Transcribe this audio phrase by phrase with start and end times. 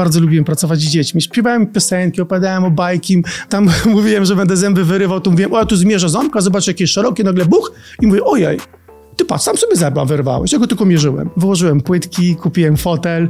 [0.00, 1.22] bardzo lubiłem pracować z dziećmi.
[1.22, 5.76] Śpiewałem piosenki, opowiadałem o bajki, tam mówiłem, że będę zęby wyrywał, to mówiłem, o, tu
[5.76, 8.58] zmierzę ząbka, zobacz, jakie szerokie, nagle buch i mówię, ojej,
[9.16, 11.30] ty patrz, sam sobie zęba wyrwałeś, ja go tylko mierzyłem.
[11.36, 13.28] Wyłożyłem płytki, kupiłem fotel.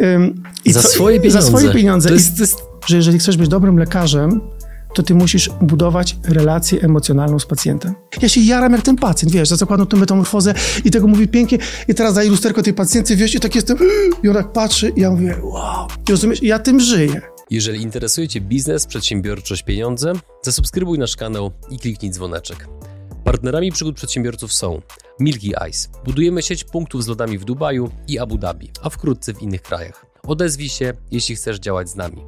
[0.00, 1.42] Ym, i za co, swoje pieniądze.
[1.42, 2.08] Za swoje pieniądze.
[2.08, 2.62] To jest, to jest...
[2.86, 4.40] Że jeżeli chcesz być dobrym lekarzem,
[4.94, 7.94] to ty musisz budować relację emocjonalną z pacjentem.
[8.22, 10.54] Ja się jaram jak ten pacjent, wiesz, za zakładną tą metamorfozę
[10.84, 13.78] i tego mówi pięknie i teraz daję lusterko tej pacjenty, wiesz, i tak jestem,
[14.22, 17.20] i on tak patrzy i ja mówię, wow, I rozumiesz, ja tym żyję.
[17.50, 22.68] Jeżeli interesuje Cię biznes, przedsiębiorczość, pieniądze, zasubskrybuj nasz kanał i kliknij dzwoneczek.
[23.24, 24.80] Partnerami przygód przedsiębiorców są
[25.20, 25.88] Milky Ice.
[26.04, 30.06] Budujemy sieć punktów z lodami w Dubaju i Abu Dhabi, a wkrótce w innych krajach.
[30.22, 32.24] Odezwij się, jeśli chcesz działać z nami.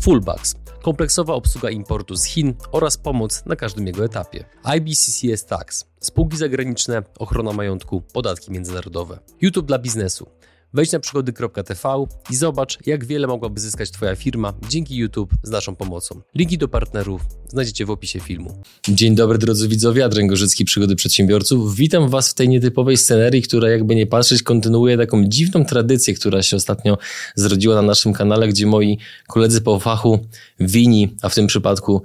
[0.00, 4.44] Fullbacks kompleksowa obsługa importu z Chin oraz pomoc na każdym jego etapie.
[4.76, 9.18] IBCCS Tax, spółki zagraniczne, ochrona majątku, podatki międzynarodowe.
[9.40, 10.37] YouTube dla biznesu.
[10.74, 15.76] Wejdź na przygody.tv i zobacz, jak wiele mogłaby zyskać Twoja firma dzięki YouTube z naszą
[15.76, 16.20] pomocą.
[16.34, 18.62] Linki do partnerów znajdziecie w opisie filmu.
[18.88, 21.76] Dzień dobry drodzy widzowie, Adrian Gorzycki, Przygody Przedsiębiorców.
[21.76, 26.42] Witam Was w tej nietypowej scenerii, która jakby nie patrzeć kontynuuje taką dziwną tradycję, która
[26.42, 26.98] się ostatnio
[27.34, 30.26] zrodziła na naszym kanale, gdzie moi koledzy po fachu,
[30.60, 32.02] wini, a w tym przypadku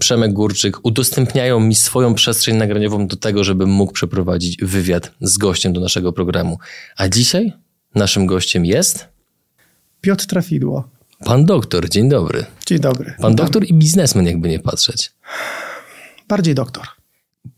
[0.00, 5.72] Przemek Górczyk udostępniają mi swoją przestrzeń nagraniową do tego, żebym mógł przeprowadzić wywiad z gościem
[5.72, 6.58] do naszego programu.
[6.96, 7.52] A dzisiaj
[7.94, 9.08] Naszym gościem jest
[10.00, 10.88] Piotr Trafidło.
[11.24, 12.44] Pan doktor, dzień dobry.
[12.66, 13.14] Dzień dobry.
[13.20, 15.12] Pan doktor i biznesmen, jakby nie patrzeć.
[16.28, 16.86] Bardziej doktor.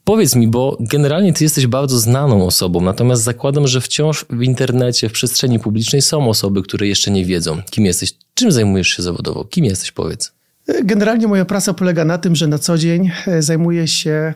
[0.05, 5.09] Powiedz mi, bo generalnie ty jesteś bardzo znaną osobą, natomiast zakładam, że wciąż w internecie,
[5.09, 9.45] w przestrzeni publicznej są osoby, które jeszcze nie wiedzą, kim jesteś, czym zajmujesz się zawodowo,
[9.45, 10.33] kim jesteś, powiedz.
[10.85, 14.35] Generalnie moja praca polega na tym, że na co dzień e, zajmuję się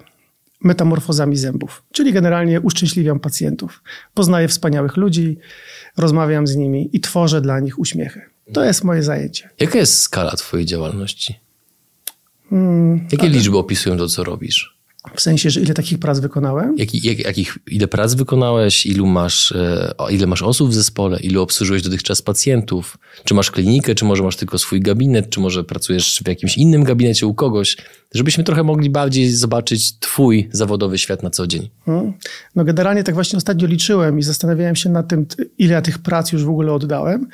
[0.64, 3.82] metamorfozami zębów, czyli generalnie uszczęśliwiam pacjentów.
[4.14, 5.38] Poznaję wspaniałych ludzi,
[5.96, 8.20] rozmawiam z nimi i tworzę dla nich uśmiechy.
[8.52, 9.50] To jest moje zajęcie.
[9.60, 11.40] Jaka jest skala Twojej działalności?
[12.50, 13.32] Hmm, Jakie ale...
[13.32, 14.75] liczby opisują to, co robisz?
[15.14, 16.74] W sensie, że ile takich prac wykonałem?
[16.78, 18.86] Jaki, jak, jakich, ile prac wykonałeś?
[18.86, 21.20] Ilu masz, e, ile masz osób w zespole?
[21.20, 22.98] Ilu obsłużyłeś dotychczas pacjentów?
[23.24, 23.94] Czy masz klinikę?
[23.94, 25.30] Czy może masz tylko swój gabinet?
[25.30, 27.76] Czy może pracujesz w jakimś innym gabinecie u kogoś?
[28.14, 31.70] Żebyśmy trochę mogli bardziej zobaczyć twój zawodowy świat na co dzień.
[31.84, 32.12] Hmm.
[32.54, 35.26] No generalnie tak właśnie ostatnio liczyłem i zastanawiałem się nad tym,
[35.58, 37.28] ile ja tych prac już w ogóle oddałem.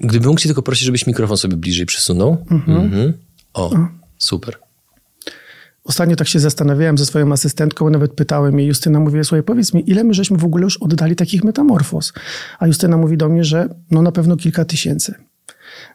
[0.00, 2.44] Gdybym mógł cię tylko prosić, żebyś mikrofon sobie bliżej przysunął.
[2.50, 2.78] Mhm.
[2.78, 3.12] Mhm.
[3.54, 3.70] O,
[4.18, 4.65] super.
[5.86, 9.90] Ostatnio tak się zastanawiałem ze swoją asystentką, nawet pytałem jej, Justyna mówi, słuchaj, powiedz mi,
[9.90, 12.12] ile my żeśmy w ogóle już oddali takich metamorfoz?
[12.58, 15.14] A Justyna mówi do mnie, że no na pewno kilka tysięcy.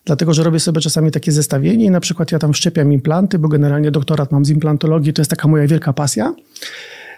[0.05, 3.47] Dlatego, że robię sobie czasami takie zestawienie i na przykład ja tam wszczepiam implanty, bo
[3.47, 6.33] generalnie doktorat mam z implantologii, to jest taka moja wielka pasja.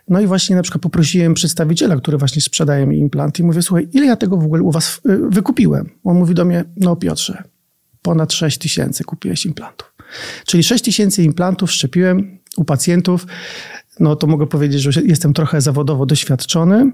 [0.10, 3.88] No i właśnie na przykład poprosiłem przedstawiciela, który właśnie sprzedaje mi implanty i mówię, słuchaj,
[3.94, 5.90] ile ja tego w ogóle u was y, wykupiłem?
[6.04, 7.44] On mówi do mnie, no Piotrze,
[8.02, 9.94] ponad 6 tysięcy kupiłeś implantów.
[10.46, 13.26] Czyli 6 tysięcy implantów szczepiłem u pacjentów,
[14.00, 16.92] no to mogę powiedzieć, że jestem trochę zawodowo doświadczony.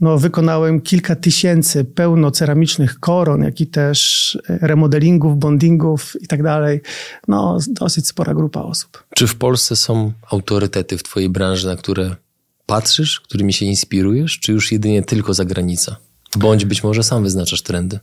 [0.00, 6.80] No, wykonałem kilka tysięcy pełnoceramicznych koron, jak i też e, remodelingów, bondingów i tak dalej.
[7.28, 9.04] No, dosyć spora grupa osób.
[9.14, 12.16] Czy w Polsce są autorytety w twojej branży, na które
[12.66, 15.96] patrzysz, którymi się inspirujesz, czy już jedynie tylko zagranica?
[16.36, 17.98] Bądź być może sam wyznaczasz trendy.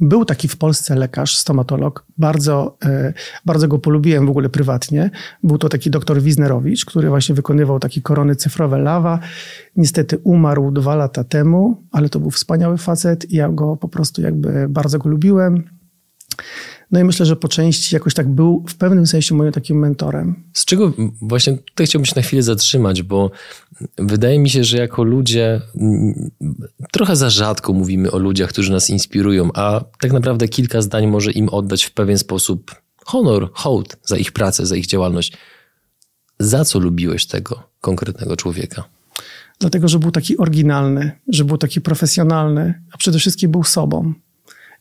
[0.00, 3.12] Był taki w Polsce lekarz, stomatolog, bardzo, e,
[3.46, 5.10] bardzo go polubiłem w ogóle prywatnie.
[5.42, 9.18] Był to taki doktor Wisnerowicz, który właśnie wykonywał takie korony cyfrowe lawa.
[9.76, 14.22] Niestety umarł dwa lata temu, ale to był wspaniały facet i ja go po prostu
[14.22, 15.64] jakby bardzo go lubiłem.
[16.92, 20.42] No i myślę, że po części jakoś tak był w pewnym sensie moim takim mentorem.
[20.52, 20.92] Z czego
[21.22, 23.30] właśnie tutaj chciałbym się na chwilę zatrzymać, bo
[23.98, 25.60] wydaje mi się, że jako ludzie
[26.92, 31.32] trochę za rzadko mówimy o ludziach, którzy nas inspirują, a tak naprawdę kilka zdań może
[31.32, 32.74] im oddać w pewien sposób
[33.04, 35.32] honor, hołd za ich pracę, za ich działalność.
[36.38, 38.84] Za co lubiłeś tego konkretnego człowieka?
[39.58, 44.14] Dlatego, że był taki oryginalny, że był taki profesjonalny, a przede wszystkim był sobą.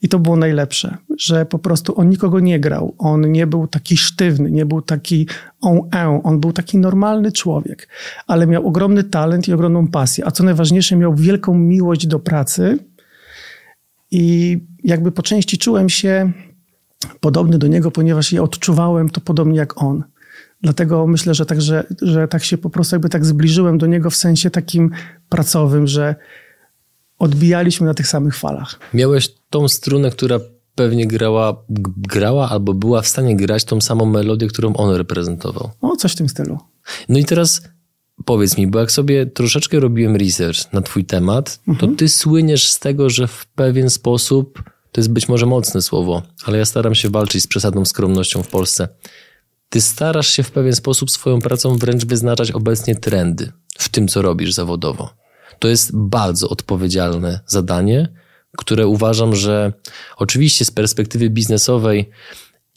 [0.01, 2.95] I to było najlepsze, że po prostu on nikogo nie grał.
[2.97, 5.27] On nie był taki sztywny, nie był taki
[5.61, 6.21] on en.
[6.23, 7.87] On był taki normalny człowiek,
[8.27, 10.27] ale miał ogromny talent i ogromną pasję.
[10.27, 12.77] A co najważniejsze, miał wielką miłość do pracy.
[14.11, 16.31] I jakby po części czułem się
[17.19, 20.03] podobny do niego, ponieważ ja odczuwałem to podobnie jak on.
[20.61, 24.09] Dlatego myślę, że tak, że, że tak się po prostu jakby tak zbliżyłem do niego
[24.09, 24.91] w sensie takim
[25.29, 26.15] pracowym, że
[27.19, 28.79] odbijaliśmy na tych samych falach.
[28.93, 30.39] Miałeś tą strunę, która
[30.75, 31.63] pewnie grała,
[31.97, 35.69] grała albo była w stanie grać tą samą melodię, którą on reprezentował.
[35.81, 36.57] O, coś w tym stylu.
[37.09, 37.61] No i teraz
[38.25, 41.91] powiedz mi, bo jak sobie troszeczkę robiłem research na twój temat, mhm.
[41.91, 46.21] to ty słyniesz z tego, że w pewien sposób to jest być może mocne słowo,
[46.45, 48.87] ale ja staram się walczyć z przesadną skromnością w Polsce.
[49.69, 54.21] Ty starasz się w pewien sposób swoją pracą wręcz wyznaczać obecnie trendy w tym, co
[54.21, 55.18] robisz zawodowo.
[55.59, 58.09] To jest bardzo odpowiedzialne zadanie,
[58.57, 59.73] które uważam, że
[60.17, 62.09] oczywiście z perspektywy biznesowej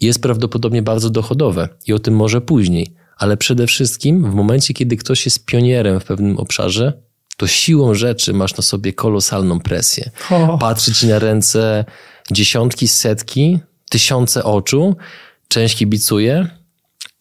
[0.01, 4.97] jest prawdopodobnie bardzo dochodowe i o tym może później, ale przede wszystkim w momencie, kiedy
[4.97, 6.93] ktoś jest pionierem w pewnym obszarze,
[7.37, 10.11] to siłą rzeczy masz na sobie kolosalną presję.
[10.31, 10.59] O.
[10.59, 11.85] Patrzy ci na ręce
[12.33, 13.59] dziesiątki, setki,
[13.91, 14.97] tysiące oczu,
[15.49, 16.62] część kibicuje,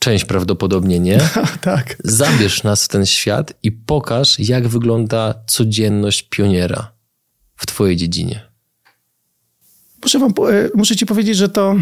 [0.01, 1.19] część prawdopodobnie nie.
[1.61, 1.97] tak.
[2.03, 6.91] Zabierz nas w ten świat i pokaż, jak wygląda codzienność pioniera
[7.55, 8.41] w twojej dziedzinie.
[10.03, 11.75] Muszę, wam, e, muszę ci powiedzieć, że to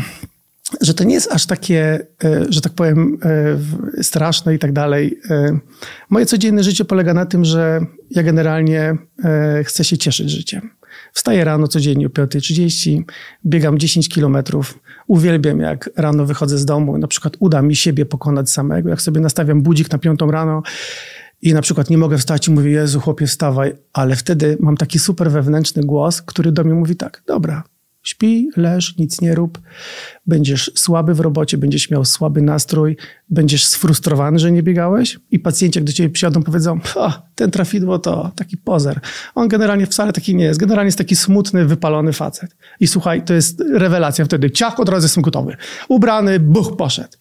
[0.81, 3.17] że to nie jest aż takie, e, że tak powiem,
[3.97, 5.19] e, straszne i tak dalej.
[6.09, 7.79] Moje codzienne życie polega na tym, że
[8.11, 8.97] ja generalnie
[9.63, 10.69] chcę się cieszyć życiem.
[11.13, 13.03] Wstaję rano codziennie o 5.30,
[13.45, 14.79] biegam 10 kilometrów.
[15.09, 16.97] Uwielbiam, jak rano wychodzę z domu.
[16.97, 18.89] Na przykład uda mi siebie pokonać samego.
[18.89, 20.63] Jak sobie nastawiam budzik na piątą rano
[21.41, 23.73] i na przykład nie mogę wstać i mówię, Jezu, chłopie, wstawaj.
[23.93, 27.63] Ale wtedy mam taki super wewnętrzny głos, który do mnie mówi tak, dobra,
[28.03, 29.59] Śpi, leż, nic nie rób.
[30.25, 32.97] Będziesz słaby w robocie, będziesz miał słaby nastrój,
[33.29, 36.79] będziesz sfrustrowany, że nie biegałeś i pacjenci jak do ciebie przyjadą powiedzą,
[37.35, 38.99] ten trafidło to taki pozer.
[39.35, 40.59] On generalnie wcale taki nie jest.
[40.59, 42.55] Generalnie jest taki smutny, wypalony facet.
[42.79, 44.51] I słuchaj, to jest rewelacja wtedy.
[44.51, 45.57] Ciach, od razu jestem gotowy.
[45.89, 47.17] Ubrany, buch, poszedł.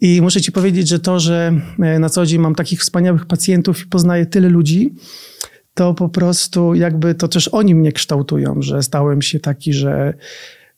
[0.00, 3.82] I muszę ci powiedzieć, że to, że e, na co dzień mam takich wspaniałych pacjentów
[3.82, 4.94] i poznaję tyle ludzi,
[5.76, 10.14] to po prostu jakby to też oni mnie kształtują, że stałem się taki, że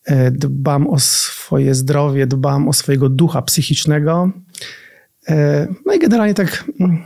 [0.04, 4.30] e, dbam o swoje zdrowie, dbam o swojego ducha psychicznego.
[5.28, 7.02] E, no i generalnie tak mm,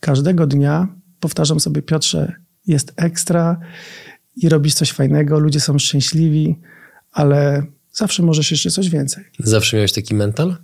[0.00, 0.88] każdego dnia
[1.20, 2.32] powtarzam sobie, Piotrze,
[2.66, 3.60] jest ekstra
[4.36, 6.58] i robisz coś fajnego, ludzie są szczęśliwi,
[7.12, 7.62] ale
[7.92, 9.24] zawsze możesz jeszcze coś więcej.
[9.38, 10.56] Zawsze miałeś taki mental?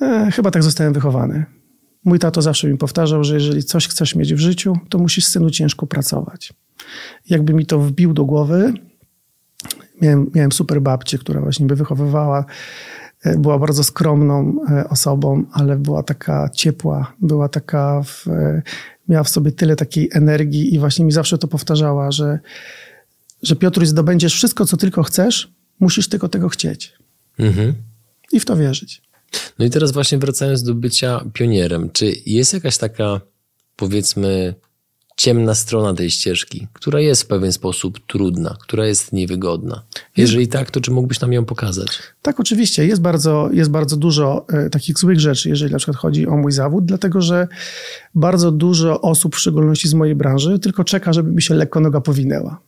[0.00, 1.57] E, chyba tak zostałem wychowany.
[2.08, 5.50] Mój tato zawsze mi powtarzał, że jeżeli coś chcesz mieć w życiu, to musisz synu
[5.50, 6.52] ciężko pracować.
[7.28, 8.72] Jakby mi to wbił do głowy,
[10.02, 12.44] miałem, miałem super babcię, która właśnie by wychowywała,
[13.22, 18.62] e, była bardzo skromną e, osobą, ale była taka ciepła, była taka, w, e,
[19.08, 22.38] miała w sobie tyle takiej energii i właśnie mi zawsze to powtarzała, że,
[23.42, 26.92] że Piotruś, zdobędziesz wszystko, co tylko chcesz, musisz tylko tego chcieć.
[27.38, 27.74] Mhm.
[28.32, 29.07] I w to wierzyć.
[29.58, 33.20] No i teraz właśnie wracając do bycia pionierem, czy jest jakaś taka,
[33.76, 34.54] powiedzmy,
[35.18, 39.82] ciemna strona tej ścieżki, która jest w pewien sposób trudna, która jest niewygodna?
[40.16, 41.88] Jeżeli tak, to czy mógłbyś nam ją pokazać?
[42.22, 42.86] Tak, oczywiście.
[42.86, 46.52] Jest bardzo, jest bardzo dużo e, takich złych rzeczy, jeżeli na przykład chodzi o mój
[46.52, 47.48] zawód, dlatego że
[48.14, 52.00] bardzo dużo osób, w szczególności z mojej branży, tylko czeka, żeby mi się lekko noga
[52.00, 52.60] powinęła.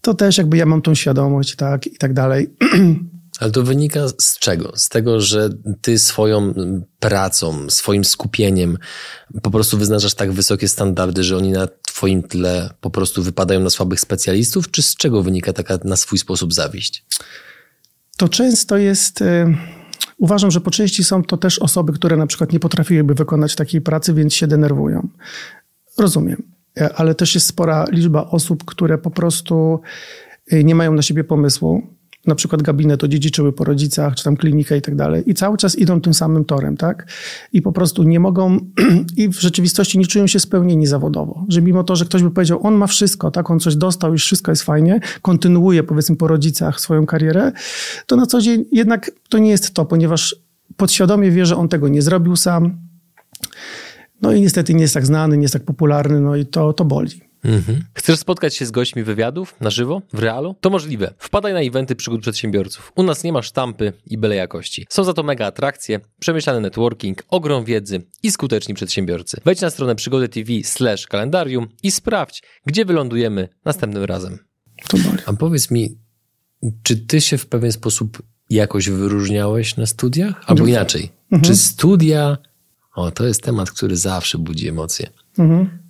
[0.00, 2.50] To też jakby ja mam tą świadomość, tak, i tak dalej.
[3.40, 4.72] Ale to wynika z czego?
[4.76, 5.50] Z tego, że
[5.80, 6.54] ty swoją
[7.00, 8.78] pracą, swoim skupieniem
[9.42, 13.70] po prostu wyznaczasz tak wysokie standardy, że oni na twoim tle po prostu wypadają na
[13.70, 17.04] słabych specjalistów, czy z czego wynika taka na swój sposób zawiść?
[18.16, 19.20] To często jest.
[19.20, 19.56] Y,
[20.18, 23.80] uważam, że po części są to też osoby, które na przykład nie potrafiłyby wykonać takiej
[23.80, 25.08] pracy, więc się denerwują.
[25.98, 26.42] Rozumiem,
[26.80, 29.80] e, ale też jest spora liczba osób, które po prostu
[30.52, 31.82] y, nie mają na siebie pomysłu,
[32.26, 35.30] na przykład gabinet odziedziczyły po rodzicach, czy tam klinikę i tak dalej.
[35.30, 37.06] I cały czas idą tym samym torem, tak?
[37.52, 38.58] I po prostu nie mogą
[39.16, 41.44] i w rzeczywistości nie czują się spełnieni zawodowo.
[41.48, 43.50] Że mimo to, że ktoś by powiedział, on ma wszystko, tak?
[43.50, 47.52] On coś dostał, już wszystko jest fajnie, kontynuuje powiedzmy po rodzicach swoją karierę,
[48.06, 50.36] to na co dzień jednak to nie jest to, ponieważ
[50.76, 52.78] podświadomie wie, że on tego nie zrobił sam.
[54.22, 56.84] No i niestety nie jest tak znany, nie jest tak popularny, no i to, to
[56.84, 57.31] boli.
[57.44, 57.84] Mhm.
[57.94, 60.54] Chcesz spotkać się z gośćmi wywiadów na żywo, w realu?
[60.60, 61.14] To możliwe.
[61.18, 62.92] Wpadaj na eventy przygód przedsiębiorców.
[62.96, 64.86] U nas nie ma sztampy i byle jakości.
[64.90, 69.40] Są za to mega atrakcje, przemyślany networking, ogrom wiedzy i skuteczni przedsiębiorcy.
[69.44, 74.38] Wejdź na stronę przygody TV slash kalendarium i sprawdź, gdzie wylądujemy następnym razem.
[75.26, 75.98] A powiedz mi,
[76.82, 80.42] czy ty się w pewien sposób jakoś wyróżniałeś na studiach?
[80.46, 81.42] Albo inaczej, mhm.
[81.42, 82.38] czy studia...
[82.94, 85.10] O, to jest temat, który zawsze budzi emocje.
[85.38, 85.81] Mhm.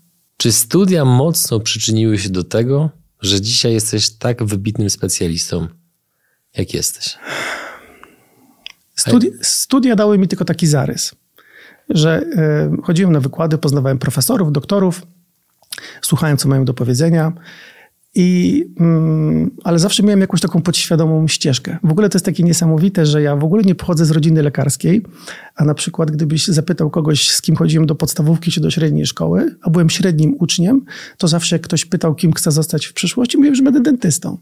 [0.43, 5.69] Czy studia mocno przyczyniły się do tego, że dzisiaj jesteś tak wybitnym specjalistą,
[6.57, 7.19] jak jesteś?
[8.97, 11.15] Studi studia dały mi tylko taki zarys,
[11.89, 12.23] że
[12.79, 15.03] y, chodziłem na wykłady, poznawałem profesorów, doktorów,
[16.01, 17.33] słuchałem, co mają do powiedzenia
[18.15, 21.79] I, mm, ale zawsze miałem jakąś taką podświadomą ścieżkę.
[21.83, 25.03] W ogóle to jest takie niesamowite, że ja w ogóle nie pochodzę z rodziny lekarskiej,
[25.57, 29.57] a na przykład gdybyś zapytał kogoś, z kim chodziłem do podstawówki czy do średniej szkoły,
[29.63, 30.85] a byłem średnim uczniem,
[31.19, 34.39] to zawsze jak ktoś pytał, kim chcę zostać w przyszłości, mówiłem, że będę dentystą.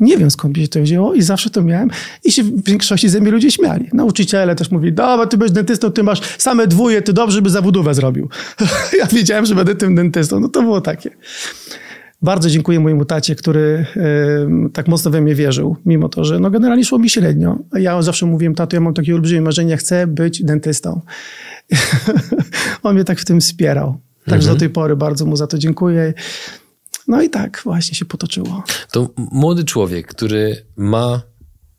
[0.00, 1.90] Nie wiem skąd się to wzięło i zawsze to miałem
[2.24, 3.88] i się w większości ze mnie ludzie śmiali.
[3.92, 7.94] Nauczyciele też mówili, dobra, ty będziesz dentystą, ty masz same dwóje, ty dobrze by zawodówę
[7.94, 8.28] zrobił.
[8.98, 10.40] ja wiedziałem, że będę tym dentystą.
[10.40, 11.10] No to było takie.
[12.22, 13.86] Bardzo dziękuję mojemu tacie, który
[14.68, 17.58] y, tak mocno we mnie wierzył, mimo to, że no generalnie szło mi średnio.
[17.72, 21.00] Ja zawsze mówiłem, tato, ja mam takie olbrzymie marzenie, chcę być dentystą.
[22.82, 24.00] On mnie tak w tym wspierał.
[24.24, 24.56] Także mhm.
[24.56, 26.14] do tej pory bardzo mu za to dziękuję.
[27.08, 28.64] No i tak właśnie się potoczyło.
[28.92, 31.22] To młody człowiek, który ma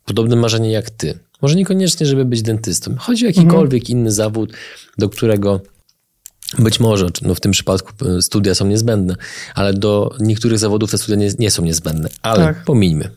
[0.04, 1.18] podobne marzenie jak ty.
[1.42, 2.94] Może niekoniecznie, żeby być dentystą.
[2.98, 3.98] Chodzi o jakikolwiek mhm.
[3.98, 4.52] inny zawód,
[4.98, 5.60] do którego
[6.58, 9.16] być może, no w tym przypadku e, studia są niezbędne,
[9.54, 12.08] ale do niektórych zawodów te studia nie, nie są niezbędne.
[12.22, 12.64] Ale tak.
[12.64, 13.10] pomijmy.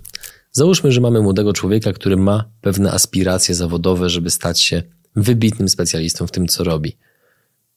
[0.52, 4.84] Załóżmy, że mamy młodego człowieka, który ma pewne aspiracje zawodowe, żeby stać się
[5.16, 6.98] wybitnym specjalistą w tym, co robi.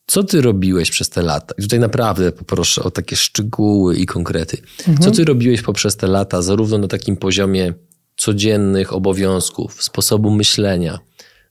[0.06, 1.54] Co ty robiłeś przez te lata?
[1.58, 4.56] I tutaj naprawdę poproszę o takie szczegóły i konkrety.
[4.78, 4.99] Mhm.
[4.99, 7.75] Co ty robiłeś poprzez te lata, zarówno na takim poziomie
[8.16, 10.99] codziennych obowiązków, sposobu myślenia,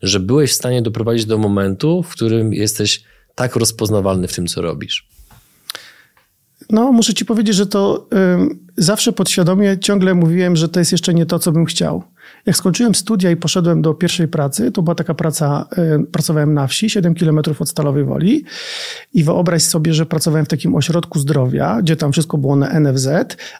[0.01, 3.03] że byłeś w stanie doprowadzić do momentu, w którym jesteś
[3.35, 5.07] tak rozpoznawalny w tym, co robisz?
[6.69, 11.13] No, muszę ci powiedzieć, że to y, zawsze podświadomie ciągle mówiłem, że to jest jeszcze
[11.13, 12.03] nie to, co bym chciał.
[12.45, 15.67] Jak skończyłem studia i poszedłem do pierwszej pracy, to była taka praca,
[16.01, 18.43] y, pracowałem na wsi, 7 kilometrów od Stalowej Woli
[19.13, 23.07] i wyobraź sobie, że pracowałem w takim ośrodku zdrowia, gdzie tam wszystko było na NFZ,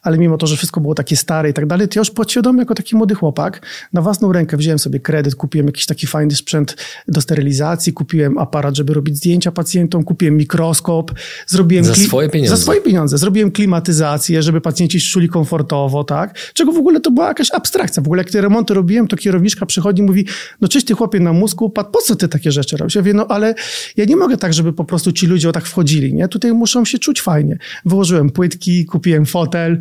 [0.02, 2.60] ale mimo to, że wszystko było takie stare i tak dalej, to ja już podświadomie
[2.60, 3.62] jako taki młody chłopak
[3.94, 6.78] na własną rękę wziąłem sobie kredyt, kupiłem jakiś taki fajny sprzęt
[7.08, 11.12] do sterylizacji, kupiłem aparat, żeby robić zdjęcia pacjentom, kupiłem mikroskop,
[11.48, 11.86] zrobiłem...
[11.86, 12.58] Za swoje pieniądze?
[12.58, 13.18] Za swoje pieniądze.
[13.18, 16.52] Zrobiłem klimatyzację, żeby pacjenci czuli komfortowo, tak?
[16.54, 18.04] Czego w ogóle to była jakaś abstrakcja.
[18.04, 20.26] W ogóle jak te remonty robiłem, to kierowniczka przychodzi i mówi,
[20.62, 22.96] no cześć ty chłopie na mózgu, po co ty takie rzeczy robisz?
[22.96, 23.56] Ja mówię, no ale
[23.98, 26.28] ja nie mogę tak, żeby po prostu ci ludzie o tak wchodzili, nie?
[26.28, 27.58] Tutaj muszą się czuć fajnie.
[27.86, 29.80] Wyłożyłem płytki, kupiłem fotel.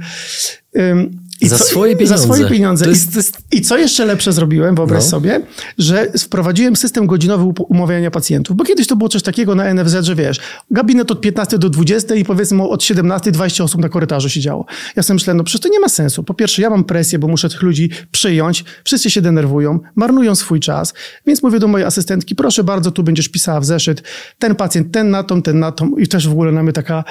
[1.43, 2.19] I za co, swoje pieniądze.
[2.19, 2.85] Za swoje pieniądze.
[2.85, 3.39] To jest, to jest...
[3.53, 5.11] I, I, co jeszcze lepsze zrobiłem, wyobraź no.
[5.11, 5.41] sobie,
[5.79, 8.57] że wprowadziłem system godzinowy umawiania pacjentów.
[8.57, 12.15] Bo kiedyś to było coś takiego na NFZ, że wiesz, gabinet od 15 do 20
[12.15, 14.67] i powiedzmy od 17 20 osób na korytarzu siedziało.
[14.97, 16.23] Ja sobie myślałem, no przecież to nie ma sensu.
[16.23, 18.65] Po pierwsze, ja mam presję, bo muszę tych ludzi przyjąć.
[18.85, 20.95] Wszyscy się denerwują, marnują swój czas.
[21.27, 24.03] Więc mówię do mojej asystentki, proszę bardzo, tu będziesz pisała w zeszyt
[24.39, 25.97] ten pacjent, ten na tą, ten na tą.
[25.97, 27.05] I też w ogóle na mnie taka...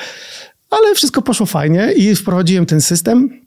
[0.70, 3.42] Ale wszystko poszło fajnie i wprowadziłem ten system.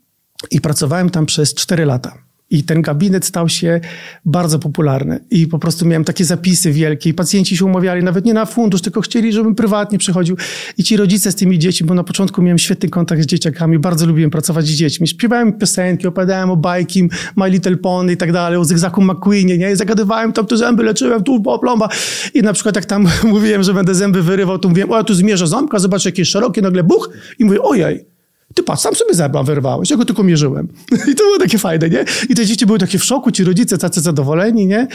[0.51, 2.25] I pracowałem tam przez 4 lata.
[2.51, 3.81] I ten gabinet stał się
[4.25, 5.21] bardzo popularny.
[5.31, 7.11] I po prostu miałem takie zapisy wielkie.
[7.11, 10.37] I pacjenci się umawiali nawet nie na fundusz, tylko chcieli, żebym prywatnie przychodził.
[10.79, 14.07] I ci rodzice z tymi dziećmi, bo na początku miałem świetny kontakt z dzieciakami, bardzo
[14.07, 15.09] lubiłem pracować z dziećmi.
[15.09, 19.73] Śpiewałem piosenki, opowiadałem o bajki, My Little Pony i tak dalej, o Zygzaku McQueenie, nie?
[19.73, 21.89] I zagadywałem tam te zęby, leczyłem tu plomba.
[22.35, 25.15] I na przykład jak tam mówiłem, że będę zęby wyrywał, to mówiłem, o ja tu
[25.15, 27.11] zmierzę ząbka, zobacz jakie szerokie, nagle buch.
[27.39, 28.14] I mówię, ojej
[28.55, 30.69] ty patrz, sam sobie zęba wyrwałeś, ja go tylko mierzyłem.
[31.11, 32.05] I to było takie fajne, nie?
[32.29, 34.87] I te dzieci były takie w szoku, ci rodzice tacy zadowoleni, nie?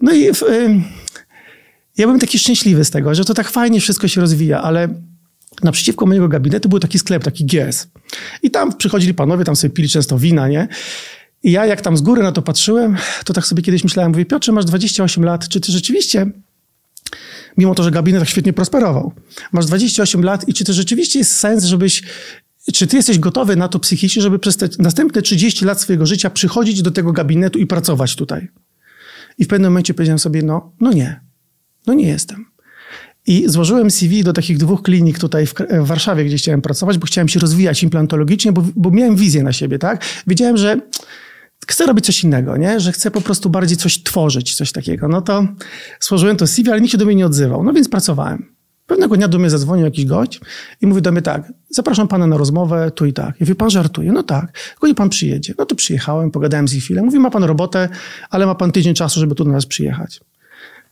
[0.00, 0.32] No i y,
[1.98, 4.88] ja byłem taki szczęśliwy z tego, że to tak fajnie wszystko się rozwija, ale
[5.62, 7.88] naprzeciwko mojego gabinetu był taki sklep, taki GS.
[8.42, 10.68] I tam przychodzili panowie, tam sobie pili często wina, nie?
[11.42, 14.24] I ja jak tam z góry na to patrzyłem, to tak sobie kiedyś myślałem, mówię,
[14.24, 16.26] Piotrze, masz 28 lat, czy ty rzeczywiście
[17.56, 19.12] mimo to, że gabinet tak świetnie prosperował.
[19.52, 22.02] Masz 28 lat i czy to rzeczywiście jest sens, żebyś
[22.74, 26.30] czy ty jesteś gotowy na to psychicznie, żeby przez te następne 30 lat swojego życia
[26.30, 28.48] przychodzić do tego gabinetu i pracować tutaj?
[29.38, 31.20] I w pewnym momencie powiedziałem sobie, no, no nie.
[31.86, 32.46] No nie jestem.
[33.26, 37.06] I złożyłem CV do takich dwóch klinik tutaj w, w Warszawie, gdzie chciałem pracować, bo
[37.06, 40.04] chciałem się rozwijać implantologicznie, bo, bo miałem wizję na siebie, tak?
[40.26, 40.80] Wiedziałem, że
[41.66, 42.80] chcę robić coś innego, nie?
[42.80, 45.08] Że chcę po prostu bardziej coś tworzyć, coś takiego.
[45.08, 45.46] No to
[46.00, 47.64] złożyłem to CV, ale nikt się do mnie nie odzywał.
[47.64, 48.54] No więc pracowałem.
[48.92, 50.40] Pewnego dnia do mnie zadzwonił jakiś gość
[50.80, 53.40] i mówi do mnie tak, zapraszam pana na rozmowę, tu i tak.
[53.40, 54.12] Ja wie pan żartuje?
[54.12, 54.58] No tak.
[54.82, 55.54] Nie pan przyjedzie.
[55.58, 57.02] No to przyjechałem, pogadałem z nim chwilę.
[57.02, 57.88] Mówi, ma pan robotę,
[58.30, 60.20] ale ma pan tydzień czasu, żeby tu do nas przyjechać.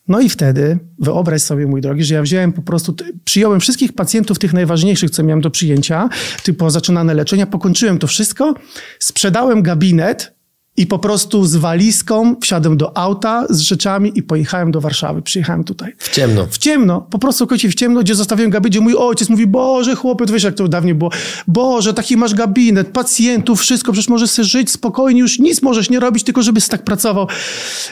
[0.08, 4.38] No i wtedy, wyobraź sobie, mój drogi, że ja wziąłem po prostu, przyjąłem wszystkich pacjentów,
[4.38, 6.08] tych najważniejszych, co miałem do przyjęcia,
[6.42, 8.54] typu zaczynane leczenia, pokończyłem to wszystko,
[8.98, 10.34] sprzedałem gabinet,
[10.76, 15.22] i po prostu z walizką wsiadłem do auta z rzeczami i pojechałem do Warszawy.
[15.22, 15.92] Przyjechałem tutaj.
[15.98, 16.46] W ciemno.
[16.50, 17.00] W ciemno.
[17.00, 20.42] Po prostu kocie w ciemno, gdzie zostawiłem gabinet, gdzie mój ojciec mówi, Boże, chłopie, wiesz
[20.42, 21.10] jak to dawniej było.
[21.46, 26.00] Boże, taki masz gabinet, pacjentów, wszystko, przecież możesz sobie żyć spokojnie, już nic możesz nie
[26.00, 27.26] robić, tylko żebyś tak pracował.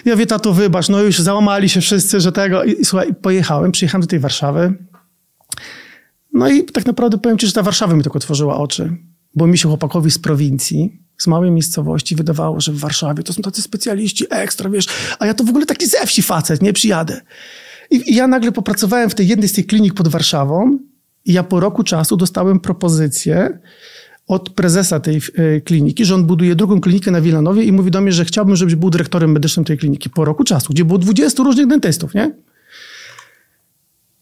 [0.05, 2.65] Ja wie, tato, wybacz, no już załamali się wszyscy, że tego.
[2.65, 4.75] I, i słuchaj, pojechałem, przyjechałem do tej Warszawy.
[6.33, 8.97] No i tak naprawdę powiem ci, że ta Warszawa mi tylko otworzyła oczy.
[9.35, 13.43] bo mi się chłopakowi z prowincji, z małej miejscowości wydawało, że w Warszawie to są
[13.43, 14.87] tacy specjaliści ekstra, wiesz,
[15.19, 17.21] a ja to w ogóle taki ze wsi facet, nie przyjadę.
[17.91, 20.79] I, I, ja nagle popracowałem w tej jednej z tych klinik pod Warszawą
[21.25, 23.59] i ja po roku czasu dostałem propozycję
[24.27, 28.01] od prezesa tej e, kliniki, że on buduje drugą klinikę na Wilanowie i mówi do
[28.01, 31.43] mnie, że chciałbym, żebyś był dyrektorem medycznym tej kliniki po roku czasu, gdzie było 20
[31.43, 32.31] różnych dentystów, nie?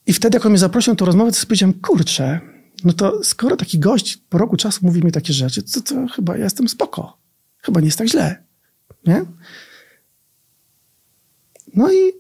[0.06, 2.40] I wtedy, jak on mnie zaprosił na tę rozmowę, to powiedziałem, kurczę,
[2.84, 6.36] no to skoro taki gość po roku czasu mówi mi takie rzeczy, to, to chyba
[6.36, 7.18] ja jestem spoko.
[7.62, 8.44] Chyba nie jest tak źle.
[9.06, 9.24] Nie?
[11.74, 12.12] No i,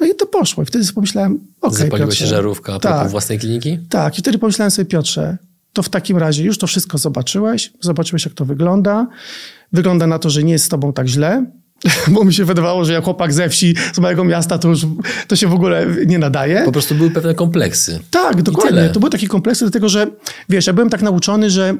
[0.00, 0.62] no i to poszło.
[0.62, 3.78] I wtedy sobie pomyślałem, okej, okay, Zapaliła się żarówka tak, własnej kliniki?
[3.88, 4.18] Tak.
[4.18, 5.38] I wtedy pomyślałem sobie, Piotrze,
[5.72, 9.06] to w takim razie już to wszystko zobaczyłeś, zobaczyłeś, jak to wygląda.
[9.72, 11.46] Wygląda na to, że nie jest z tobą tak źle,
[12.14, 14.86] bo mi się wydawało, że jak chłopak ze wsi, z małego miasta, to już
[15.28, 16.62] to się w ogóle nie nadaje.
[16.64, 18.00] Po prostu były pewne kompleksy.
[18.10, 18.88] Tak, dokładnie.
[18.88, 20.06] To były takie kompleksy, dlatego że,
[20.48, 21.74] wiesz, ja byłem tak nauczony, że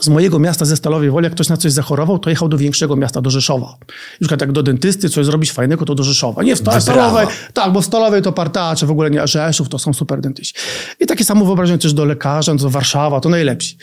[0.00, 2.96] z mojego miasta, ze Stalowej Woli, jak ktoś na coś zachorował, to jechał do większego
[2.96, 3.76] miasta, do Rzeszowa.
[4.20, 6.42] Przykład jak do dentysty coś zrobić fajnego, to do Rzeszowa.
[6.42, 9.92] Nie w Stalowej, tak, bo w Stalowej to partacze, w ogóle nie, Rzeszów to są
[9.92, 10.54] super dentyści.
[11.00, 13.76] I takie samo wyobrażenie też do lekarza, no to Warszawa, to najlepsi.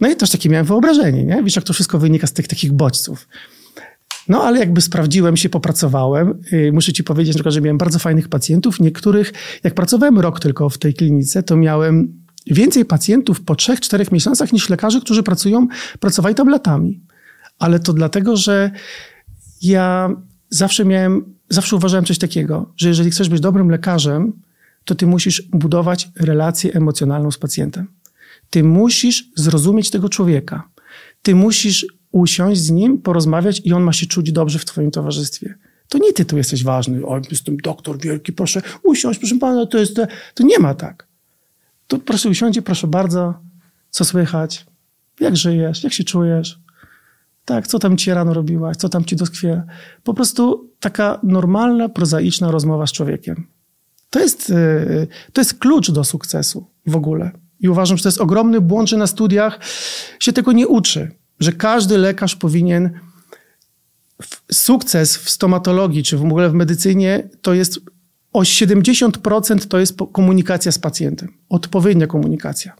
[0.00, 1.42] No i też takie miałem wyobrażenie, nie?
[1.42, 3.28] Wiesz, jak to wszystko wynika z tych takich bodźców.
[4.28, 6.40] No ale jakby sprawdziłem się, popracowałem.
[6.52, 8.80] Y, muszę ci powiedzieć, że miałem bardzo fajnych pacjentów.
[8.80, 9.32] Niektórych,
[9.64, 14.68] jak pracowałem rok tylko w tej klinice, to miałem więcej pacjentów po 3-4 miesiącach niż
[14.68, 15.66] lekarzy, którzy pracują,
[16.00, 17.00] pracowali tam latami.
[17.58, 18.70] Ale to dlatego, że
[19.62, 20.10] ja
[20.50, 24.32] zawsze miałem, zawsze uważałem coś takiego, że jeżeli chcesz być dobrym lekarzem,
[24.84, 27.86] to ty musisz budować relację emocjonalną z pacjentem.
[28.50, 30.68] Ty musisz zrozumieć tego człowieka.
[31.22, 35.54] Ty musisz usiąść z nim, porozmawiać i on ma się czuć dobrze w twoim towarzystwie.
[35.88, 37.06] To nie ty tu jesteś ważny.
[37.06, 40.00] O, jestem doktor wielki, proszę usiąść, proszę pana, to jest...
[40.34, 41.06] To nie ma tak.
[41.86, 43.34] Tu proszę usiądzie, proszę bardzo,
[43.90, 44.66] co słychać,
[45.20, 46.60] jak żyjesz, jak się czujesz,
[47.44, 49.64] tak, co tam ci rano robiłaś, co tam ci doskwiera.
[50.04, 53.46] Po prostu taka normalna, prozaiczna rozmowa z człowiekiem.
[54.10, 57.30] To jest, y, to jest klucz do sukcesu w ogóle.
[57.60, 59.60] I uważam, że to jest ogromny błąd, że na studiach
[60.20, 61.10] się tego nie uczy.
[61.40, 62.90] Że każdy lekarz powinien
[64.52, 67.80] sukces w stomatologii, czy w ogóle w medycynie, to jest
[68.32, 72.76] o 70% to jest komunikacja z pacjentem, odpowiednia komunikacja.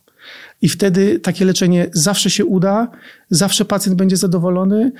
[0.63, 2.91] I wtedy takie leczenie zawsze się uda,
[3.31, 4.93] zawsze pacjent będzie zadowolony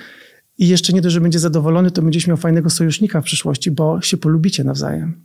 [0.57, 4.01] i jeszcze nie dość, że będzie zadowolony, to będziesz miał fajnego sojusznika w przyszłości, bo
[4.01, 5.21] się polubicie nawzajem.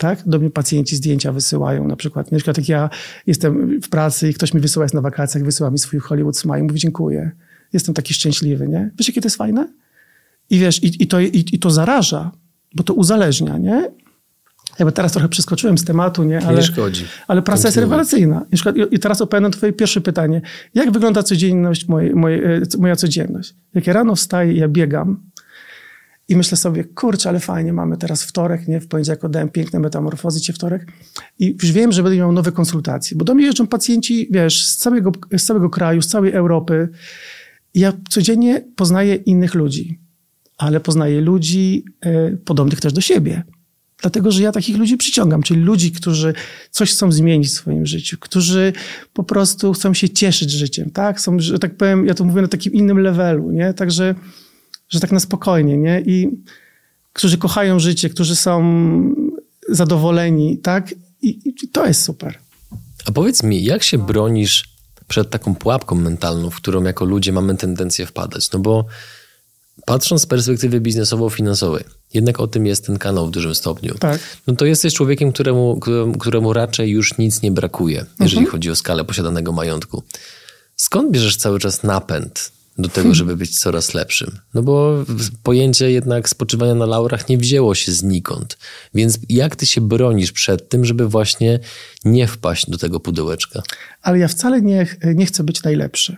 [0.00, 0.22] Tak?
[0.26, 2.32] Do mnie pacjenci zdjęcia wysyłają na przykład.
[2.32, 2.90] Na przykład jak ja
[3.26, 6.62] jestem w pracy i ktoś mi wysyła jest na wakacjach, wysyła mi swój Hollywood Smile,
[6.62, 7.30] mówi dziękuję.
[7.72, 8.90] Jestem taki szczęśliwy, nie?
[8.98, 9.68] Wiesz, jakie to jest fajne?
[10.50, 12.30] I wiesz, i, i, to, i, i to zaraża
[12.74, 13.90] bo to uzależnia, nie?
[14.78, 16.46] Jakby teraz trochę przeskoczyłem z tematu, nie?
[16.46, 17.04] Ale, nie szkodzi.
[17.28, 18.46] Ale praca jest rewelacyjna.
[18.90, 20.42] I teraz odpowiadam na twoje pierwsze pytanie.
[20.74, 23.54] Jak wygląda codzienność, e, moja codzienność?
[23.74, 25.29] Jak ja rano wstaję, ja biegam
[26.30, 28.80] i myślę sobie, kurczę, ale fajnie, mamy teraz wtorek, nie?
[28.80, 30.86] W poniedziałek oddałem piękne metamorfozy cię wtorek
[31.38, 34.76] i już wiem, że będę miał nowe konsultacje, bo do mnie jeżdżą pacjenci, wiesz, z
[34.76, 36.88] całego, z całego kraju, z całej Europy.
[37.74, 39.98] Ja codziennie poznaję innych ludzi
[40.60, 43.42] ale poznaję ludzi y, podobnych też do siebie.
[44.00, 46.34] Dlatego, że ja takich ludzi przyciągam, czyli ludzi, którzy
[46.70, 48.72] coś chcą zmienić w swoim życiu, którzy
[49.12, 51.20] po prostu chcą się cieszyć życiem, tak?
[51.20, 53.74] Są, że tak powiem, ja to mówię na takim innym levelu, nie?
[53.74, 54.14] Także,
[54.90, 56.02] że tak na spokojnie, nie?
[56.06, 56.28] I
[57.12, 58.62] którzy kochają życie, którzy są
[59.68, 60.94] zadowoleni, tak?
[61.22, 62.38] I, i to jest super.
[63.06, 64.64] A powiedz mi, jak się bronisz
[65.08, 68.52] przed taką pułapką mentalną, w którą jako ludzie mamy tendencję wpadać?
[68.52, 68.84] No bo
[69.86, 74.20] patrząc z perspektywy biznesowo-finansowej, jednak o tym jest ten kanał w dużym stopniu, tak.
[74.46, 75.80] no to jesteś człowiekiem, któremu,
[76.18, 78.52] któremu, raczej już nic nie brakuje, jeżeli mhm.
[78.52, 80.02] chodzi o skalę posiadanego majątku.
[80.76, 83.14] Skąd bierzesz cały czas napęd do tego, hmm.
[83.14, 84.38] żeby być coraz lepszym?
[84.54, 85.04] No bo
[85.42, 88.58] pojęcie jednak spoczywania na laurach nie wzięło się znikąd.
[88.94, 91.60] Więc jak ty się bronisz przed tym, żeby właśnie
[92.04, 93.62] nie wpaść do tego pudełeczka?
[94.02, 96.16] Ale ja wcale nie, nie chcę być najlepszy.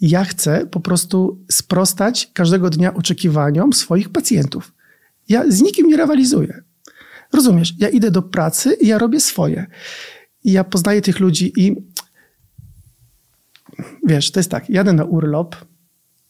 [0.00, 4.72] Ja chcę po prostu sprostać każdego dnia oczekiwaniom swoich pacjentów.
[5.28, 6.62] Ja z nikim nie rywalizuję.
[7.32, 7.74] Rozumiesz?
[7.78, 9.66] Ja idę do pracy i ja robię swoje.
[10.44, 11.76] I ja poznaję tych ludzi i
[14.06, 15.56] wiesz, to jest tak, jadę na urlop,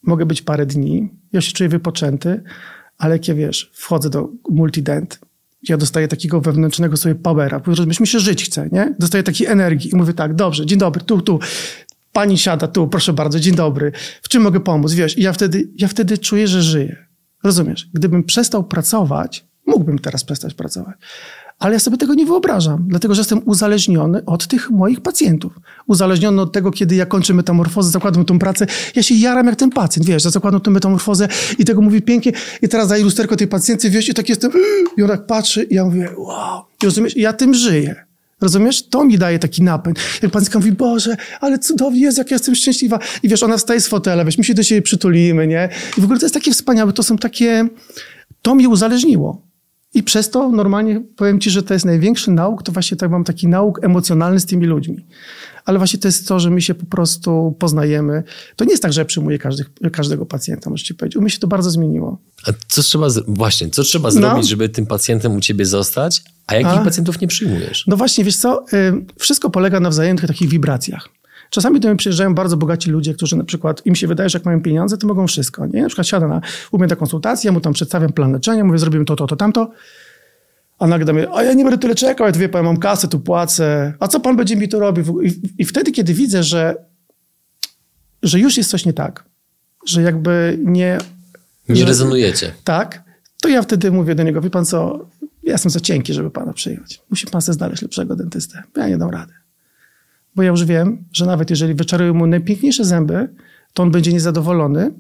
[0.03, 2.43] mogę być parę dni, ja się czuję wypoczęty,
[2.99, 5.21] ale jak ja wiesz, wchodzę do multident,
[5.69, 8.95] ja dostaję takiego wewnętrznego sobie powera, rozumiesz, mi się żyć chce, nie?
[8.99, 11.39] Dostaję takiej energii i mówię tak, dobrze, dzień dobry, tu, tu,
[12.15, 13.93] Pani siada tu, proszę bardzo, dzień dobry.
[14.23, 14.93] W czym mogę pomóc?
[14.93, 16.97] Wiesz, i ja wtedy, ja wtedy czuję, że żyję.
[17.45, 17.89] Rozumiesz?
[17.95, 20.97] Gdybym przestał pracować, mógłbym teraz przestać pracować,
[21.65, 25.53] ale ja sobie tego nie wyobrażam, dlatego że jestem uzależniony od tych moich pacjentów.
[25.87, 29.71] Uzależniony od tego, kiedy ja kończę metamorfozę, zakładam tą pracę, ja się jaram jak ten
[29.71, 33.49] pacjent, wiesz, ja zakładam tę metamorfozę i tego mówi pięknie i teraz daję lusterko tej
[33.49, 34.51] pacjentce, wiesz, i tak jestem,
[34.97, 38.05] i on tak patrzy i ja mówię, wow, I rozumiesz, ja tym żyję.
[38.41, 38.89] Rozumiesz?
[38.89, 39.99] To mi daje taki napęd.
[40.23, 42.99] Jak pacjentka mówi, Boże, ale cudownie jest, jak ja jestem szczęśliwa.
[43.23, 45.69] I wiesz, ona wstaje z fotela, weź, my się do siebie przytulimy, nie?
[45.99, 47.69] I w ogóle to jest takie wspaniałe, to są takie...
[48.43, 49.54] To mnie uzależniło.
[49.95, 53.25] I przez to normalnie powiem ci, że to jest największy nauk, to właśnie tak mam
[53.25, 55.07] taki nauk emocjonalny z tymi ludźmi.
[55.65, 58.23] Ale właśnie to jest to, że my się po prostu poznajemy.
[58.57, 61.17] To nie jest tak, że ja przyjmuję każdy, każdego pacjenta, muszę ci powiedzieć.
[61.17, 62.19] U mnie się to bardzo zmieniło.
[62.47, 64.13] A co trzeba, właśnie, co trzeba no.
[64.13, 66.85] zrobić, żeby tym pacjentem u ciebie zostać, a jakich a?
[66.85, 67.87] pacjentów nie przyjmujesz?
[67.87, 68.65] No właśnie, wiesz co,
[69.19, 71.09] wszystko polega na wzajemnych takich wibracjach.
[71.55, 74.47] Czasami do mnie przyjeżdżają bardzo bogaci ludzie, którzy na przykład, im się wydaje, że jak
[74.47, 75.67] mają pieniądze, to mogą wszystko.
[75.67, 75.83] Nie?
[75.83, 76.41] Na przykład siada na,
[76.73, 79.71] u mnie na konsultację, mu tam przedstawiam plan leczenia, mówię, zrobimy to, to, to, tamto.
[80.79, 83.09] A nagle mnie, a ja nie będę tyle czekał, ja tu wie pan, mam kasę,
[83.09, 83.95] tu płacę.
[84.01, 85.23] A co pan będzie mi tu robił?
[85.23, 86.77] I, I, wtedy, kiedy widzę, że,
[88.23, 89.25] że już jest coś nie tak,
[89.87, 90.99] że jakby nie...
[91.69, 92.53] Nie rezonujecie.
[92.65, 93.03] Tak,
[93.43, 95.09] to ja wtedy mówię do niego, wie pan co,
[95.43, 97.01] ja jestem za cienki, żeby pana przyjąć.
[97.11, 98.63] Musi pan sobie znaleźć lepszego dentystę.
[98.77, 99.33] Ja nie dam rady.
[100.37, 103.29] Bo ja już wiem, że nawet jeżeli wyczaruję mu najpiękniejsze zęby,
[103.73, 104.91] to on będzie niezadowolony,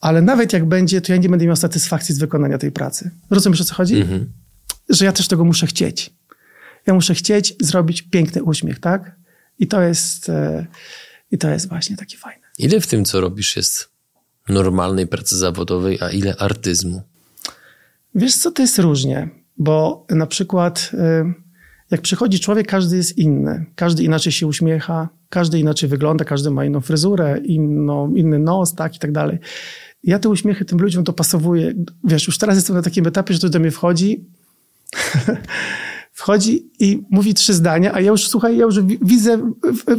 [0.00, 3.10] ale nawet jak będzie, to ja nie będę miał satysfakcji z wykonania tej pracy.
[3.30, 3.96] Rozumiesz, o co chodzi?
[3.96, 4.32] Mhm.
[4.88, 6.10] Że ja też tego muszę chcieć.
[6.86, 9.16] Ja muszę chcieć zrobić piękny uśmiech, tak?
[9.58, 10.66] I to jest, e,
[11.30, 12.42] i to jest właśnie takie fajne.
[12.58, 13.88] Ile w tym, co robisz, jest
[14.48, 17.02] normalnej pracy zawodowej, a ile artyzmu?
[18.14, 20.90] Wiesz co, to jest różnie, bo na przykład...
[20.94, 21.32] E,
[21.90, 23.66] jak przychodzi człowiek, każdy jest inny.
[23.74, 28.96] Każdy inaczej się uśmiecha, każdy inaczej wygląda, każdy ma inną fryzurę, inną, inny nos, tak
[28.96, 29.38] i tak dalej.
[30.04, 31.74] Ja te uśmiechy tym ludziom dopasowuję.
[32.04, 34.24] Wiesz, już teraz jestem na takim etapie, że ktoś do mnie wchodzi,
[36.12, 39.52] wchodzi i mówi trzy zdania, a ja już, słuchaj, ja już widzę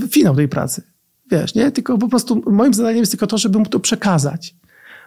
[0.10, 0.84] finał tej pracy.
[1.32, 1.72] Wiesz, nie?
[1.72, 4.56] Tylko po prostu moim zadaniem jest tylko to, żeby mu to przekazać.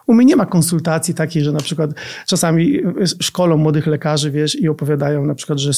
[0.07, 1.91] U mnie nie ma konsultacji takiej, że na przykład
[2.27, 2.81] czasami
[3.21, 5.71] szkolą młodych lekarzy, wiesz, i opowiadają na przykład, że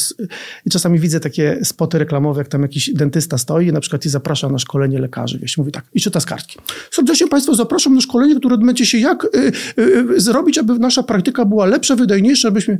[0.66, 4.48] i czasami widzę takie spoty reklamowe, jak tam jakiś dentysta stoi na przykład i zaprasza
[4.48, 6.58] na szkolenie lekarzy, wiesz, mówi tak, i czyta z kartki.
[6.90, 9.28] Serdecznie zapraszam na szkolenie, które odbędzie się jak y,
[9.78, 12.78] y, y, zrobić, aby nasza praktyka była lepsza, wydajniejsza, abyśmy...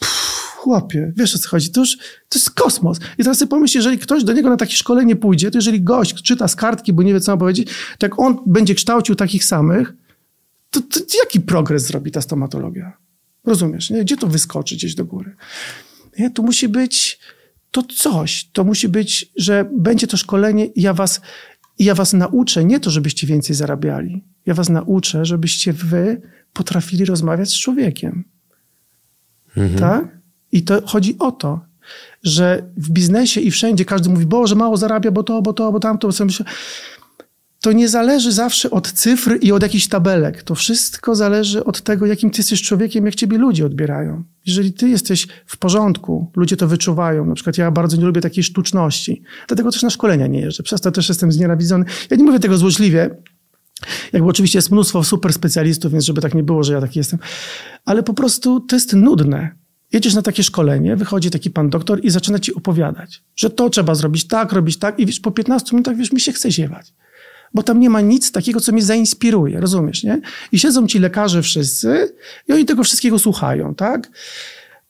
[0.00, 1.96] Pff, chłopie, wiesz o co chodzi, to już
[2.28, 2.98] to jest kosmos.
[3.18, 6.22] I teraz sobie pomyśl, jeżeli ktoś do niego na takie szkolenie pójdzie, to jeżeli gość
[6.22, 7.68] czyta z kartki, bo nie wie co ma powiedzieć,
[7.98, 9.92] to jak on będzie kształcił takich samych,
[10.82, 12.96] to, to jaki progres zrobi ta stomatologia?
[13.44, 14.00] Rozumiesz, nie?
[14.00, 15.36] Gdzie to wyskoczy gdzieś do góry?
[16.18, 16.30] Nie?
[16.30, 17.18] To musi być
[17.70, 18.48] to coś.
[18.52, 21.20] To musi być, że będzie to szkolenie i ja was,
[21.78, 24.24] ja was nauczę nie to, żebyście więcej zarabiali.
[24.46, 28.24] Ja was nauczę, żebyście wy potrafili rozmawiać z człowiekiem.
[29.56, 29.78] Mhm.
[29.78, 30.18] Tak?
[30.52, 31.60] I to chodzi o to,
[32.22, 35.72] że w biznesie i wszędzie każdy mówi, bo że mało zarabia, bo to, bo to,
[35.72, 36.08] bo tamto.
[36.08, 36.46] Bo myślę,
[37.66, 40.42] to nie zależy zawsze od cyfr i od jakichś tabelek.
[40.42, 44.24] To wszystko zależy od tego, jakim ty jesteś człowiekiem, jak ciebie ludzie odbierają.
[44.46, 47.26] Jeżeli ty jesteś w porządku, ludzie to wyczuwają.
[47.26, 49.22] Na przykład ja bardzo nie lubię takiej sztuczności.
[49.48, 50.62] Dlatego też na szkolenia nie jeżdżę.
[50.62, 51.84] Przez to też jestem znienawidzony.
[52.10, 53.10] Ja nie mówię tego złośliwie.
[54.12, 57.18] Jakby oczywiście jest mnóstwo super specjalistów, więc żeby tak nie było, że ja taki jestem.
[57.84, 59.50] Ale po prostu to jest nudne.
[59.92, 63.94] Jedziesz na takie szkolenie, wychodzi taki pan doktor i zaczyna ci opowiadać, że to trzeba
[63.94, 66.92] zrobić tak, robić tak i wiesz, po 15 minutach wiesz, mi się chce ziewać
[67.56, 70.20] bo tam nie ma nic takiego, co mnie zainspiruje, rozumiesz, nie?
[70.52, 72.14] I siedzą ci lekarze wszyscy
[72.48, 74.10] i oni tego wszystkiego słuchają, tak?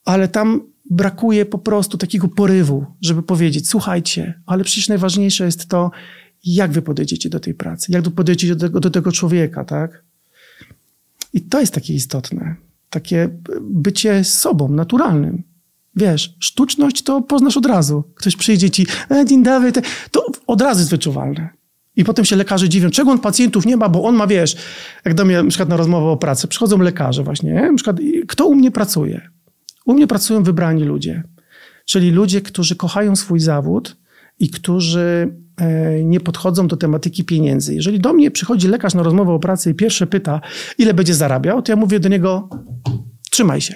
[0.05, 5.91] Ale tam brakuje po prostu takiego porywu, żeby powiedzieć, słuchajcie, ale przecież najważniejsze jest to,
[6.45, 10.05] jak wy podejdziecie do tej pracy, jak podejdziecie do tego, do tego człowieka, tak?
[11.33, 12.57] I to jest takie istotne.
[12.91, 13.29] Takie
[13.61, 15.43] bycie sobą, naturalnym.
[15.97, 18.05] Wiesz, sztuczność to poznasz od razu.
[18.15, 19.73] Ktoś przyjdzie ci, e, dzień dobry,
[20.11, 21.56] to od razu jest wyczuwalne.
[21.97, 24.57] I potem się lekarze dziwią, czego on pacjentów nie ma, bo on ma, wiesz,
[25.05, 27.71] jak do mnie na przykład na rozmowę o pracy, przychodzą lekarze właśnie, nie?
[27.71, 27.97] na przykład,
[28.29, 29.29] kto u mnie pracuje?
[29.87, 31.23] U mnie pracują wybrani ludzie,
[31.85, 33.97] czyli ludzie, którzy kochają swój zawód
[34.39, 37.75] i którzy e, nie podchodzą do tematyki pieniędzy.
[37.75, 40.41] Jeżeli do mnie przychodzi lekarz na rozmowę o pracy i pierwsze pyta,
[40.79, 42.49] ile będzie zarabiał, to ja mówię do niego,
[43.31, 43.75] trzymaj się.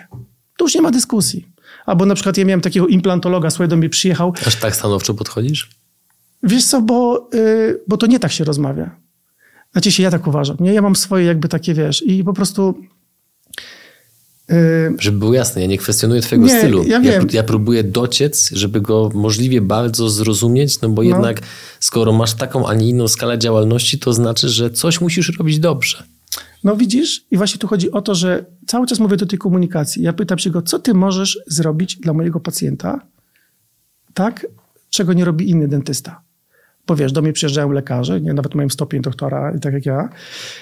[0.58, 1.46] To już nie ma dyskusji.
[1.86, 4.32] Albo na przykład ja miałem takiego implantologa, słuchaj, do mnie przyjechał.
[4.46, 5.79] Aż tak stanowczo podchodzisz?
[6.42, 8.96] Wiesz co, bo, yy, bo to nie tak się rozmawia.
[9.72, 10.56] Znaczy się ja tak uważam.
[10.60, 10.72] Nie?
[10.72, 12.74] Ja mam swoje jakby takie, wiesz, i po prostu...
[14.48, 16.82] Yy, żeby było jasne, ja nie kwestionuję twojego nie, stylu.
[16.82, 17.22] Ja, wiem.
[17.22, 21.08] Ja, ja, próbuję dociec, żeby go możliwie bardzo zrozumieć, no bo no.
[21.08, 21.40] jednak
[21.80, 26.02] skoro masz taką, a nie inną skalę działalności, to znaczy, że coś musisz robić dobrze.
[26.64, 27.24] No widzisz?
[27.30, 30.02] I właśnie tu chodzi o to, że cały czas mówię do tej komunikacji.
[30.02, 33.00] Ja pytam się go, co ty możesz zrobić dla mojego pacjenta,
[34.14, 34.46] tak,
[34.90, 36.22] czego nie robi inny dentysta.
[36.90, 40.08] Bo wiesz, do mnie przyjeżdżają lekarze, nie, nawet mają stopień doktora, tak jak ja,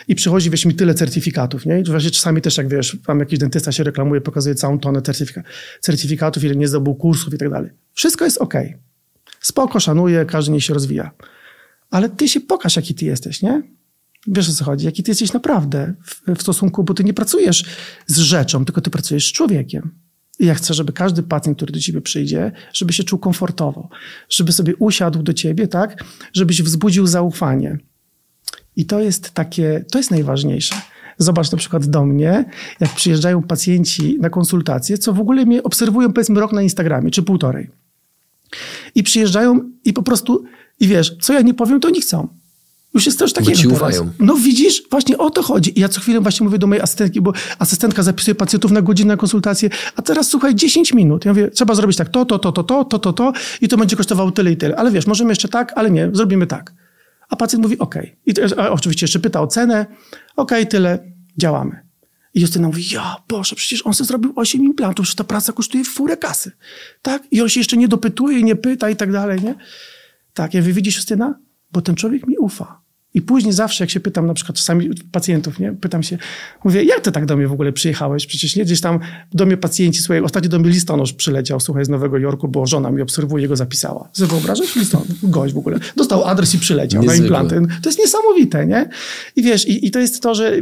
[0.09, 1.81] i przychodzi, wiesz, mi tyle certyfikatów, nie?
[1.81, 5.43] I właśnie czasami też, jak wiesz, tam jakiś dentysta się reklamuje, pokazuje całą tonę certyfika
[5.81, 7.71] certyfikatów, ile nie zdobył kursów i tak dalej.
[7.93, 8.55] Wszystko jest ok.
[9.41, 11.11] Spoko, szanuję, każdy nie się rozwija.
[11.91, 13.63] Ale ty się pokaż, jaki ty jesteś, nie?
[14.27, 17.65] Wiesz o co chodzi, jaki ty jesteś naprawdę w, w stosunku, bo ty nie pracujesz
[18.07, 19.91] z rzeczą, tylko ty pracujesz z człowiekiem.
[20.39, 23.89] Ja chcę, żeby każdy pacjent, który do ciebie przyjdzie, żeby się czuł komfortowo,
[24.29, 27.79] żeby sobie usiadł do ciebie, tak, żebyś wzbudził zaufanie.
[28.77, 30.75] I to jest takie, to jest najważniejsze.
[31.19, 32.45] Zobacz na przykład do mnie,
[32.81, 37.23] jak przyjeżdżają pacjenci na konsultacje, co w ogóle mnie obserwują powiedzmy rok na Instagramie, czy
[37.23, 37.71] półtorej.
[38.95, 40.45] I przyjeżdżają i po prostu,
[40.81, 42.29] i wiesz, co ja nie powiem, to oni chcą.
[42.95, 43.63] Już jest też takiego.
[43.69, 44.11] Bo ufają.
[44.19, 45.79] No widzisz, właśnie o to chodzi.
[45.79, 49.09] I ja co chwilę właśnie mówię do mojej asystentki, bo asystentka zapisuje pacjentów na godzinę
[49.09, 51.25] na konsultację, a teraz słuchaj, 10 minut.
[51.25, 53.77] Ja mówię, trzeba zrobić tak to, to, to, to, to, to, to, to i to
[53.77, 54.77] będzie kosztowało tyle i tyle.
[54.77, 56.73] Ale wiesz, możemy jeszcze tak, ale nie, zrobimy tak.
[57.29, 57.95] A pacjent mówi, OK.
[58.27, 59.87] I to, oczywiście jeszcze pyta o cenę.
[60.37, 60.99] OK, tyle,
[61.39, 61.89] działamy.
[62.35, 65.85] I Justyna mówi, ja Boże, przecież on sobie zrobił 8 implantów, że ta praca kosztuje
[65.85, 66.53] furę kasy.
[67.03, 67.23] Tak?
[67.31, 69.55] I on się jeszcze nie dopytuje, nie pyta i tak dalej, nie?
[70.35, 71.39] Tak, ja mówię, widzisz Justyna?
[71.73, 72.81] Bo ten człowiek mi ufa.
[73.15, 75.73] I później zawsze, jak się pytam, na przykład czasami pacjentów, nie?
[75.73, 76.19] Pytam się,
[76.65, 78.27] mówię, jak ty tak do mnie w ogóle przyjechałeś?
[78.27, 78.99] Przecież nie gdzieś tam
[79.33, 82.91] do mnie pacjenci, słuchaj, ostatnio do mnie listonosz przyleciał, słuchaj, z Nowego Jorku, bo żona
[82.91, 84.09] mi obserwuje, go zapisała.
[84.13, 84.77] Sobie wyobrażasz?
[84.77, 85.79] Listonosz, gość w ogóle.
[85.97, 87.31] Dostał adres i przyleciał Niezwykłe.
[87.31, 87.81] na implanty.
[87.83, 88.89] To jest niesamowite, nie?
[89.37, 90.57] I wiesz, i, i to jest to, że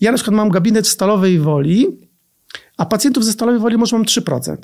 [0.00, 1.86] ja na przykład mam gabinet w Stalowej Woli,
[2.76, 4.56] a pacjentów ze Stalowej Woli może mam 3%.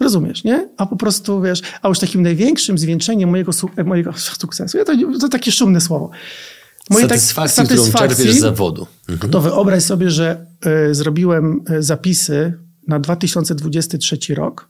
[0.00, 0.68] Rozumiesz, nie?
[0.76, 4.92] A po prostu, wiesz, a już takim największym zwieńczeniem mojego, e, mojego sukcesu, ja to,
[5.20, 6.10] to takie szumne słowo.
[6.90, 8.86] Moje tak- Satysfakcji, którą czerpiesz z zawodu.
[9.08, 9.32] Mhm.
[9.32, 10.46] to wyobraź sobie, że
[10.90, 12.52] y, zrobiłem y, zapisy
[12.86, 14.68] na 2023 rok,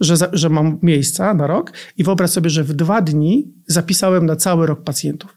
[0.00, 4.26] że, za, że mam miejsca na rok i wyobraź sobie, że w dwa dni zapisałem
[4.26, 5.33] na cały rok pacjentów.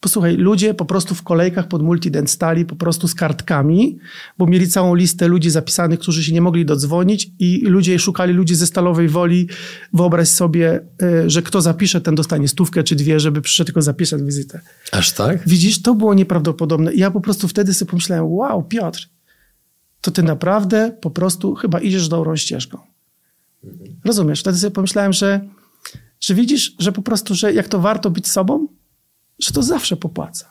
[0.00, 3.98] Posłuchaj, ludzie po prostu w kolejkach pod multident stali po prostu z kartkami,
[4.38, 8.54] bo mieli całą listę ludzi zapisanych, którzy się nie mogli dodzwonić i ludzie szukali ludzi
[8.54, 9.48] ze Stalowej Woli.
[9.92, 14.22] Wyobraź sobie, y, że kto zapisze, ten dostanie stówkę czy dwie, żeby przyszedł tylko zapisać
[14.22, 14.60] wizytę.
[14.92, 15.48] Aż tak?
[15.48, 16.92] Widzisz, to było nieprawdopodobne.
[16.92, 19.08] I ja po prostu wtedy sobie pomyślałem, wow, Piotr,
[20.00, 22.78] to ty naprawdę po prostu chyba idziesz dobrą ścieżką.
[24.04, 24.40] Rozumiesz?
[24.40, 25.40] Wtedy sobie pomyślałem, że,
[26.20, 28.66] że widzisz, że po prostu, że jak to warto być sobą,
[29.40, 30.46] że to zawsze popłaca.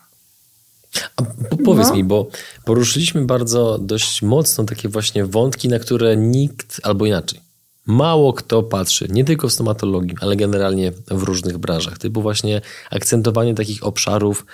[1.16, 1.96] A po- powiedz No.
[1.96, 2.28] mi, bo
[2.66, 7.40] poruszyliśmy bardzo dość mocno takie właśnie wątki, na które nikt, albo inaczej,
[7.86, 11.98] mało kto patrzy, nie tylko w stomatologii, ale generalnie w różnych branżach.
[11.98, 14.46] Typu właśnie akcentowanie takich obszarów.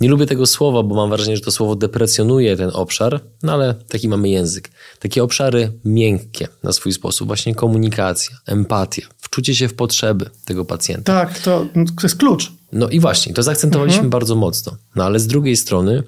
[0.00, 3.74] Nie lubię tego słowa, bo mam wrażenie, że to słowo deprecjonuje ten obszar, no ale
[3.74, 4.70] taki mamy język.
[4.98, 11.12] Takie obszary miękkie na swój sposób, właśnie komunikacja, empatia, wczucie się w potrzeby tego pacjenta.
[11.26, 12.52] Tak, to, to jest klucz.
[12.72, 14.76] No i właśnie, to zaakcentowaliśmy bardzo mocno.
[14.96, 16.02] No ale z drugiej strony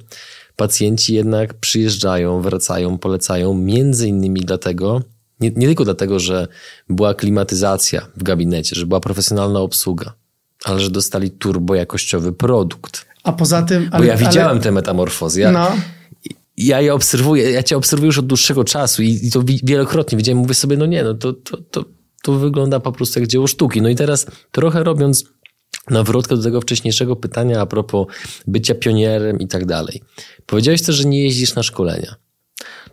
[0.57, 5.03] pacjenci jednak przyjeżdżają, wracają, polecają między innymi dlatego,
[5.41, 6.49] nie, nie tylko dlatego, że
[6.89, 10.15] była klimatyzacja w gabinecie, że była profesjonalna obsługa,
[10.65, 13.07] ale że dostali turbojakościowy produkt.
[13.25, 13.91] A poza tym...
[13.99, 15.41] Bo ja widziałem te metamorfozy.
[15.41, 15.73] Ja, No,
[16.57, 20.19] ja je obserwuję, ja cię obserwuję już od dłuższego czasu i, i to wi- wielokrotnie
[20.19, 21.85] widziałem, mówię sobie, no nie, no to, to, to,
[22.23, 23.83] to wygląda po prostu jak dzieło sztuki.
[23.83, 25.25] No i teraz trochę robiąc
[25.91, 28.07] nawrotkę do tego wcześniejszego pytania a propos
[28.47, 30.03] bycia pionierem i tak dalej.
[30.47, 32.15] Powiedziałeś też, że nie jeździsz na szkolenia.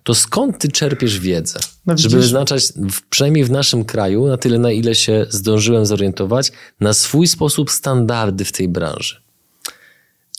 [0.04, 1.60] To skąd ty czerpiesz wiedzę?
[1.86, 2.74] No żeby wyznaczać,
[3.10, 8.46] przynajmniej w naszym kraju, na tyle na ile się zdążyłem zorientować, na swój sposób standardy
[8.46, 9.22] w tej branży.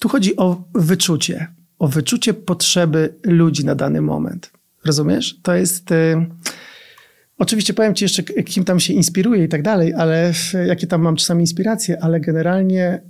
[0.01, 1.49] Tu chodzi o wyczucie,
[1.79, 4.51] o wyczucie potrzeby ludzi na dany moment.
[4.85, 5.37] Rozumiesz?
[5.43, 5.91] To jest.
[5.91, 6.27] Y...
[7.41, 10.33] Oczywiście powiem ci jeszcze, kim tam się inspiruje i tak dalej, ale
[10.67, 13.03] jakie tam mam czasami inspiracje, ale generalnie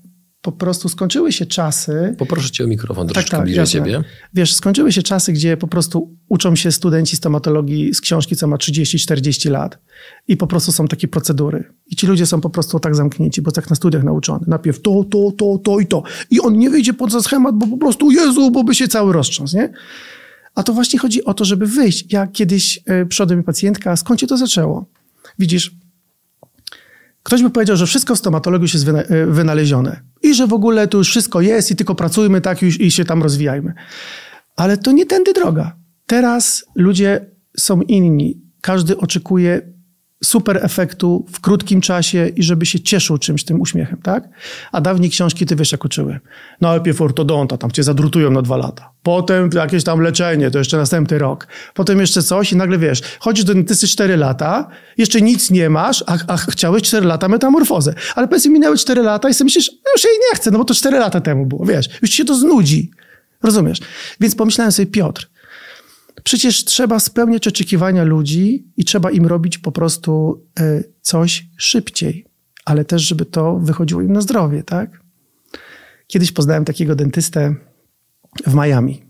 [0.43, 2.15] po prostu skończyły się czasy.
[2.19, 3.81] Poproszę cię o mikrofon troszeczkę tak, bliżej jasne.
[3.81, 4.03] ciebie.
[4.35, 8.57] Wiesz, skończyły się czasy, gdzie po prostu uczą się studenci stomatologii z książki, co ma
[8.57, 9.79] 30-40 lat
[10.29, 11.65] i po prostu są takie procedury.
[11.87, 14.45] I ci ludzie są po prostu tak zamknięci, bo tak na studiach nauczony.
[14.47, 16.03] Najpierw to, to, to, to i to.
[16.31, 19.57] I on nie wyjdzie poza schemat, bo po prostu Jezu, bo by się cały roztrząsł,
[19.57, 19.73] nie?
[20.61, 22.13] A to właśnie chodzi o to, żeby wyjść.
[22.13, 24.87] Ja kiedyś y, przyszła do mnie pacjentka, skąd się to zaczęło?
[25.39, 25.71] Widzisz,
[27.23, 30.89] Ktoś by powiedział, że wszystko w stomatologii już jest y, wynalezione i że w ogóle
[30.89, 33.73] tu już wszystko jest i tylko pracujmy tak już i się tam rozwijajmy.
[34.57, 35.77] Ale to nie tędy droga.
[36.07, 37.27] Teraz ludzie
[37.59, 38.41] są inni.
[38.61, 39.63] Każdy oczekuje
[40.25, 44.29] super efektu w krótkim czasie i żeby się cieszył czymś tym uśmiechem, tak?
[44.73, 46.21] A dawniej książki, ty wiesz jak uczyły.
[46.61, 48.93] Najpierw ortodonta, tam cię zadrutują na dwa lata.
[49.03, 51.47] Potem jakieś tam leczenie, to jeszcze następny rok.
[51.75, 56.05] Potem jeszcze coś i nagle wiesz, chodzisz do dentysty cztery lata, jeszcze nic nie masz,
[56.07, 57.95] a, a chciałeś cztery lata metamorfozę.
[58.15, 60.65] Ale powiedzmy minęły cztery lata i sobie myślisz, no już jej nie chcę, no bo
[60.65, 61.89] to cztery lata temu było, wiesz.
[62.03, 62.91] Już ci się to znudzi.
[63.43, 63.79] Rozumiesz?
[64.21, 65.31] Więc pomyślałem sobie, Piotr,
[66.31, 72.27] Przecież trzeba spełniać oczekiwania ludzi i trzeba im robić po prostu e, coś szybciej,
[72.65, 75.01] ale też, żeby to wychodziło im na zdrowie, tak?
[76.07, 77.55] Kiedyś poznałem takiego dentystę
[78.47, 79.03] w Miami.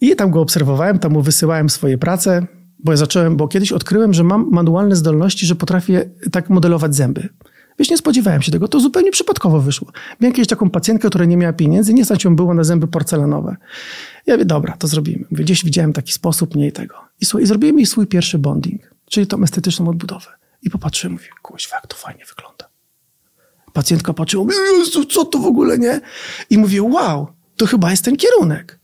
[0.00, 2.46] I tam go obserwowałem, tam mu wysyłałem swoje prace,
[2.78, 7.28] bo ja zacząłem, bo kiedyś odkryłem, że mam manualne zdolności, że potrafię tak modelować zęby.
[7.78, 9.88] Wiesz, nie spodziewałem się tego, to zupełnie przypadkowo wyszło.
[10.20, 13.56] Miałem kiedyś taką pacjentkę, która nie miała pieniędzy, nie stać ją było na zęby porcelanowe.
[14.26, 15.24] Ja mówię, dobra, to zrobimy.
[15.30, 16.94] Mówię, gdzieś widziałem taki sposób, mniej tego.
[17.20, 20.26] I, słuchaj, i zrobiłem jej swój pierwszy bonding, czyli tą estetyczną odbudowę.
[20.62, 22.68] I popatrzyłem, mówię, kuźwa, jak to fajnie wygląda.
[23.72, 24.46] Pacjentka patrzyła,
[24.78, 26.00] Jezu, co to w ogóle, nie?
[26.50, 28.78] I mówię, wow, to chyba jest ten kierunek.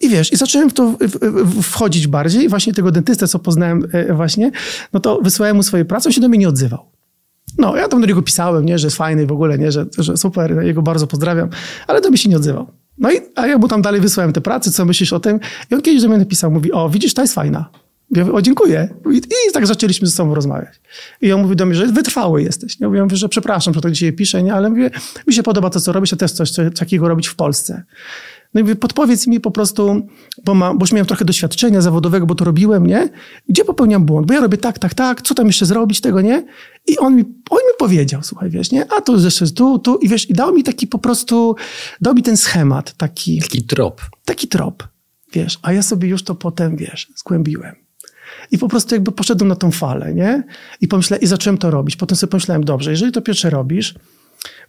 [0.00, 0.96] I wiesz, i zacząłem w to
[1.62, 2.48] wchodzić bardziej.
[2.48, 4.50] Właśnie tego dentystę, co poznałem e, właśnie,
[4.92, 6.90] no to wysłałem mu swoje prace, on się do mnie nie odzywał.
[7.58, 10.16] No, ja tam do niego pisałem, nie, że jest fajny w ogóle, nie, że, że
[10.16, 11.48] super, jego bardzo pozdrawiam,
[11.86, 12.66] ale do mnie się nie odzywał.
[13.00, 15.40] No i, a ja mu tam dalej wysłałem te prace, co myślisz o tym?
[15.70, 17.70] I on kiedyś do mnie napisał, mówi, o, widzisz, ta jest fajna.
[18.10, 18.88] Ja mówię, o, dziękuję.
[19.12, 20.80] I, I, tak zaczęliśmy ze sobą rozmawiać.
[21.20, 22.80] I on mówi do mnie, że wytrwały jesteś.
[22.80, 24.54] Ja mówię, że przepraszam, że to dzisiaj piszę, nie?
[24.54, 24.90] ale mówię,
[25.26, 27.82] mi się podoba to, co robisz, a też coś, coś takiego robić w Polsce.
[28.54, 30.06] No i mówię, podpowiedz mi po prostu,
[30.44, 33.08] bo, ma, bo już miałem trochę doświadczenia zawodowego, bo to robiłem, nie?
[33.48, 34.26] Gdzie popełniam błąd?
[34.26, 36.46] Bo ja robię tak, tak, tak, co tam jeszcze zrobić, tego, nie?
[36.86, 38.86] I on mi, on mi powiedział, słuchaj, wiesz, nie?
[38.92, 41.56] A tu jeszcze tu, tu i wiesz, i dał mi taki po prostu,
[42.00, 43.40] dał mi ten schemat, taki...
[43.40, 44.00] Taki trop.
[44.24, 44.88] Taki trop,
[45.32, 45.58] wiesz.
[45.62, 47.74] A ja sobie już to potem, wiesz, zgłębiłem.
[48.50, 50.42] I po prostu jakby poszedłem na tą falę, nie?
[50.80, 51.96] I pomyślałem, i zacząłem to robić.
[51.96, 53.94] Potem sobie pomyślałem, dobrze, jeżeli to pierwsze robisz,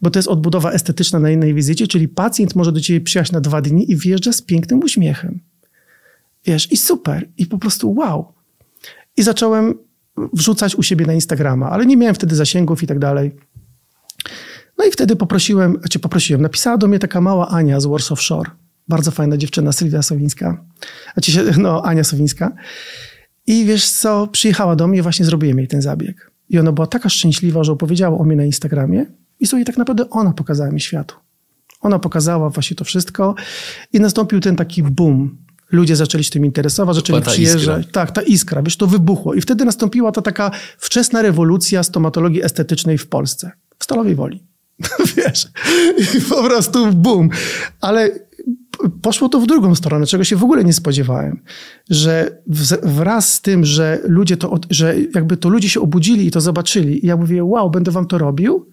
[0.01, 3.41] bo to jest odbudowa estetyczna na innej wizycie, czyli pacjent może do ciebie przyjechać na
[3.41, 5.39] dwa dni i wjeżdża z pięknym uśmiechem.
[6.45, 8.33] Wiesz, i super, i po prostu wow.
[9.17, 9.73] I zacząłem
[10.33, 13.31] wrzucać u siebie na Instagrama, ale nie miałem wtedy zasięgów i tak dalej.
[14.77, 18.51] No i wtedy poprosiłem, znaczy poprosiłem, napisała do mnie taka mała Ania z Warsaw Shore.
[18.87, 20.65] Bardzo fajna dziewczyna, Sylwia Sowińska.
[21.13, 22.51] Znaczy, no, Ania Sowińska.
[23.47, 26.31] I wiesz co, przyjechała do mnie, właśnie zrobiłem jej ten zabieg.
[26.49, 29.05] I ona była taka szczęśliwa, że opowiedziała o mnie na Instagramie.
[29.41, 31.15] I słuchaj, tak naprawdę ona pokazała mi światu.
[31.81, 33.35] Ona pokazała właśnie to wszystko
[33.93, 35.37] i nastąpił ten taki boom.
[35.71, 37.85] Ludzie zaczęli się tym interesować, zaczęli przyjeżdżać.
[37.85, 37.93] Iskra.
[37.93, 39.33] Tak, ta iskra, wiesz, to wybuchło.
[39.33, 43.51] I wtedy nastąpiła ta taka wczesna rewolucja stomatologii estetycznej w Polsce.
[43.79, 44.43] W Stalowej Woli.
[45.17, 45.47] wiesz,
[46.17, 47.29] i po prostu boom.
[47.81, 48.11] Ale
[49.01, 51.43] poszło to w drugą stronę, czego się w ogóle nie spodziewałem.
[51.89, 52.41] Że
[52.83, 57.05] wraz z tym, że ludzie to, że jakby to ludzie się obudzili i to zobaczyli
[57.05, 58.71] i ja mówię, wow, będę wam to robił,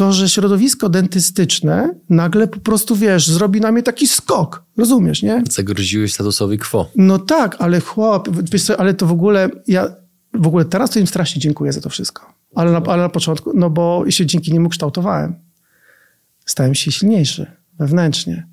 [0.00, 4.64] to, że środowisko dentystyczne nagle po prostu, wiesz, zrobi na mnie taki skok.
[4.76, 5.42] Rozumiesz, nie?
[5.50, 6.90] Zagroziłeś statusowi quo.
[6.96, 9.88] No tak, ale chłop, wiesz co, ale to w ogóle, ja
[10.34, 12.34] w ogóle teraz to im strasznie dziękuję za to wszystko.
[12.54, 15.34] Ale na, ale na początku, no bo się dzięki niemu kształtowałem.
[16.46, 17.46] Stałem się silniejszy
[17.78, 18.46] wewnętrznie.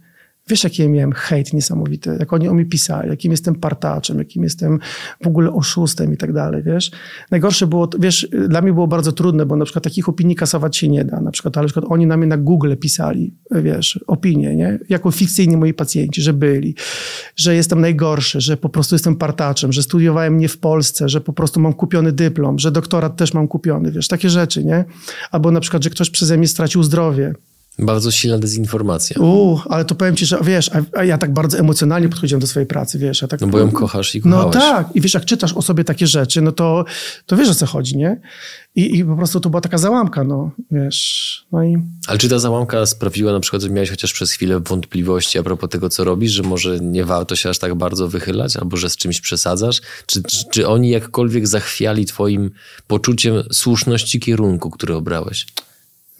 [0.50, 4.44] Wiesz, jaki ja miałem hejt niesamowity, jak oni o mnie pisali, jakim jestem partaczem, jakim
[4.44, 4.80] jestem
[5.24, 6.92] w ogóle oszustem i tak dalej, wiesz.
[7.32, 10.88] Najgorsze było, wiesz, dla mnie było bardzo trudne, bo na przykład takich opinii kasować się
[10.88, 11.22] nie da.
[11.22, 14.80] Na przykład, ale na przykład oni na mnie na Google pisali, wiesz, opinie, nie?
[14.90, 16.76] Jako fikcyjni moi pacjenci, że byli,
[17.36, 21.34] że jestem najgorszy, że po prostu jestem partaczem, że studiowałem nie w Polsce, że po
[21.34, 24.86] prostu mam kupiony dyplom, że doktorat też mam kupiony, wiesz, takie rzeczy, nie?
[25.32, 27.34] Albo na przykład, że ktoś przeze mnie stracił zdrowie,
[27.80, 29.22] bardzo silna dezinformacja.
[29.22, 32.68] Uuu, ale to powiem ci, że wiesz, a, ja tak bardzo emocjonalnie podchodziłem do swojej
[32.68, 33.22] pracy, wiesz.
[33.22, 34.46] Ja tak, no bo ją kochasz i kochałeś.
[34.46, 36.86] No tak, i wiesz, jak czytasz o sobie takie rzeczy, no to,
[37.26, 38.22] to wiesz o co chodzi, nie?
[38.76, 41.78] I, I po prostu to była taka załamka, no, wiesz, no i...
[42.08, 45.70] Ale czy ta załamka sprawiła na przykład, że miałeś chociaż przez chwilę wątpliwości a propos
[45.70, 48.96] tego, co robisz, że może nie warto się aż tak bardzo wychylać, albo że z
[48.98, 49.82] czymś przesadzasz?
[50.06, 52.52] Czy, czy, czy oni jakkolwiek zachwiali twoim
[52.88, 55.48] poczuciem słuszności kierunku, który obrałeś?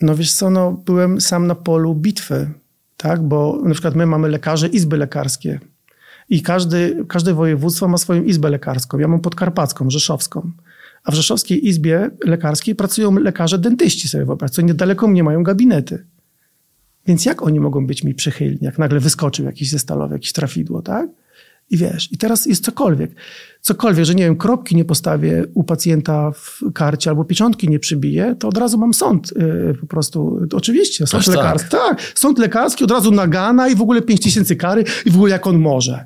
[0.02, 2.50] No wiesz co, no, byłem sam na polu bitwy,
[2.98, 3.24] tak?
[3.24, 5.60] Bo na przykład my mamy lekarze, izby lekarskie
[6.30, 9.00] i każdy, każde województwo ma swoją izbę lekarską.
[9.00, 10.52] Ja mam podkarpacką, rzeszowską.
[11.04, 16.06] A w Rzeszowskiej Izbie Lekarskiej pracują lekarze dentyści sobie wyobraź, co niedaleko mnie mają gabinety.
[17.06, 20.82] Więc jak oni mogą być mi przychylni, jak nagle wyskoczył jakiś ze stalowy, jakieś trafidło,
[20.82, 21.10] tak?
[21.70, 23.12] I wiesz, i teraz jest cokolwiek.
[23.62, 28.36] Cokolwiek, że nie wiem, kropki nie postawię u pacjenta w karcie albo pieczątki nie przybiję,
[28.40, 30.40] to od razu mam sąd yy, po prostu.
[30.54, 31.70] Oczywiście, sąd Aż lekarski.
[31.70, 31.98] Tak.
[31.98, 35.32] tak, sąd lekarski od razu nagana i w ogóle 5 tysięcy kary i w ogóle
[35.32, 36.06] jak on może.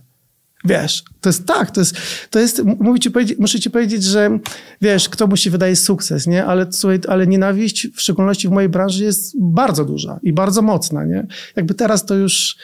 [0.66, 1.96] Wiesz, to jest tak, to jest,
[2.30, 4.40] to jest mówię ci powiedzieć, muszę ci powiedzieć, że
[4.82, 6.46] wiesz, kto mu się wydaje sukces, nie?
[6.46, 11.06] Ale, słuchaj, ale nienawiść, w szczególności w mojej branży, jest bardzo duża i bardzo mocna,
[11.06, 11.28] nie?
[11.56, 12.58] Jakby teraz to już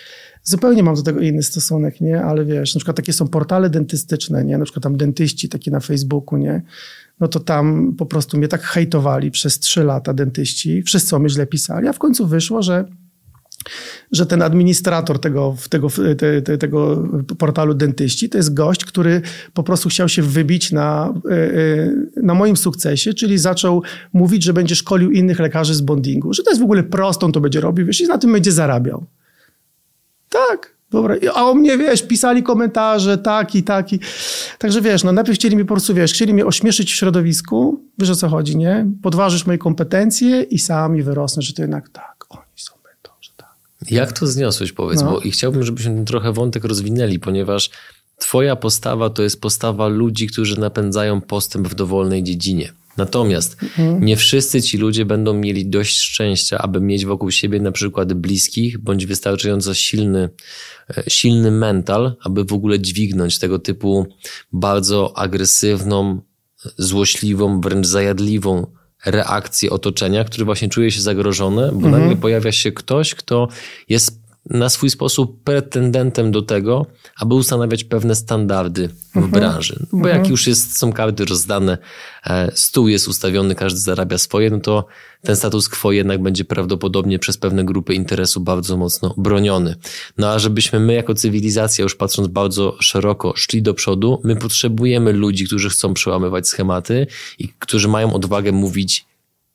[0.48, 2.22] zupełnie mam do tego inny stosunek, nie?
[2.22, 4.58] Ale wiesz, na przykład takie są portale dentystyczne, nie?
[4.58, 6.62] Na przykład tam dentyści takie na Facebooku, nie?
[7.20, 10.84] No to tam po prostu mnie tak hejtowali przez trzy lata dentyści.
[10.84, 12.86] Wszyscy o mnie źle pisali, a w końcu wyszło, że
[14.12, 15.88] że ten administrator tego, tego,
[16.18, 19.22] te, te, tego portalu dentyści to jest gość, który
[19.54, 23.84] po prostu chciał się wybić na, e, e, na moim sukcesie, czyli zaczął
[24.14, 27.42] mówić, że będzie szkolił innych lekarzy z bondingu, że to jest w ogóle prostą, to
[27.42, 29.06] będzie robił, wiesz, i na tym będzie zarabiał.
[30.30, 30.78] Tak.
[30.92, 31.16] Dobra.
[31.34, 34.00] A o mnie, wiesz, pisali komentarze, taki, taki.
[34.58, 38.10] Także wiesz, no najpierw chcieli mnie po prostu, wiesz, chcieli mnie ośmieszyć w środowisku, wiesz
[38.10, 38.86] o co chodzi, nie?
[39.02, 43.56] Podważysz moje kompetencje i sami wyrosnę, że to jednak tak, oni są mentorzy, tak.
[43.92, 45.12] Jak to zniosłeś, powiedz, no.
[45.12, 47.70] bo i chciałbym, żebyśmy ten trochę wątek rozwinęli, ponieważ
[48.18, 52.74] twoja postawa to jest postawa ludzi, którzy napędzają postęp w dowolnej dziedzinie.
[52.98, 54.06] Natomiast mhm.
[54.06, 58.78] nie wszyscy ci ludzie będą mieli dość szczęścia, aby mieć wokół siebie na przykład bliskich,
[58.78, 60.30] bądź wystarczająco silny,
[60.98, 64.08] e, silny mental, aby w ogóle dźwignąć tego typu
[64.52, 66.22] bardzo agresywną,
[66.78, 68.68] złośliwą, wręcz zajadliwą
[69.06, 71.92] reakcję otoczenia, który właśnie czuje się zagrożone, bo mhm.
[71.92, 73.48] nagle pojawia się ktoś, kto
[73.90, 76.86] jest na swój sposób pretendentem do tego,
[77.16, 79.32] aby ustanawiać pewne standardy w mhm.
[79.32, 79.86] branży.
[79.92, 80.18] Bo mhm.
[80.18, 81.78] jak już jest, są karty rozdane,
[82.26, 84.86] e, stół jest ustawiony, każdy zarabia swoje, no to
[85.22, 89.76] ten status quo jednak będzie prawdopodobnie przez pewne grupy interesu bardzo mocno broniony.
[90.18, 95.14] No a żebyśmy my jako cywilizacja, już patrząc bardzo szeroko, szli do przodu, my potrzebujemy
[95.14, 97.08] ludzi, którzy chcą przełamywać schematy
[97.40, 99.06] i którzy mają odwagę mówić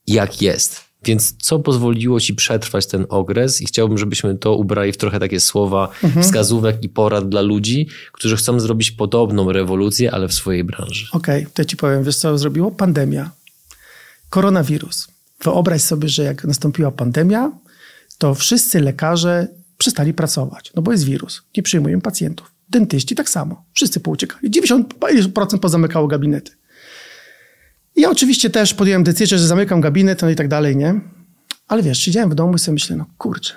[0.07, 3.61] jak jest więc co pozwoliło ci przetrwać ten okres?
[3.61, 6.25] I chciałbym, żebyśmy to ubrali w trochę takie słowa mhm.
[6.27, 11.07] wskazówek i porad dla ludzi, którzy chcą zrobić podobną rewolucję, ale w swojej branży.
[11.13, 12.71] Okej, okay, to ci powiem, wiesz co zrobiło?
[12.71, 13.31] Pandemia.
[14.31, 15.09] Koronawirus.
[15.45, 17.53] Wyobraź sobie, że jak nastąpiła pandemia,
[18.19, 19.49] to wszyscy lekarze
[19.79, 21.43] przestali pracować, no bo jest wirus.
[21.57, 22.53] Nie przyjmują pacjentów.
[22.69, 23.65] Dentyści tak samo.
[23.75, 24.51] Wszyscy pouciekali.
[24.51, 26.53] 90% pozamykało gabinety.
[27.97, 31.01] Ja oczywiście też podjąłem decyzję, że zamykam gabinet, no i tak dalej, nie?
[31.69, 33.55] Ale wiesz, siedziałem w domu i sobie myślę, no kurczę,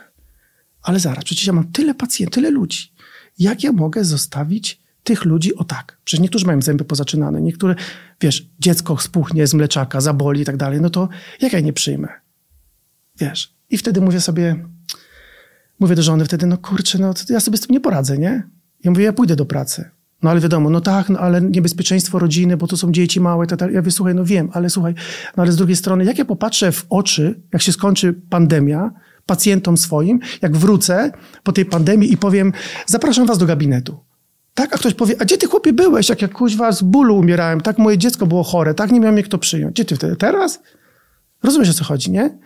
[0.82, 2.92] ale zaraz, przecież ja mam tyle pacjentów, tyle ludzi.
[3.40, 5.98] Jak ja mogę zostawić tych ludzi o tak?
[6.04, 7.76] Przecież niektórzy mają zęby pozaczynane, niektóre,
[8.22, 11.10] wiesz, dziecko spuchnie z mleczaka, zaboli i tak dalej, no to
[11.42, 12.08] jak ja nie przyjmę?
[13.20, 14.66] Wiesz, i wtedy mówię sobie,
[15.80, 18.44] mówię do żony wtedy, no kurczę, no ja sobie z tym nie poradzę, nie?
[18.84, 19.90] Ja mówię, ja pójdę do pracy.
[20.26, 23.60] No ale wiadomo, no tak, no ale niebezpieczeństwo rodziny, bo to są dzieci małe, tak,
[23.60, 23.72] tak.
[23.72, 24.94] Ja mówię, słuchaj, no wiem, ale słuchaj,
[25.38, 28.92] no ale z drugiej strony, jak ja popatrzę w oczy, jak się skończy pandemia,
[29.26, 31.12] pacjentom swoim, jak wrócę
[31.44, 32.54] po tej pandemii i powiem,
[32.86, 33.98] zapraszam was do gabinetu.
[34.54, 37.62] Tak, a ktoś powie, a gdzie ty chłopie byłeś, jak ja kuźwa z bólu umierałem,
[37.62, 39.74] tak moje dziecko było chore, tak nie miałem mnie kto przyjąć.
[39.74, 40.16] Gdzie ty wtedy?
[40.16, 40.60] Teraz?
[41.44, 42.38] Rozumiesz o co chodzi, nie?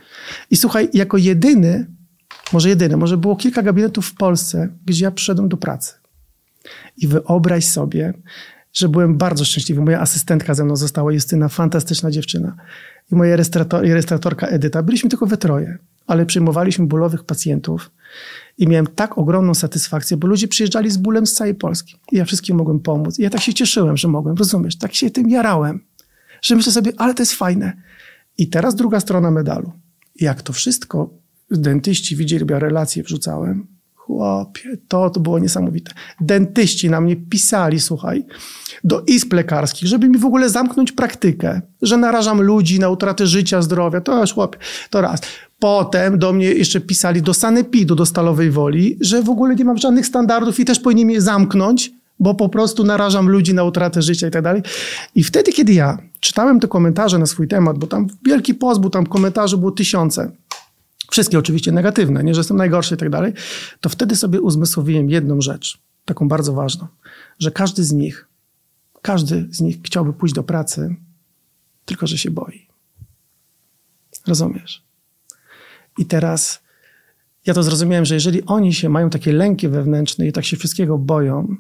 [0.52, 1.88] I słuchaj, jako jedyny,
[2.54, 5.99] może jedyny, może było kilka gabinetów w Polsce, gdzie ja przyszedłem do pracy.
[6.98, 8.14] I wyobraź sobie,
[8.74, 9.82] że byłem bardzo szczęśliwy.
[9.82, 12.56] Moja asystentka ze mną została, Justyna, fantastyczna dziewczyna.
[13.12, 13.38] I moja
[13.72, 14.84] rejestratorka Edyta.
[14.84, 17.92] Byliśmy tylko we troje, ale przyjmowaliśmy bólowych pacjentów
[18.58, 21.96] i miałem tak ogromną satysfakcję, bo ludzie przyjeżdżali z bólem z całej Polski.
[22.12, 23.20] I ja wszystkim mogłem pomóc.
[23.20, 24.78] I ja tak się cieszyłem, że mogłem, rozumiesz?
[24.78, 25.86] Tak się tym jarałem,
[26.42, 27.74] że myślę sobie, ale to jest fajne.
[28.38, 29.72] I teraz druga strona medalu.
[30.16, 31.10] Jak to wszystko
[31.52, 33.68] dentyści widzieli, bo ja relacje wrzucałem,
[34.10, 35.92] Chłopie, to, to było niesamowite.
[36.22, 38.26] Dentyści na mnie pisali, słuchaj,
[38.84, 43.62] do izb lekarskich, żeby mi w ogóle zamknąć praktykę, że narażam ludzi na utratę życia,
[43.62, 44.02] zdrowia.
[44.02, 44.58] To już, chłopie,
[44.90, 45.22] to raz.
[45.60, 49.78] Potem do mnie jeszcze pisali do Sanepidu, do Stalowej Woli, że w ogóle nie mam
[49.78, 54.28] żadnych standardów i też powinni mnie zamknąć, bo po prostu narażam ludzi na utratę życia
[54.28, 54.62] i tak dalej.
[55.16, 59.06] I wtedy, kiedy ja czytałem te komentarze na swój temat, bo tam wielki pozbór, tam
[59.06, 60.32] komentarzy było tysiące,
[61.12, 63.34] wszystkie oczywiście negatywne, nie, że jestem najgorszy i tak dalej,
[63.82, 66.88] to wtedy sobie uzmysłowiłem jedną rzecz, taką bardzo ważną,
[67.40, 68.28] że każdy z nich,
[69.02, 70.96] każdy z nich chciałby pójść do pracy,
[71.86, 72.68] tylko że się boi.
[74.28, 74.84] Rozumiesz?
[75.98, 76.60] I teraz
[77.46, 80.98] ja to zrozumiałem, że jeżeli oni się mają takie lęki wewnętrzne i tak się wszystkiego
[80.98, 81.56] boją,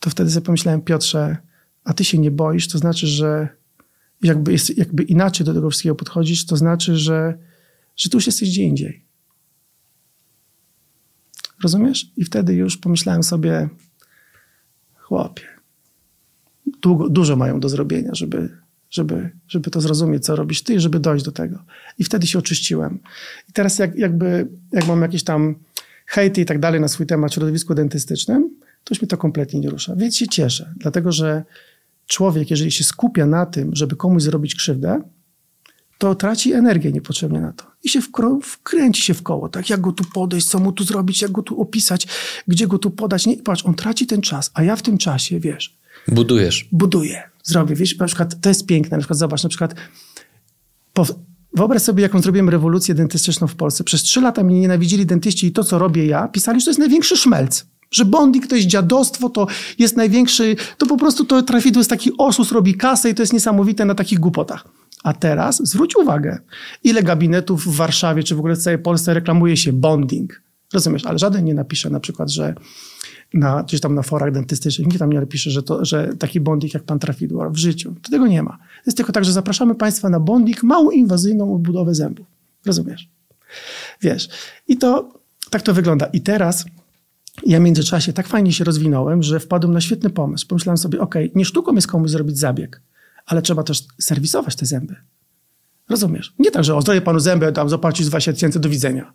[0.00, 1.36] to wtedy sobie pomyślałem, Piotrze,
[1.84, 3.48] a ty się nie boisz, to znaczy, że
[4.22, 7.38] jakby, jest, jakby inaczej do tego wszystkiego podchodzisz, to znaczy, że
[7.96, 9.04] że tu już jesteś gdzie indziej.
[11.62, 12.12] Rozumiesz?
[12.16, 13.68] I wtedy już pomyślałem sobie,
[14.94, 15.42] chłopie,
[16.82, 18.58] długo, dużo mają do zrobienia, żeby,
[18.90, 21.64] żeby, żeby to zrozumieć, co robisz ty, żeby dojść do tego.
[21.98, 22.98] I wtedy się oczyściłem.
[23.48, 25.54] I teraz jak, jakby, jak mam jakieś tam
[26.06, 28.50] hejty i tak dalej na swój temat w środowisku dentystycznym,
[28.84, 29.96] to już mnie to kompletnie nie rusza.
[29.96, 31.44] Więc się cieszę, dlatego że
[32.06, 35.02] człowiek, jeżeli się skupia na tym, żeby komuś zrobić krzywdę,
[36.04, 37.64] to traci energię niepotrzebnie na to.
[37.82, 38.00] I się
[38.42, 39.70] wkręci się w koło, tak?
[39.70, 42.06] Jak go tu podejść, co mu tu zrobić, jak go tu opisać,
[42.48, 43.26] gdzie go tu podać.
[43.26, 45.76] Nie, patrz, on traci ten czas, a ja w tym czasie, wiesz...
[46.08, 46.68] Budujesz.
[46.72, 47.74] Buduję, zrobię.
[47.74, 49.74] Wiesz, na przykład, to jest piękne, na przykład zobacz, na przykład
[50.92, 51.06] po,
[51.54, 53.84] Wyobraź sobie, jaką zrobiłem rewolucję dentystyczną w Polsce.
[53.84, 56.80] Przez trzy lata mnie nienawidzili dentyści i to, co robię ja, pisali, że to jest
[56.80, 57.66] największy szmelc.
[57.90, 59.46] Że bonding to jest dziadostwo, to
[59.78, 63.32] jest największy, to po prostu to trafidło jest taki osus, robi kasę i to jest
[63.32, 64.68] niesamowite na takich głupotach.
[65.04, 66.38] A teraz zwróć uwagę,
[66.84, 70.42] ile gabinetów w Warszawie czy w ogóle w całej Polsce reklamuje się bonding.
[70.72, 72.54] Rozumiesz, ale żaden nie napisze na przykład, że
[73.34, 76.74] na, gdzieś tam na forach dentystycznych, nikt tam nie napisze, że, to, że taki bonding
[76.74, 77.94] jak pan trafidło w życiu.
[78.02, 78.58] To tego nie ma.
[78.86, 82.26] Jest tylko tak, że zapraszamy państwa na bonding, mało inwazyjną odbudowę zębów.
[82.66, 83.08] Rozumiesz?
[84.00, 84.28] Wiesz.
[84.68, 85.12] I to
[85.50, 86.06] tak to wygląda.
[86.06, 86.64] I teraz
[87.46, 90.46] ja w międzyczasie tak fajnie się rozwinąłem, że wpadłem na świetny pomysł.
[90.46, 92.80] Pomyślałem sobie, ok, nie sztuką jest komuś zrobić zabieg,
[93.26, 94.96] ale trzeba też serwisować te zęby.
[95.88, 96.34] Rozumiesz?
[96.38, 99.12] Nie tak, że o, panu zęby, tam zapłacić 20 tysięcy, do widzenia.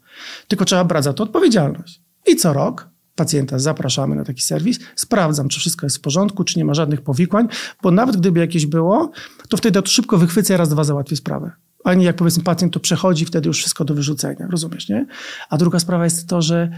[0.48, 2.02] Tylko trzeba brać za to odpowiedzialność.
[2.28, 6.60] I co rok pacjenta zapraszamy na taki serwis, sprawdzam, czy wszystko jest w porządku, czy
[6.60, 7.48] nie ma żadnych powikłań,
[7.84, 9.12] bo nawet gdyby jakieś było,
[9.50, 11.52] to wtedy to szybko wychwycę raz, dwa załatwię sprawę.
[11.84, 15.06] A nie jak powiedzmy pacjent to przechodzi, wtedy już wszystko do wyrzucenia, rozumiesz, nie?
[15.50, 16.70] A druga sprawa jest to, że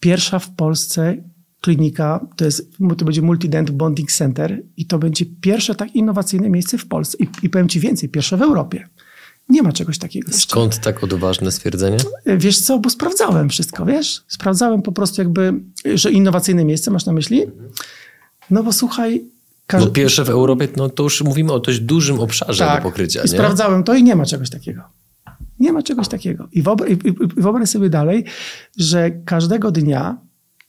[0.00, 1.16] pierwsza w Polsce
[1.66, 6.78] klinika, to, jest, to będzie Multident Bonding Center i to będzie pierwsze tak innowacyjne miejsce
[6.78, 8.88] w Polsce i, i powiem Ci więcej, pierwsze w Europie.
[9.48, 10.30] Nie ma czegoś takiego.
[10.30, 10.50] Jeszcze.
[10.50, 11.96] Skąd tak odważne stwierdzenie?
[12.26, 14.24] Wiesz co, bo sprawdzałem wszystko, wiesz?
[14.28, 15.52] Sprawdzałem po prostu jakby,
[15.94, 17.42] że innowacyjne miejsce masz na myśli?
[18.50, 19.24] No bo słuchaj...
[19.72, 23.22] No pierwsze w Europie, no to już mówimy o dość dużym obszarze tak, do pokrycia.
[23.24, 24.82] I sprawdzałem to i nie ma czegoś takiego.
[25.60, 26.48] Nie ma czegoś takiego.
[26.52, 28.24] I wyobraź, i, i wyobraź sobie dalej,
[28.76, 30.25] że każdego dnia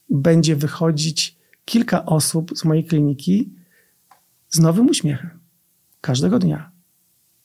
[0.10, 3.54] będzie wychodzić kilka osób z mojej kliniki
[4.50, 5.30] z nowym uśmiechem.
[6.02, 6.72] Każdego dnia.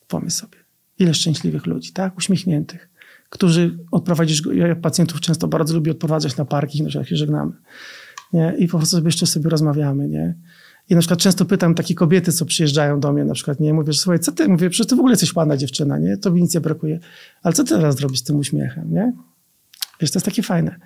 [0.09, 0.59] Pomyśl sobie.
[0.99, 2.17] Ile szczęśliwych ludzi, tak?
[2.17, 2.89] Uśmiechniętych,
[3.29, 7.53] którzy odprowadzisz, ja pacjentów często bardzo lubię odprowadzać na parking, no, jak się żegnamy.
[8.33, 8.55] Nie?
[8.59, 10.35] I po prostu sobie jeszcze sobie rozmawiamy, nie?
[10.89, 13.93] I na przykład często pytam takie kobiety, co przyjeżdżają do mnie, na przykład, nie, mówię,
[13.93, 16.17] że słuchaj, co ty, mówię, przecież ty w ogóle jesteś ładna dziewczyna, nie?
[16.17, 17.01] To mi nic nie brakuje.
[17.43, 19.13] Ale co ty teraz zrobisz z tym uśmiechem, nie?
[20.01, 20.77] Wiesz, to jest takie fajne.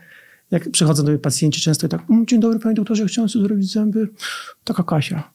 [0.51, 3.45] Jak przychodzą do mnie pacjenci często i tak, mm, dzień dobry panie doktorze, chciałem sobie
[3.45, 4.09] zrobić zęby.
[4.65, 5.31] Taka Kasia.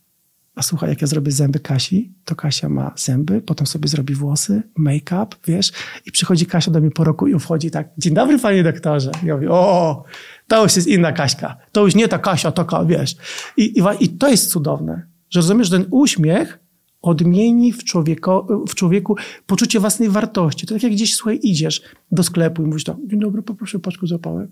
[0.56, 4.64] A słuchaj, jak ja zrobię zęby Kasi, to Kasia ma zęby, potem sobie zrobi włosy,
[4.78, 5.72] make-up, wiesz,
[6.06, 9.12] i przychodzi Kasia do mnie po roku i wchodzi tak, dzień dobry panie doktorze.
[9.24, 10.04] I ja mówię, o,
[10.48, 11.58] to już jest inna Kaśka.
[11.72, 13.16] To już nie ta Kasia, taka, wiesz.
[13.58, 16.60] I, i, i to jest cudowne, że rozumiesz, że ten uśmiech
[17.02, 20.68] odmieni w, człowieko, w człowieku poczucie własnej wartości.
[20.68, 21.82] To tak jak gdzieś, słuchaj, idziesz
[22.12, 24.50] do sklepu i mówisz tak, dzień dobry, poproszę paczkę zapałek.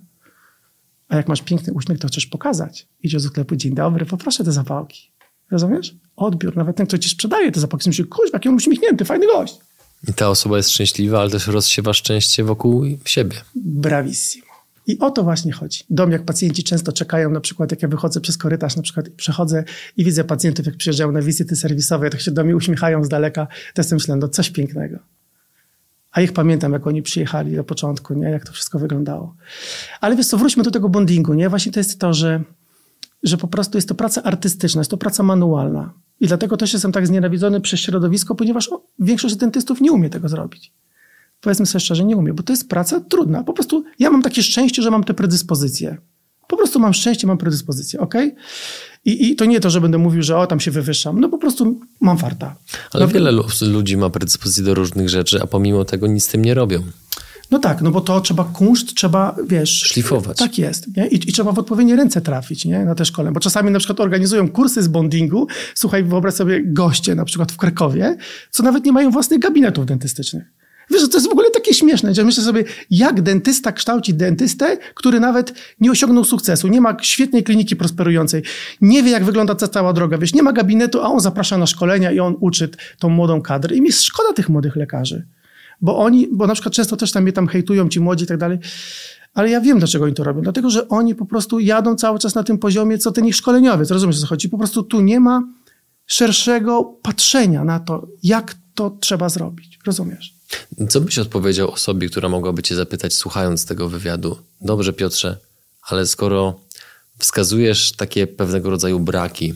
[1.10, 2.88] A jak masz piękny uśmiech, to chcesz pokazać.
[3.04, 5.12] Idziesz do sklepu, dzień dobry, poproszę te zapałki.
[5.52, 5.96] Rozumiesz?
[6.16, 9.58] Odbiór, nawet ten, kto ci sprzedaje te zapałki, myśli, kurwa, jaki on uśmiechnięty, fajny gość.
[10.08, 13.38] I ta osoba jest szczęśliwa, ale też rozsiewa szczęście wokół siebie.
[13.56, 14.50] Bravissimo.
[14.88, 15.84] I o to właśnie chodzi.
[15.90, 19.64] Dom, jak pacjenci często czekają, na przykład jak ja wychodzę przez korytarz, na przykład przechodzę
[19.98, 23.48] i widzę pacjentów, jak przyjeżdżają na wizyty serwisowe, tak się do mnie uśmiechają z daleka,
[23.74, 25.00] to jestem myślę, no coś pięknego.
[26.12, 28.30] A ich pamiętam, jak oni przyjechali na początku, nie?
[28.30, 29.36] jak to wszystko wyglądało.
[30.02, 31.34] Ale wiesz co, wróćmy do tego bondingu.
[31.34, 31.50] Nie?
[31.50, 32.44] Właśnie to jest to, że
[33.24, 35.94] że po prostu jest to praca artystyczna, jest to praca manualna.
[36.20, 40.74] I dlatego też jestem tak znienawidzony przez środowisko, ponieważ większość dentystów nie umie tego zrobić.
[41.42, 43.44] Powiedzmy sobie szczerze, nie umie, bo to jest praca trudna.
[43.44, 45.98] Po prostu ja mam takie szczęście, że mam te predyspozycje.
[46.50, 48.14] Po prostu mam szczęście, mam predyspozycję, ok?
[49.06, 51.20] I, I to nie to, że będę mówił, że o, tam się wywyższam.
[51.20, 52.56] No po prostu mam farta.
[52.92, 53.32] Ale no, wiele
[53.62, 56.84] ludzi ma predyspozycje do różnych rzeczy, a pomimo tego nic z tym nie robią.
[57.52, 59.70] No tak, no bo to trzeba kunszt, trzeba, wiesz...
[59.70, 60.38] Szlifować.
[60.38, 60.98] Tak jest.
[60.98, 61.08] Nie?
[61.08, 62.86] I, I, trzeba w odpowiednie ręce trafić nie?
[62.86, 63.32] na te szkole.
[63.32, 65.48] Bo czasami na przykład organizują kursy z bondingu.
[65.76, 68.18] Słuchaj, wyobraź sobie goście na przykład w Krakowie,
[68.52, 70.44] co nawet nie mają własnych gabinetów dentystycznych.
[70.92, 75.20] Wiesz, to jest w ogóle takie śmieszne, że myślę sobie, jak dentysta kształci dentystę, który
[75.20, 78.44] nawet nie osiągnął sukcesu, nie ma świetnej kliniki prosperującej,
[78.82, 81.66] nie wie, jak wygląda ta cała droga, wiesz, nie ma gabinetu, a on zaprasza na
[81.66, 82.70] szkolenia i on uczy
[83.00, 83.76] tą młodą kadrę.
[83.76, 85.26] I mi jest szkoda tych młodych lekarzy
[85.82, 88.38] bo oni, bo na przykład często też tam mnie tam hejtują ci młodzi i tak
[88.38, 88.58] dalej,
[89.34, 90.42] ale ja wiem, dlaczego oni to robią.
[90.42, 93.92] Dlatego, że oni po prostu jadą cały czas na tym poziomie, co ten ich szkoleniowiec.
[93.92, 94.50] Rozumiesz, o co chodzi?
[94.50, 95.44] Po prostu tu nie ma
[96.06, 99.80] szerszego patrzenia na to, jak to trzeba zrobić.
[99.86, 100.39] Rozumiesz?
[100.90, 104.38] Co byś odpowiedział osobie, która mogłaby cię zapytać, słuchając tego wywiadu?
[104.62, 105.38] Dobrze, Piotrze,
[105.82, 106.60] ale skoro
[107.18, 109.54] wskazujesz takie pewnego rodzaju braki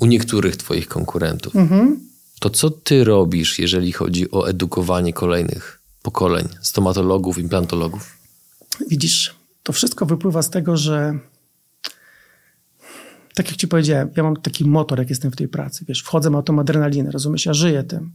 [0.00, 2.06] u niektórych twoich konkurentów, mhm
[2.40, 8.16] to co ty robisz, jeżeli chodzi o edukowanie kolejnych pokoleń stomatologów, implantologów?
[8.88, 11.18] Widzisz, to wszystko wypływa z tego, że
[13.34, 16.30] tak jak ci powiedziałem, ja mam taki motor, jak jestem w tej pracy, wiesz, wchodzę,
[16.30, 18.12] mam tą adrenalinę, rozumiesz, ja żyję tym.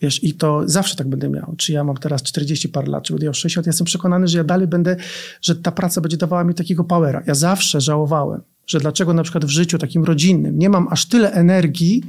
[0.00, 1.54] Wiesz, i to zawsze tak będę miał.
[1.56, 4.38] Czy ja mam teraz 40 par lat, czy będę miał 60, ja jestem przekonany, że
[4.38, 4.96] ja dalej będę,
[5.42, 7.22] że ta praca będzie dawała mi takiego powera.
[7.26, 11.32] Ja zawsze żałowałem, że dlaczego na przykład w życiu takim rodzinnym nie mam aż tyle
[11.32, 12.02] energii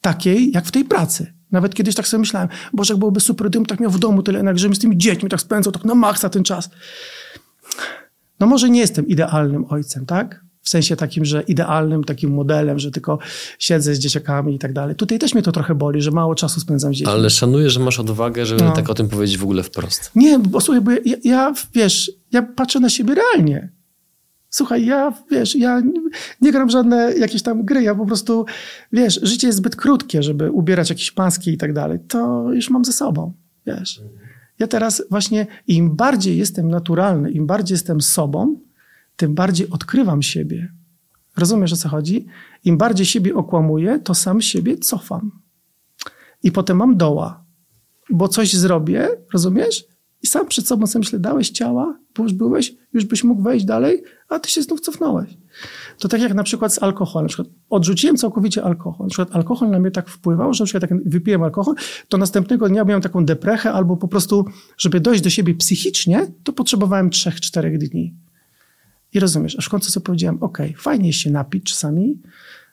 [0.00, 1.32] takiej, jak w tej pracy.
[1.52, 4.40] Nawet kiedyś tak sobie myślałem, Boże, jak byłoby super, gdybym tak miał w domu tyle
[4.40, 6.70] energii, żebym z tymi dziećmi tak spędzał tak na maksa ten czas.
[8.40, 10.45] No może nie jestem idealnym ojcem, tak?
[10.66, 13.18] W sensie takim, że idealnym takim modelem, że tylko
[13.58, 14.96] siedzę z dzieciakami i tak dalej.
[14.96, 17.12] Tutaj też mnie to trochę boli, że mało czasu spędzam z dziećmi.
[17.12, 18.72] Ale szanuję, że masz odwagę, żeby no.
[18.72, 20.10] tak o tym powiedzieć w ogóle wprost.
[20.14, 23.72] Nie, bo słuchaj, bo ja, ja, wiesz, ja patrzę na siebie realnie.
[24.50, 26.00] Słuchaj, ja, wiesz, ja nie,
[26.40, 28.46] nie gram żadne jakieś tam gry, ja po prostu,
[28.92, 31.98] wiesz, życie jest zbyt krótkie, żeby ubierać jakieś maski i tak dalej.
[32.08, 33.32] To już mam ze sobą,
[33.66, 34.00] wiesz.
[34.58, 38.65] Ja teraz właśnie im bardziej jestem naturalny, im bardziej jestem sobą,
[39.16, 40.72] tym bardziej odkrywam siebie.
[41.36, 42.26] Rozumiesz, o co chodzi?
[42.64, 45.30] Im bardziej siebie okłamuję, to sam siebie cofam.
[46.42, 47.44] I potem mam doła,
[48.10, 49.84] bo coś zrobię, rozumiesz?
[50.22, 53.64] I sam przed sobą sobie myślę, dałeś ciała, bo już byłeś, już byś mógł wejść
[53.64, 55.38] dalej, a ty się znów cofnąłeś.
[55.98, 57.28] To tak jak na przykład z alkoholem.
[57.38, 59.06] Na odrzuciłem całkowicie alkohol.
[59.06, 61.74] Na przykład alkohol na mnie tak wpływał, że na przykład jak wypiłem alkohol,
[62.08, 64.44] to następnego dnia miałem taką deprechę albo po prostu,
[64.78, 68.14] żeby dojść do siebie psychicznie, to potrzebowałem 3-4 dni.
[69.16, 72.20] I rozumiesz, aż w końcu sobie powiedziałem, ok, fajnie się napić czasami,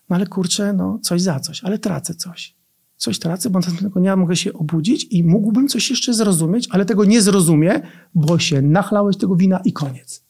[0.10, 2.56] no ale kurczę, no coś za coś, ale tracę coś.
[2.98, 7.06] Coś tracę, bo następnego dnia mogę się obudzić i mógłbym coś jeszcze zrozumieć, ale tego
[7.06, 7.82] nie zrozumie,
[8.16, 10.24] bo się nachlałeś tego wina i koniec.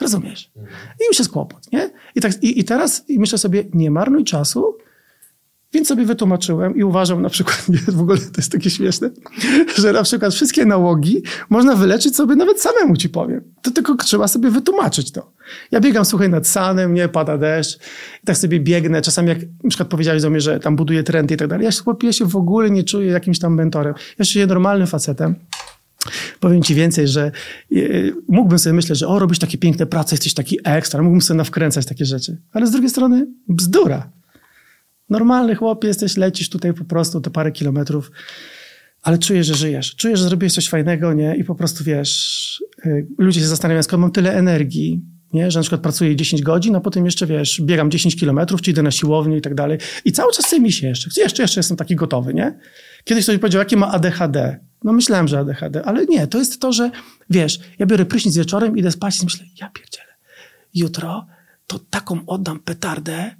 [0.00, 0.50] Rozumiesz?
[1.00, 1.90] I już jest kłopot, nie?
[2.14, 4.75] I, tak, i, i teraz i myślę sobie, nie marnuj czasu,
[5.76, 9.10] więc sobie wytłumaczyłem i uważam na przykład, nie, w ogóle to jest takie śmieszne,
[9.76, 13.40] że na przykład wszystkie nałogi można wyleczyć sobie nawet samemu, ci powiem.
[13.62, 15.32] To tylko trzeba sobie wytłumaczyć to.
[15.70, 17.76] Ja biegam, słuchaj, nad sanem, nie, pada deszcz
[18.22, 19.02] i tak sobie biegnę.
[19.02, 21.72] Czasami jak na przykład powiedziałeś do mnie, że tam buduję trendy i tak dalej, ja
[21.72, 23.94] się, ja się w ogóle nie czuję jakimś tam mentorem.
[24.18, 25.34] Ja się normalnym facetem.
[26.40, 27.32] Powiem ci więcej, że
[27.72, 27.76] e,
[28.28, 31.86] mógłbym sobie myśleć, że o, robisz takie piękne prace, jesteś taki ekstra, mógłbym sobie nawkręcać
[31.86, 32.36] takie rzeczy.
[32.52, 34.15] Ale z drugiej strony bzdura.
[35.10, 38.10] Normalny chłop jesteś, lecisz tutaj po prostu te parę kilometrów,
[39.02, 39.96] ale czujesz, że żyjesz.
[39.96, 41.36] Czujesz, że zrobiłeś coś fajnego, nie?
[41.36, 45.02] I po prostu wiesz, y, ludzie się zastanawiają, skąd mam tyle energii,
[45.32, 45.50] nie?
[45.50, 48.82] Że na przykład pracuję 10 godzin, a potem jeszcze, wiesz, biegam 10 kilometrów, czy idę
[48.82, 49.78] na siłownię i tak dalej.
[50.04, 51.10] I cały czas mi się jeszcze.
[51.20, 52.58] Jeszcze, jeszcze jestem taki gotowy, nie?
[53.04, 54.60] Kiedyś ktoś powiedział, jakie ma ADHD.
[54.84, 56.26] No myślałem, że ADHD, ale nie.
[56.26, 56.90] To jest to, że,
[57.30, 60.12] wiesz, ja biorę prysznic wieczorem, idę spać i myślę, ja pierdzielę.
[60.74, 61.26] Jutro
[61.66, 63.34] to taką oddam petardę,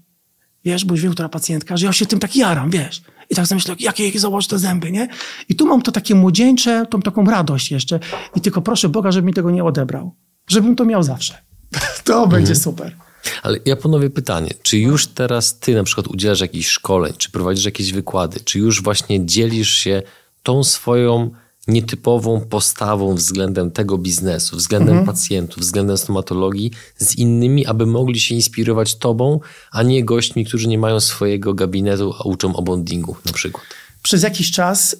[0.66, 3.02] wiesz, bo już wiem, która pacjentka, że ja się tym tak jaram, wiesz.
[3.30, 5.08] I tak sobie myślę, jakie jej założę te zęby, nie?
[5.48, 8.00] I tu mam to takie młodzieńcze, tą taką radość jeszcze.
[8.36, 10.14] I tylko proszę Boga, żeby mi tego nie odebrał.
[10.48, 11.38] Żebym to miał zawsze.
[12.04, 12.30] to mhm.
[12.30, 12.96] będzie super.
[13.42, 17.64] Ale ja ponowię pytanie, czy już teraz ty na przykład udzielasz jakichś szkoleń, czy prowadzisz
[17.64, 20.02] jakieś wykłady, czy już właśnie dzielisz się
[20.42, 21.30] tą swoją
[21.68, 25.06] nietypową postawą względem tego biznesu, względem mhm.
[25.06, 29.40] pacjentów, względem stomatologii z innymi, aby mogli się inspirować tobą,
[29.70, 33.66] a nie gośćmi, którzy nie mają swojego gabinetu, a uczą o bondingu na przykład.
[34.06, 34.96] Przez jakiś czas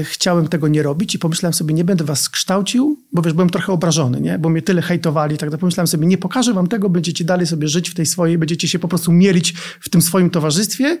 [0.00, 3.50] y, chciałem tego nie robić i pomyślałem sobie, nie będę was kształcił, bo wiesz, byłem
[3.50, 4.38] trochę obrażony, nie?
[4.38, 5.60] bo mnie tyle hejtowali tak dalej.
[5.60, 8.78] Pomyślałem sobie, nie pokażę wam tego, będziecie dalej sobie żyć w tej swojej, będziecie się
[8.78, 11.00] po prostu mielić w tym swoim towarzystwie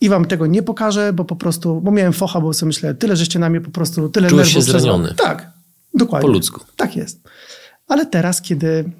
[0.00, 3.16] i wam tego nie pokażę, bo po prostu, bo miałem focha, bo sobie myślę, tyle
[3.16, 4.64] żeście na mnie po prostu, tyle Czułeś nerwów.
[4.64, 5.14] się zraniony.
[5.14, 5.50] Tak,
[5.94, 6.28] dokładnie.
[6.28, 6.60] Po ludzku.
[6.76, 7.28] Tak jest.
[7.88, 8.90] Ale teraz, kiedy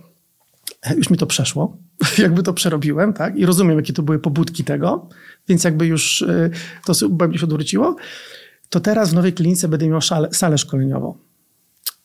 [0.96, 1.76] już mi to przeszło,
[2.18, 5.08] jakby to przerobiłem, tak, i rozumiem, jakie to były pobudki tego,
[5.48, 6.50] więc jakby już y,
[6.84, 7.96] to mnie się odwróciło,
[8.68, 11.18] to teraz w nowej klinice będę miał szale, salę szkoleniową.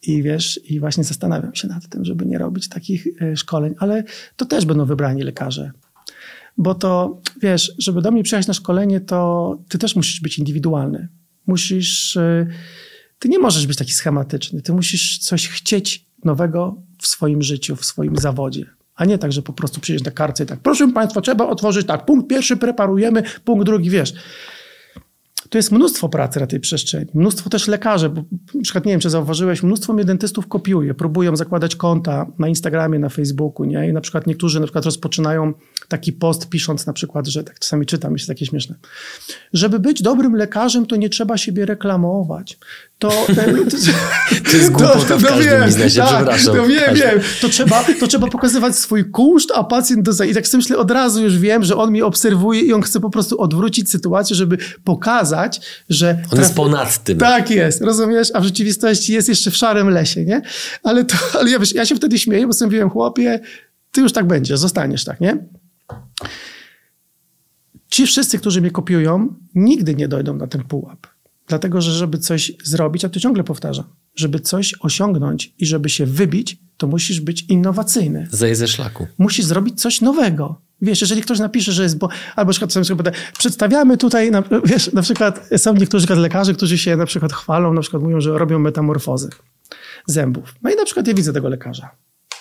[0.03, 4.03] I wiesz, i właśnie zastanawiam się nad tym, żeby nie robić takich y, szkoleń, ale
[4.35, 5.71] to też będą wybrani lekarze
[6.61, 11.07] bo to wiesz, żeby do mnie przyjechać na szkolenie, to ty też musisz być indywidualny.
[11.47, 12.47] Musisz, y,
[13.19, 14.61] ty nie możesz być taki schematyczny.
[14.61, 18.65] Ty musisz coś chcieć nowego w swoim życiu, w swoim zawodzie.
[18.95, 21.87] A nie tak, że po prostu przyjdziesz na kartce i tak, proszę Państwa, trzeba otworzyć
[21.87, 24.13] tak, punkt pierwszy preparujemy, punkt drugi, wiesz.
[25.51, 27.05] To jest mnóstwo pracy na tej przestrzeni.
[27.13, 28.23] Mnóstwo też lekarzy, bo
[28.55, 32.99] na przykład nie wiem, czy zauważyłeś, mnóstwo mnie dentystów kopiuje, próbują zakładać konta na Instagramie,
[32.99, 33.89] na Facebooku, nie?
[33.89, 35.53] I na przykład niektórzy na przykład rozpoczynają
[35.87, 38.75] taki post pisząc na przykład, że tak czasami czytam, jest takie śmieszne.
[39.53, 42.57] Żeby być dobrym lekarzem, to nie trzeba siebie reklamować.
[43.01, 46.57] To, to, to jest głupota w każdym wiem, biznesie, tak, przepraszam.
[46.57, 47.19] No wiem, wiem.
[47.41, 50.91] To trzeba, to trzeba pokazywać swój kunszt, a pacjent do I tak sobie myślę, od
[50.91, 54.57] razu już wiem, że on mnie obserwuje i on chce po prostu odwrócić sytuację, żeby
[54.83, 56.09] pokazać, że...
[56.23, 56.39] On traf...
[56.39, 57.17] jest ponad tym.
[57.17, 58.31] Tak jest, rozumiesz?
[58.33, 60.41] A w rzeczywistości jest jeszcze w szarym lesie, nie?
[60.83, 63.39] Ale, to, ale ja, wiesz, ja się wtedy śmieję, bo sobie mówiłem, chłopie,
[63.91, 65.37] ty już tak będziesz, zostaniesz tak, nie?
[67.91, 71.07] ci wszyscy, którzy mnie kopiują, nigdy nie dojdą na ten pułap.
[71.51, 73.85] Dlatego, że żeby coś zrobić, a to ciągle powtarzam,
[74.15, 78.27] żeby coś osiągnąć i żeby się wybić, to musisz być innowacyjny.
[78.31, 79.07] Zejdź ze szlaku.
[79.17, 80.61] Musisz zrobić coś nowego.
[80.81, 84.43] Wiesz, jeżeli ktoś napisze, że jest, bo, albo na przykład, sobie pyta, przedstawiamy tutaj, na,
[84.71, 88.37] wiesz, na przykład są niektórzy lekarze, którzy się na przykład chwalą, na przykład mówią, że
[88.37, 89.29] robią metamorfozy
[90.05, 90.55] zębów.
[90.63, 91.89] No i na przykład ja widzę tego lekarza.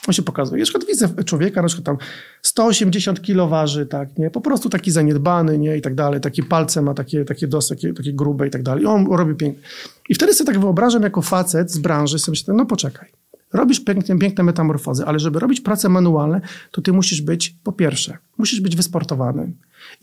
[0.08, 0.60] On się pokazuje.
[0.60, 1.96] Na przykład widzę człowieka, na przykład tam
[2.42, 4.30] 180 kilo waży, tak, nie?
[4.30, 5.76] Po prostu taki zaniedbany, nie?
[5.76, 6.20] I tak dalej.
[6.20, 8.82] Takie palce ma, takie, takie dosy, takie, takie grube i tak dalej.
[8.82, 9.62] I on robi pięknie.
[10.08, 13.08] I wtedy sobie tak wyobrażam jako facet z branży, sobie myślę, no poczekaj.
[13.52, 16.40] Robisz piękne, piękne metamorfozy, ale żeby robić prace manualne,
[16.70, 19.52] to ty musisz być, po pierwsze, musisz być wysportowany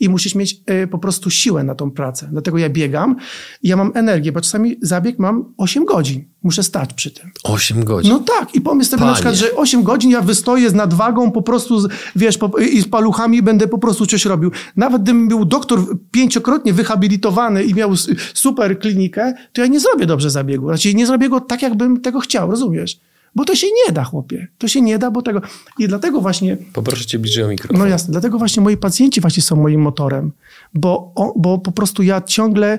[0.00, 2.28] i musisz mieć y, po prostu siłę na tą pracę.
[2.32, 3.16] Dlatego ja biegam
[3.62, 6.24] i ja mam energię, bo czasami zabieg mam 8 godzin.
[6.42, 7.30] Muszę stać przy tym.
[7.44, 8.12] 8 godzin?
[8.12, 8.54] No tak.
[8.54, 9.10] I pomysł sobie Panie.
[9.10, 12.80] na przykład, że 8 godzin ja wystoję z nadwagą po prostu, z, wiesz, po, i
[12.80, 14.50] z paluchami będę po prostu coś robił.
[14.76, 17.96] Nawet gdybym był doktor pięciokrotnie wyhabilitowany i miał
[18.34, 20.68] super klinikę, to ja nie zrobię dobrze zabiegu.
[20.68, 23.00] Znaczy nie zrobię go tak, jakbym tego chciał, rozumiesz?
[23.34, 24.48] Bo to się nie da, chłopie.
[24.58, 25.40] To się nie da, bo tego...
[25.78, 26.56] I dlatego właśnie...
[26.72, 27.78] Poproszę cię bliżej o mikrofon.
[27.78, 28.12] No jasne.
[28.12, 30.32] Dlatego właśnie moi pacjenci właśnie są moim motorem.
[30.74, 32.78] Bo, o, bo po prostu ja ciągle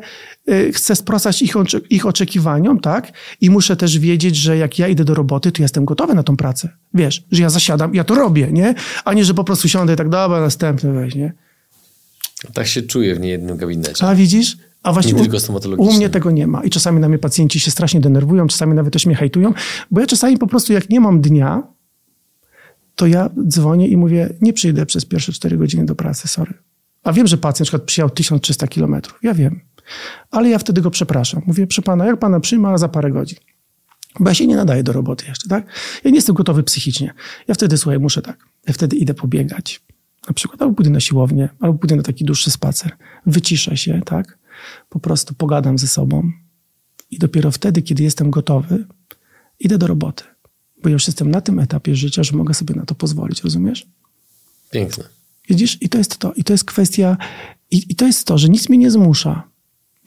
[0.50, 1.54] y, chcę sprostać ich,
[1.90, 3.12] ich oczekiwaniom, tak?
[3.42, 6.38] I muszę też wiedzieć, że jak ja idę do roboty, to jestem gotowy na tą
[6.38, 6.70] pracę.
[6.94, 8.76] Wiesz, że ja zasiadam, ja to robię, nie?
[9.06, 11.34] A nie, że po prostu siądę i tak, dobra, następny weź, nie?
[12.54, 14.06] Tak się czuję w niejednym gabinecie.
[14.06, 14.58] A widzisz?
[14.84, 15.20] A właśnie nie
[15.78, 16.64] u, u, mnie tego nie ma.
[16.64, 19.54] I czasami na mnie pacjenci się strasznie denerwują, czasami nawet też mnie hejtują,
[19.92, 21.64] bo ja czasami po prostu jak nie mam dnia,
[22.96, 26.54] to ja dzwonię i mówię, nie przyjdę przez pierwsze 4 godziny do pracy, sorry.
[27.04, 29.20] A wiem, że pacjent na przykład przyjechał 1300 kilometrów.
[29.24, 29.62] Ja wiem.
[30.32, 31.42] Ale ja wtedy go przepraszam.
[31.46, 33.38] Mówię, przy pana, jak pana przyjmę, za parę godzin.
[34.20, 35.66] Bo ja się nie nadaję do roboty jeszcze, tak?
[36.04, 37.14] Ja nie jestem gotowy psychicznie.
[37.48, 38.46] Ja wtedy, słuchaj, muszę tak.
[38.68, 39.82] Ja wtedy idę pobiegać.
[40.28, 42.92] Na przykład albo pójdę na siłownię, albo pójdę na taki dłuższy spacer.
[43.26, 44.39] Wyciszę się, tak?
[44.90, 46.32] Po prostu pogadam ze sobą
[47.12, 48.86] i dopiero wtedy, kiedy jestem gotowy,
[49.60, 50.24] idę do roboty.
[50.84, 53.88] Bo już jestem na tym etapie życia, że mogę sobie na to pozwolić, rozumiesz?
[54.72, 55.04] Piękne.
[55.50, 55.78] Widzisz?
[55.82, 56.34] I to jest to.
[56.34, 57.18] I to jest kwestia,
[57.72, 59.50] i, i to jest to, że nic mnie nie zmusza.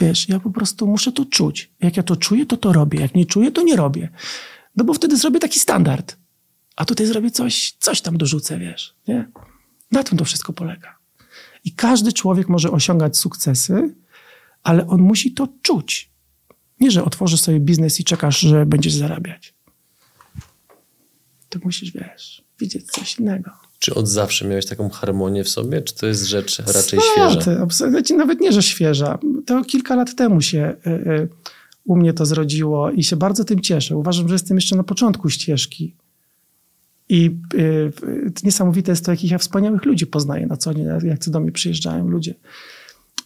[0.00, 1.70] Wiesz, ja po prostu muszę to czuć.
[1.80, 3.00] Jak ja to czuję, to to robię.
[3.00, 4.08] Jak nie czuję, to nie robię.
[4.76, 6.16] No bo wtedy zrobię taki standard.
[6.76, 9.28] A tutaj zrobię coś, coś tam dorzucę, wiesz, nie?
[9.90, 10.98] Na tym to wszystko polega.
[11.64, 13.94] I każdy człowiek może osiągać sukcesy,
[14.62, 16.10] ale on musi to czuć.
[16.80, 19.54] Nie, że otworzysz sobie biznes i czekasz, że będziesz zarabiać.
[21.48, 23.50] To musisz, wiesz, widzieć coś innego.
[23.78, 27.62] Czy od zawsze miałeś taką harmonię w sobie, czy to jest rzecz raczej świeża?
[27.62, 29.18] Absolutnie, nawet nie, że świeża.
[29.46, 31.28] To kilka lat temu się y, y,
[31.84, 33.96] u mnie to zrodziło i się bardzo tym cieszę.
[33.96, 35.96] Uważam, że jestem jeszcze na początku ścieżki.
[37.08, 37.92] I y,
[38.42, 42.08] niesamowite jest to, jakich ja wspaniałych ludzi poznaję na co dzień, jak do mnie przyjeżdżają
[42.08, 42.34] ludzie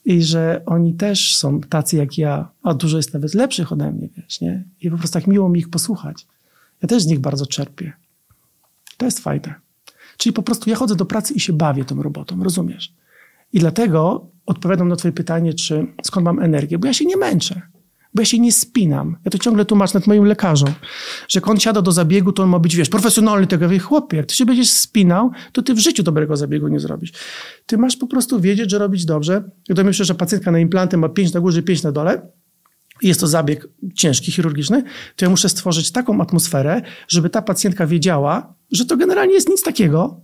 [0.07, 4.09] i że oni też są tacy jak ja, a dużo jest nawet lepszych ode mnie,
[4.17, 4.65] wiesz, nie?
[4.81, 6.27] I po prostu tak miło mi ich posłuchać.
[6.83, 7.93] Ja też z nich bardzo czerpię.
[8.97, 9.55] To jest fajne.
[10.17, 12.93] Czyli po prostu ja chodzę do pracy i się bawię tą robotą, rozumiesz?
[13.53, 17.63] I dlatego odpowiadam na twoje pytanie, czy skąd mam energię, bo ja się nie męczę
[18.17, 19.17] bo ja się nie spinam.
[19.25, 20.69] Ja to ciągle tłumaczę nad moim lekarzom,
[21.29, 23.69] że jak on siada do zabiegu, to on ma być, wiesz, profesjonalny tego.
[23.69, 27.13] wie, chłopie, jak ty się będziesz spinał, to ty w życiu dobrego zabiegu nie zrobisz.
[27.67, 29.51] Ty masz po prostu wiedzieć, że robić dobrze.
[29.69, 32.29] Jak do mnie że pacjentka na implanty ma 5 na górze, 5 na dole,
[33.03, 34.83] jest to zabieg ciężki, chirurgiczny,
[35.17, 39.63] to ja muszę stworzyć taką atmosferę, żeby ta pacjentka wiedziała, że to generalnie jest nic
[39.63, 40.21] takiego,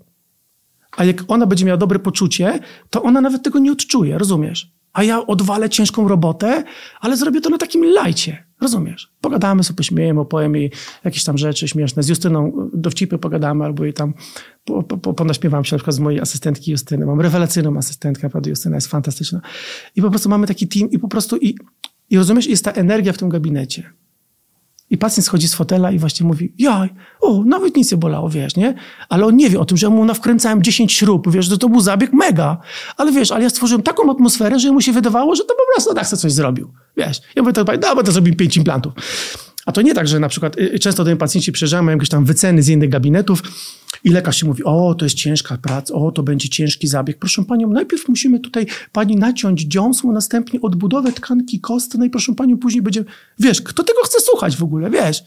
[0.97, 2.59] a jak ona będzie miała dobre poczucie,
[2.91, 4.73] to ona nawet tego nie odczuje, rozumiesz?
[4.93, 6.65] A ja odwalę ciężką robotę,
[7.01, 8.45] ale zrobię to na takim lajcie.
[8.61, 9.13] Rozumiesz?
[9.21, 10.71] Pogadamy sobie, pośmiejemy, opowiem jej
[11.05, 12.03] jakieś tam rzeczy śmieszne.
[12.03, 14.15] Z Justyną dowcipy pogadamy, albo jej tam
[14.65, 17.07] po, po, ponaśmiewam się na przykład z mojej asystentki Justyny.
[17.07, 19.41] Mam rewelacyjną asystentkę, naprawdę Justyna jest fantastyczna.
[19.97, 21.55] I po prostu mamy taki team i po prostu i,
[22.11, 23.93] i rozumiesz, jest ta energia w tym gabinecie.
[24.93, 26.89] I pacjent schodzi z fotela i właśnie mówi, jaj,
[27.21, 28.75] o, nawet nic nie bolało, wiesz, nie?
[29.09, 31.69] Ale on nie wie o tym, że ja mu nawkręcałem 10 śrub, wiesz, że to
[31.69, 32.61] był zabieg mega.
[32.97, 35.95] Ale wiesz, ale ja stworzyłem taką atmosferę, że mu się wydawało, że to po prostu
[35.95, 37.21] tak coś zrobił, wiesz.
[37.37, 38.93] Ja mówię, to, no, będę zrobił 5 implantów.
[39.67, 42.25] A to nie tak, że na przykład y, często mnie pacjenci przyjeżdżają, mają jakieś tam
[42.25, 43.43] wyceny z innych gabinetów
[44.05, 47.19] i lekarz się mówi, o, to jest ciężka praca, o, to będzie ciężki zabieg.
[47.19, 52.83] Proszę panią, najpierw musimy tutaj pani naciąć dziąsło, następnie odbudowę tkanki kostnej, proszę panią, później
[52.83, 53.05] będzie,
[53.39, 55.25] wiesz, kto tego chce słuchać w ogóle, wiesz?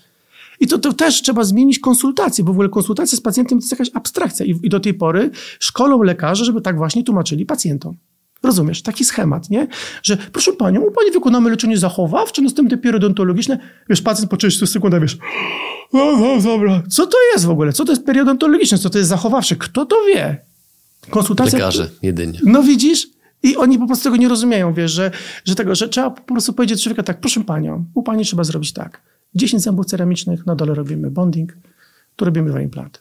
[0.59, 3.71] I to, to też trzeba zmienić konsultację, bo w ogóle konsultacja z pacjentem to jest
[3.71, 7.97] jakaś abstrakcja i, i do tej pory szkolą lekarze, żeby tak właśnie tłumaczyli pacjentom.
[8.43, 8.81] Rozumiesz?
[8.81, 9.67] Taki schemat, nie?
[10.03, 13.59] Że proszę panią, u pani wykonamy leczenie zachowawcze, następne periodontologiczne.
[13.89, 15.17] Wiesz, pacjent po 30 sekundach, wiesz,
[15.93, 16.83] no, no, dobra.
[16.89, 17.73] Co to jest w ogóle?
[17.73, 18.77] Co to jest periodontologiczne?
[18.77, 19.55] Co to jest zachowawcze?
[19.55, 20.45] Kto to wie?
[21.09, 21.59] Konsultacja...
[21.59, 22.39] Lekarze jedynie.
[22.43, 23.07] No widzisz?
[23.43, 25.11] I oni po prostu tego nie rozumieją, wiesz, że,
[25.45, 28.73] że tego, że trzeba po prostu powiedzieć człowieka tak, proszę panią, u pani trzeba zrobić
[28.73, 29.01] tak.
[29.35, 31.57] 10 zębów ceramicznych, na dole robimy bonding,
[32.15, 32.99] tu robimy dwa implanty.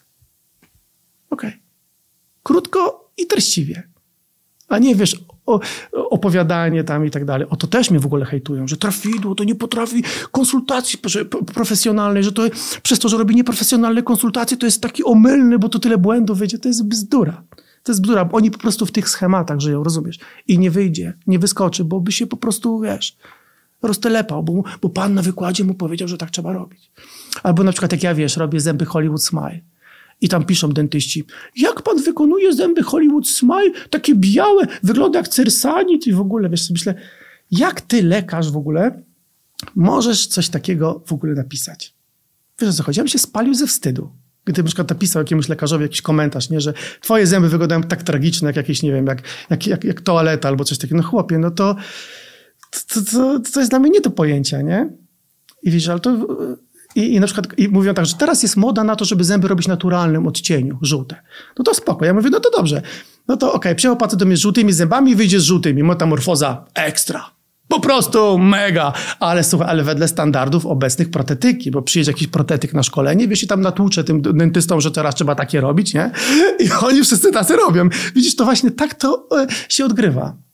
[1.29, 1.49] Okej.
[1.49, 1.61] Okay.
[2.43, 3.83] Krótko i treściwie.
[4.67, 5.59] A nie wiesz, o,
[5.93, 7.47] opowiadanie tam i tak dalej.
[7.49, 10.99] O to też mnie w ogóle hejtują, że trafidło to nie potrafi konsultacji
[11.53, 12.43] profesjonalnej, że to
[12.83, 16.59] przez to, że robi nieprofesjonalne konsultacje, to jest taki omylny, bo to tyle błędów wyjdzie.
[16.59, 17.43] To jest bzdura.
[17.83, 20.19] To jest bzdura, oni po prostu w tych schematach żyją, rozumiesz?
[20.47, 23.17] I nie wyjdzie, nie wyskoczy, bo by się po prostu, wiesz,
[23.81, 26.91] roztelepał, bo, bo pan na wykładzie mu powiedział, że tak trzeba robić.
[27.43, 29.61] Albo na przykład jak ja, wiesz, robię zęby Hollywood Smile.
[30.21, 31.23] I tam piszą dentyści,
[31.55, 36.69] jak pan wykonuje zęby Hollywood Smile, takie białe, wygląda jak cersanit i w ogóle, wiesz,
[36.69, 36.95] myślę,
[37.51, 39.03] jak ty lekarz w ogóle
[39.75, 41.93] możesz coś takiego w ogóle napisać?
[42.59, 42.99] Wiesz o co chodzi?
[42.99, 44.09] Ja bym się spalił ze wstydu.
[44.45, 48.49] Gdy na przykład napisał jakiemuś lekarzowi jakiś komentarz, nie, że twoje zęby wyglądają tak tragiczne,
[48.49, 50.97] jak jakieś, nie wiem, jak, jak, jak, jak toaleta albo coś takiego.
[50.97, 51.75] No chłopie, no to
[52.93, 54.89] to, to, to jest dla mnie nie do pojęcia, nie?
[55.63, 56.27] I wiesz, ale to
[56.95, 59.47] i, I na przykład i mówią tak, że teraz jest moda na to, żeby zęby
[59.47, 61.21] robić naturalnym odcieniu, żółte.
[61.57, 62.05] No to spoko.
[62.05, 62.81] Ja mówię, no to dobrze.
[63.27, 65.83] No to okej, okay, przyjechał pacjent do mnie z żółtymi zębami i wyjdzie z żółtymi.
[65.83, 67.35] Metamorfoza ekstra.
[67.67, 68.93] Po prostu mega.
[69.19, 73.47] Ale słuchaj, ale wedle standardów obecnych protetyki, bo przyjedzie jakiś protetyk na szkolenie, wiesz, i
[73.47, 76.11] tam natłucze tym dentystom, że teraz trzeba takie robić, nie?
[76.59, 77.89] I oni wszyscy tacy robią.
[78.15, 80.44] Widzisz, to właśnie tak to e, się odgrywa.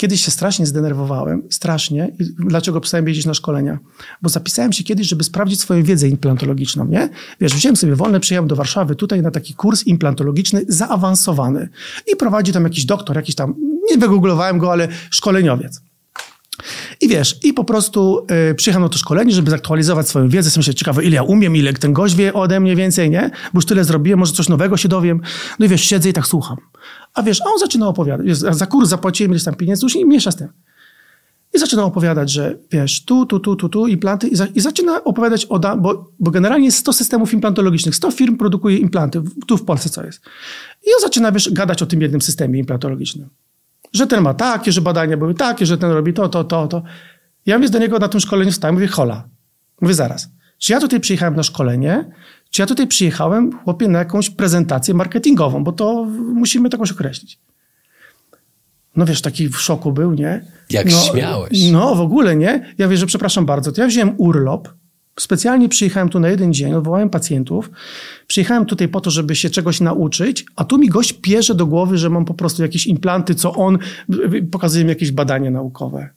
[0.00, 2.12] Kiedyś się strasznie zdenerwowałem, strasznie.
[2.38, 3.78] Dlaczego przestałem jeździć na szkolenia?
[4.22, 7.08] Bo zapisałem się kiedyś, żeby sprawdzić swoją wiedzę implantologiczną, nie?
[7.40, 11.68] Wiesz, wziąłem sobie wolne, przyjechałem do Warszawy tutaj na taki kurs implantologiczny zaawansowany.
[12.12, 13.54] I prowadzi tam jakiś doktor, jakiś tam,
[13.90, 15.80] nie wygooglowałem go, ale szkoleniowiec.
[17.00, 20.46] I wiesz, i po prostu y, przyjechałem na to szkolenie, żeby zaktualizować swoją wiedzę.
[20.46, 23.30] Jestem się ciekawy, ile ja umiem, ile ten gość wie ode mnie więcej, nie?
[23.52, 25.20] Bo już tyle zrobiłem, może coś nowego się dowiem.
[25.58, 26.56] No i wiesz, siedzę i tak słucham.
[27.18, 28.38] A wiesz, a on zaczyna opowiadać.
[28.38, 30.48] Za kurs zapłaciłem ileś tam pieniędzy, już nie miesza z tym.
[31.54, 34.28] I zaczyna opowiadać, że wiesz, tu, tu, tu, tu, tu, implanty.
[34.28, 38.10] I, za, i zaczyna opowiadać o, da, bo, bo generalnie jest 100 systemów implantologicznych, 100
[38.10, 40.20] firm produkuje implanty, tu w Polsce co jest.
[40.86, 43.28] I on zaczyna, wiesz, gadać o tym jednym systemie implantologicznym.
[43.92, 46.82] Że ten ma takie, że badania były takie, że ten robi to, to, to, to.
[47.46, 49.28] Ja mówię do niego na tym szkoleniu wstałem, mówię, hola.
[49.80, 50.28] Mówię, zaraz.
[50.58, 52.10] Czy ja tutaj przyjechałem na szkolenie,
[52.50, 57.38] czy ja tutaj przyjechałem, chłopie, na jakąś prezentację marketingową, bo to musimy takoś określić.
[58.96, 60.44] No wiesz, taki w szoku był, nie?
[60.70, 61.70] Jak no, śmiałeś.
[61.72, 62.74] No w ogóle, nie?
[62.78, 64.68] Ja wiesz, że przepraszam bardzo, to ja wziąłem urlop,
[65.20, 67.70] specjalnie przyjechałem tu na jeden dzień, odwołałem pacjentów,
[68.26, 71.98] przyjechałem tutaj po to, żeby się czegoś nauczyć, a tu mi gość pierze do głowy,
[71.98, 73.78] że mam po prostu jakieś implanty, co on,
[74.50, 76.08] pokazuje mi jakieś badania naukowe.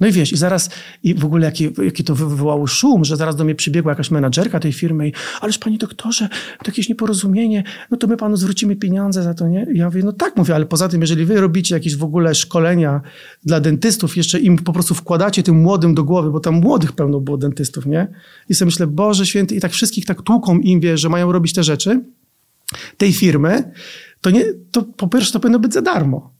[0.00, 0.70] No i wiesz, i zaraz,
[1.02, 4.60] i w ogóle jaki, jaki to wywołało szum, że zaraz do mnie przybiegła jakaś menadżerka
[4.60, 6.28] tej firmy i ależ panie doktorze,
[6.58, 9.66] to jakieś nieporozumienie, no to my panu zwrócimy pieniądze za to, nie?
[9.74, 12.34] I ja mówię, no tak mówię, ale poza tym, jeżeli wy robicie jakieś w ogóle
[12.34, 13.00] szkolenia
[13.44, 17.20] dla dentystów, jeszcze im po prostu wkładacie tym młodym do głowy, bo tam młodych pełno
[17.20, 18.08] było dentystów, nie?
[18.48, 21.52] I sobie myślę, Boże Święty, i tak wszystkich tak tłuką im, wie, że mają robić
[21.52, 22.04] te rzeczy,
[22.96, 23.72] tej firmy,
[24.20, 26.39] to nie, to po pierwsze to powinno być za darmo.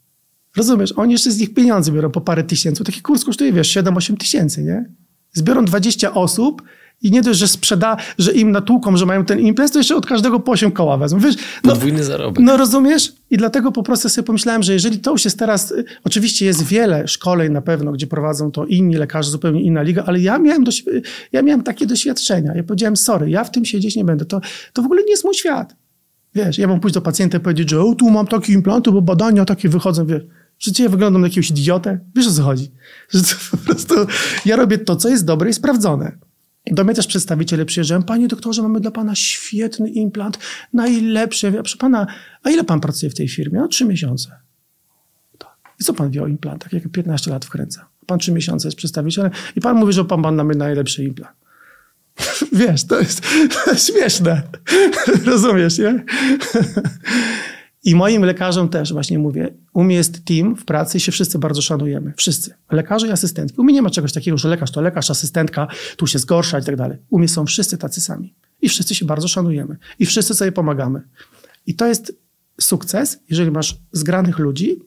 [0.57, 0.93] Rozumiesz?
[0.93, 2.85] Oni jeszcze z nich pieniądze biorą po parę tysięcy.
[2.85, 4.91] Taki kurs kosztuje, wiesz, 7-8 tysięcy, nie?
[5.33, 6.63] Zbiorą 20 osób
[7.03, 10.07] i nie dość, że sprzeda, że im natłuką, że mają ten imprez, to jeszcze od
[10.07, 11.21] każdego po 8 koła wezmą.
[11.21, 11.35] Wiesz,
[11.65, 12.45] no, Podwójny zarobek.
[12.45, 13.13] No rozumiesz?
[13.31, 16.63] I dlatego po prostu sobie pomyślałem, że jeżeli to już jest teraz, y, oczywiście jest
[16.63, 20.65] wiele szkoleń na pewno, gdzie prowadzą to inni lekarze, zupełnie inna liga, ale ja miałem,
[20.65, 20.85] dość,
[21.33, 22.53] ja miałem takie doświadczenia.
[22.55, 24.25] Ja powiedziałem, sorry, ja w tym siedzieć nie będę.
[24.25, 24.41] To,
[24.73, 25.77] to w ogóle nie jest mój świat.
[26.35, 29.03] Wiesz, ja mam pójść do pacjenta i powiedzieć, że o, tu mam takie implanty, bo
[29.03, 30.23] badania takie wychodzą, wiesz.
[30.61, 32.01] Że ja wyglądam na jakiegoś idiotę?
[32.17, 32.71] Wiesz o co chodzi?
[33.09, 33.95] Że po prostu
[34.45, 36.19] ja robię to, co jest dobre i sprawdzone.
[36.67, 38.03] Do mnie też przedstawiciele przyjeżdżają.
[38.03, 40.39] Panie doktorze, mamy dla pana świetny implant,
[40.73, 41.53] najlepszy.
[41.53, 42.07] Proszę pana,
[42.43, 43.59] a ile pan pracuje w tej firmie?
[43.59, 44.41] No trzy miesiące.
[45.81, 46.73] I co pan wie o implantach?
[46.73, 47.89] Jak 15 lat wkręca.
[48.07, 51.37] Pan trzy miesiące jest przedstawicielem i pan mówi, że pan ma najlepszy implant.
[52.53, 53.23] Wiesz, to jest,
[53.55, 54.43] to jest śmieszne.
[55.25, 56.05] Rozumiesz, nie?
[57.85, 61.39] I moim lekarzom też właśnie mówię, u mnie jest team w pracy i się wszyscy
[61.39, 62.13] bardzo szanujemy.
[62.17, 62.55] Wszyscy.
[62.71, 63.61] Lekarze i asystentki.
[63.61, 66.65] U mnie nie ma czegoś takiego, że lekarz to lekarz, asystentka, tu się zgorsza i
[66.65, 66.99] tak dalej.
[67.11, 68.35] U mnie są wszyscy tacy sami.
[68.63, 69.77] I wszyscy się bardzo szanujemy.
[69.99, 71.03] I wszyscy sobie pomagamy.
[71.67, 72.13] I to jest
[72.61, 74.79] sukces, jeżeli masz zgranych ludzi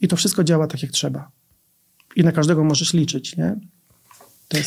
[0.00, 1.30] i to wszystko działa tak, jak trzeba.
[2.16, 3.56] I na każdego możesz liczyć, nie?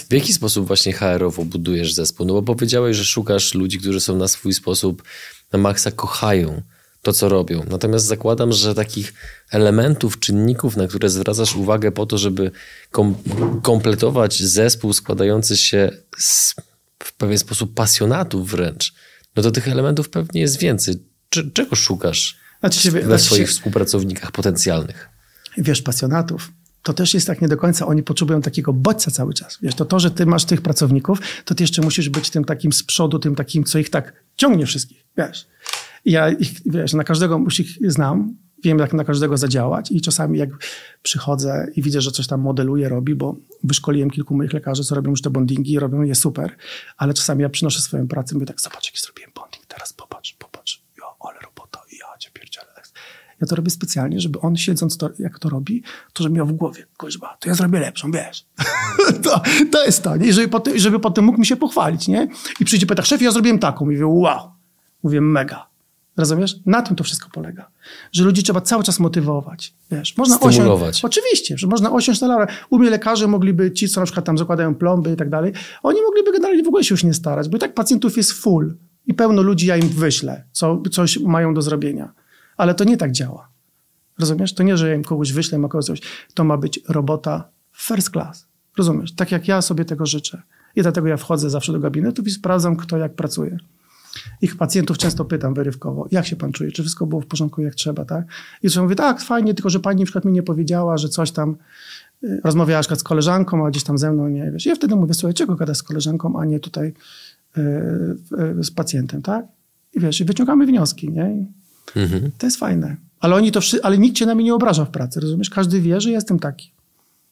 [0.09, 2.25] W jaki sposób właśnie HR-owo budujesz zespół?
[2.25, 5.03] No bo powiedziałeś, że szukasz ludzi, którzy są na swój sposób
[5.51, 6.61] na maksa kochają
[7.01, 7.65] to, co robią.
[7.69, 9.13] Natomiast zakładam, że takich
[9.51, 12.51] elementów, czynników, na które zwracasz uwagę po to, żeby
[12.91, 13.15] kom
[13.63, 16.55] kompletować zespół składający się z
[17.03, 18.93] w pewien sposób pasjonatów wręcz,
[19.35, 20.95] no to tych elementów pewnie jest więcej.
[21.53, 25.09] czego szukasz znaczy we znaczy swoich współpracownikach potencjalnych?
[25.57, 26.51] wiesz, pasjonatów,
[26.83, 29.57] to też jest tak nie do końca, oni potrzebują takiego bodźca cały czas.
[29.61, 32.73] Wiesz, to to, że ty masz tych pracowników, to ty jeszcze musisz być tym takim
[32.73, 35.47] z przodu, tym takim, co ich tak ciągnie wszystkich, wiesz.
[36.05, 40.49] Ja ich, wiesz, na każdego ich znam, wiem jak na każdego zadziałać i czasami jak
[41.01, 45.09] przychodzę i widzę, że coś tam modeluje, robi, bo wyszkoliłem kilku moich lekarzy, co robią
[45.09, 46.55] już te bondingi robią je super,
[46.97, 50.33] ale czasami ja przynoszę swoją pracę i mówię tak, zobacz jaki zrobiłem bonding, teraz popatrz,
[50.33, 52.69] popatrz, jo, ale robota, ja cię pierdzielę.
[53.41, 55.83] Ja to robię specjalnie, żeby on siedząc, to, jak to robi,
[56.13, 58.45] to żeby miał w głowie, kuźba, to ja zrobię lepszą, wiesz.
[59.23, 59.41] to,
[59.71, 60.27] to jest to, nie?
[60.27, 62.27] I żeby potem, żeby potem mógł mi się pochwalić, nie?
[62.59, 63.85] I przyjdzie pyta, szef, ja zrobiłem taką.
[63.85, 64.51] Mówię, wow.
[65.03, 65.68] Mówię, mega.
[66.19, 66.55] Rozumiesz?
[66.65, 67.69] Na tym to wszystko polega.
[68.11, 69.73] Że ludzi trzeba cały czas motywować.
[69.91, 70.89] Wiesz, można Stymulować.
[70.89, 72.47] Osiąść, oczywiście, że można osiąść na laurę.
[72.69, 75.53] U mnie lekarze mogliby, ci co na przykład tam zakładają plomby i tak dalej,
[75.83, 78.75] oni mogliby generalnie w ogóle się już nie starać, bo i tak pacjentów jest full
[79.07, 82.13] i pełno ludzi ja im wyślę, co coś mają do zrobienia.
[82.57, 83.49] Ale to nie tak działa.
[84.19, 84.53] Rozumiesz?
[84.53, 86.01] To nie, że ja im kogoś wyślę, ma kogoś coś.
[86.33, 88.47] To ma być robota first class.
[88.77, 89.15] Rozumiesz?
[89.15, 90.41] Tak jak ja sobie tego życzę.
[90.75, 93.57] I dlatego ja wchodzę zawsze do gabinetów i sprawdzam, kto jak pracuje.
[94.41, 97.75] Ich pacjentów często pytam wyrywkowo, jak się pan czuje, czy wszystko było w porządku jak
[97.75, 98.25] trzeba, tak?
[98.63, 101.31] I to mówię, tak, fajnie, tylko że pani na przykład mi nie powiedziała, że coś
[101.31, 101.55] tam
[102.23, 104.65] y, rozmawiała na przykład z koleżanką, a gdzieś tam ze mną nie wiesz.
[104.65, 106.93] I ja wtedy mówię, słuchaj, czego gadasz z koleżanką, a nie tutaj
[107.57, 107.63] yy,
[108.55, 109.45] yy, z pacjentem, tak?
[109.93, 111.45] I wiesz, i wyciągamy wnioski, nie?
[111.95, 112.31] Mhm.
[112.37, 112.95] To jest fajne.
[113.19, 115.49] Ale oni to ale nikt cię na mnie nie obraża w pracy, rozumiesz?
[115.49, 116.71] Każdy wie, że jestem taki,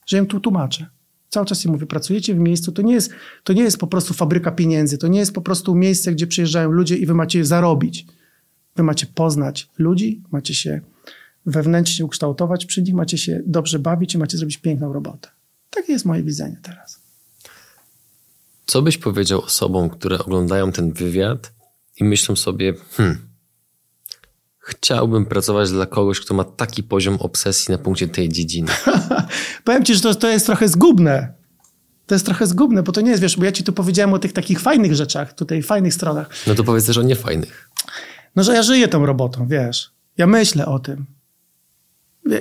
[0.06, 0.86] że im tu tłumaczę.
[1.30, 3.12] Cały czas im mówię, pracujecie w miejscu, to nie, jest,
[3.44, 6.72] to nie jest po prostu fabryka pieniędzy, to nie jest po prostu miejsce, gdzie przyjeżdżają
[6.72, 8.06] ludzie i wy macie zarobić.
[8.76, 10.82] Wy macie poznać ludzi, macie się
[11.46, 15.30] wewnętrznie ukształtować przy nich, macie się dobrze bawić i macie zrobić piękną robotę.
[15.70, 17.00] Takie jest moje widzenie teraz.
[18.66, 21.54] Co byś powiedział osobom, które oglądają ten wywiad
[22.00, 23.27] i myślą sobie, hmm,
[24.68, 28.72] chciałbym pracować dla kogoś, kto ma taki poziom obsesji na punkcie tej dziedziny?
[29.64, 31.34] Powiem ci, że to, to jest trochę zgubne.
[32.06, 34.20] To jest trochę zgubne, bo to nie jest, wiesz, bo ja ci tu powiedziałem o
[34.20, 36.30] tych takich fajnych rzeczach, tutaj fajnych stronach.
[36.48, 37.70] No to powiedz też o niefajnych.
[38.36, 39.92] No, że ja żyję tą robotą, wiesz.
[40.18, 41.06] Ja myślę o tym.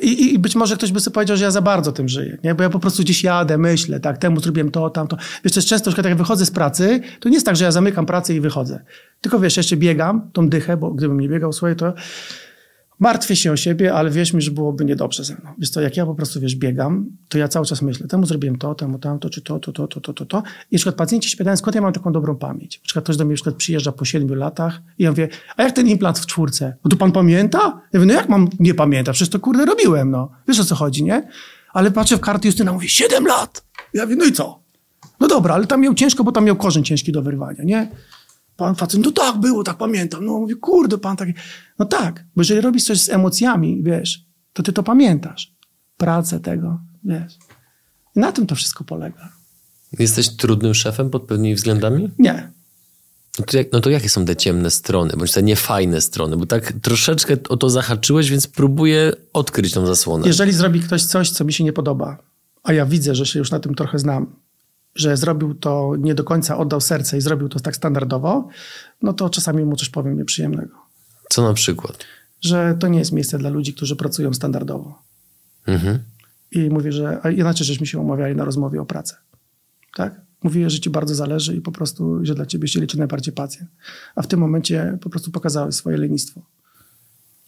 [0.03, 2.55] I, I, być może ktoś by sobie powiedział, że ja za bardzo tym żyję, nie?
[2.55, 5.17] bo ja po prostu gdzieś jadę, myślę, tak, temu zrobiłem to, tamto.
[5.45, 8.07] Wiesz, jest często, że jak wychodzę z pracy, to nie jest tak, że ja zamykam
[8.07, 8.85] pracę i wychodzę.
[9.21, 11.95] Tylko wiesz, jeszcze biegam tą dychę, bo gdybym nie biegał, słuchaj, to
[12.99, 15.51] martwię się o siebie, ale wierz mi, że byłoby niedobrze ze mną.
[15.59, 18.59] Wiesz to jak ja po prostu, wiesz, biegam, to ja cały czas myślę, temu zrobiłem
[18.59, 20.43] to, temu tamto, czy to, to, to, to, to, to, to.
[20.71, 22.79] I na przykład pacjenci się pytają, skąd ja mam taką dobrą pamięć?
[22.79, 25.63] Na przykład ktoś do mnie na przykład przyjeżdża po siedmiu latach i ja mówię, a
[25.63, 26.77] jak ten implant w czwórce?
[26.85, 27.59] No to pan pamięta?
[27.93, 29.17] Ja mówię, no jak mam nie pamiętać?
[29.17, 30.31] Przecież to kurde robiłem, no.
[30.49, 31.29] Wiesz o co chodzi, nie?
[31.73, 33.65] Ale patrzę w karty Justyna, mówi, siedem lat!
[33.95, 34.61] Ja mówię, no i co?
[35.21, 37.89] No dobra, ale tam miał ciężko, bo tam miał korzeń ciężki do wyrwania, nie?
[38.57, 40.25] Pan facet, no tak było, tak pamiętam.
[40.25, 41.33] No mówię, kurde, pan taki.
[41.79, 45.55] No tak, bo jeżeli robisz coś z emocjami, wiesz, to ty to pamiętasz.
[45.97, 47.39] Pracę tego, wiesz.
[48.17, 49.33] I na tym to wszystko polega.
[49.99, 52.11] Jesteś trudnym szefem pod pewnymi względami?
[52.19, 52.53] Nie.
[53.39, 56.37] No to, jak, no to jakie są te ciemne strony, bądź te niefajne strony?
[56.37, 60.27] Bo tak troszeczkę o to zahaczyłeś, więc próbuję odkryć tą zasłonę.
[60.27, 62.19] Jeżeli zrobi ktoś coś, co mi się nie podoba,
[62.63, 64.37] a ja widzę, że się już na tym trochę znam,
[64.97, 68.49] że zrobił to nie do końca, oddał serce i zrobił to tak standardowo,
[69.03, 70.75] no to czasami mu coś powiem nieprzyjemnego.
[71.29, 72.05] Co na przykład?
[72.41, 75.03] Że to nie jest miejsce dla ludzi, którzy pracują standardowo.
[75.67, 75.99] Mhm.
[76.53, 79.17] I mówię, że a inaczej żeśmy się umawiali na rozmowie o pracę.
[79.97, 80.21] Tak?
[80.43, 83.71] Mówię, że ci bardzo zależy i po prostu, że dla ciebie się liczy najbardziej pacjent.
[84.15, 86.43] A w tym momencie po prostu pokazałeś swoje lenistwo.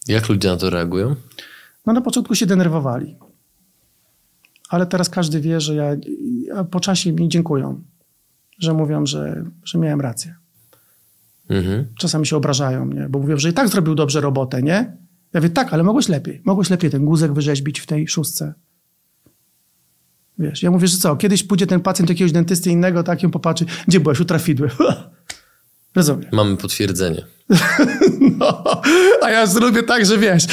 [0.09, 1.17] Jak ludzie na to reagują?
[1.87, 3.17] No na początku się denerwowali
[4.69, 5.97] ale teraz każdy wie, że ja,
[6.47, 7.83] ja po czasie mi dziękują,
[8.59, 10.35] że mówią, że, że miałem rację.
[11.49, 11.87] Mhm.
[11.99, 14.97] Czasami się obrażają mnie, bo mówią, że i tak zrobił dobrze robotę, nie?
[15.33, 16.43] Ja mówię, tak, ale mogłeś lepiej.
[16.45, 18.55] Mogłeś lepiej ten guzek wyrzeźbić w tej szóstce.
[20.39, 23.31] Wiesz, ja mówię, że co, kiedyś pójdzie ten pacjent do jakiegoś dentysty innego, tak, ją
[23.31, 24.71] popatrzy, gdzie byłeś, utrafidły.
[25.95, 26.29] Rozumiem.
[26.33, 27.25] Mamy potwierdzenie.
[28.39, 28.63] No,
[29.23, 30.45] a ja zrobię tak, że wiesz,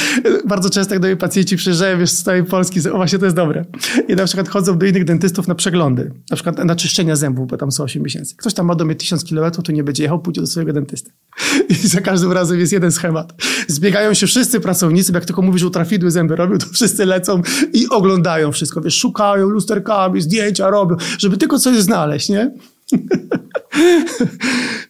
[0.46, 3.36] bardzo często jak do mnie pacjenci przyjeżdżają wiesz, z całej Polski, o właśnie to jest
[3.36, 3.64] dobre.
[4.08, 7.56] I na przykład chodzą do innych dentystów na przeglądy, na przykład na czyszczenia zębów, bo
[7.56, 8.36] tam są 8 miesięcy.
[8.36, 11.10] Ktoś tam ma do mnie 1000 kilometrów, to nie będzie jechał, pójdzie do swojego dentysty.
[11.68, 13.32] I za każdym razem jest jeden schemat.
[13.68, 17.88] Zbiegają się wszyscy pracownicy, jak tylko mówisz, że utrafidły zęby robią, to wszyscy lecą i
[17.88, 22.50] oglądają wszystko, wiesz, szukają lusterkami, zdjęcia robią, żeby tylko coś znaleźć, nie?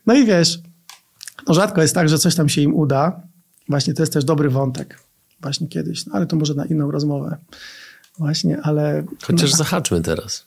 [0.07, 0.59] No i wiesz,
[1.49, 3.23] no rzadko jest tak, że coś tam się im uda.
[3.69, 5.01] Właśnie to jest też dobry wątek.
[5.41, 7.37] Właśnie kiedyś, no, ale to może na inną rozmowę.
[8.19, 9.05] Właśnie, ale...
[9.23, 10.47] Chociaż no, zahaczmy teraz.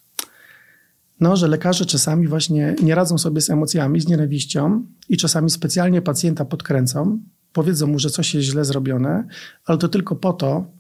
[1.20, 6.02] No, że lekarze czasami właśnie nie radzą sobie z emocjami, z nienawiścią i czasami specjalnie
[6.02, 7.20] pacjenta podkręcą,
[7.54, 9.28] powiedzą mu, że coś jest źle zrobione,
[9.66, 10.72] ale to tylko po to,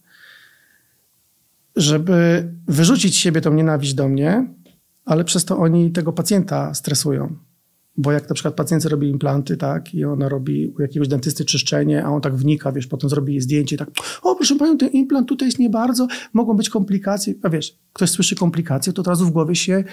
[1.75, 4.47] żeby wyrzucić z siebie tą nienawiść do mnie,
[5.09, 7.35] ale przez to oni tego pacjenta stresują.
[7.97, 12.05] Bo jak na przykład pacjent robi implanty, tak, i ona robi u jakiegoś dentysty czyszczenie,
[12.05, 13.89] a on tak wnika, wiesz, potem zrobi jej zdjęcie tak,
[14.21, 17.33] o proszę panią, ten implant tutaj jest nie bardzo, mogą być komplikacje.
[17.43, 19.83] A wiesz, ktoś słyszy komplikacje, to od razu w głowie się...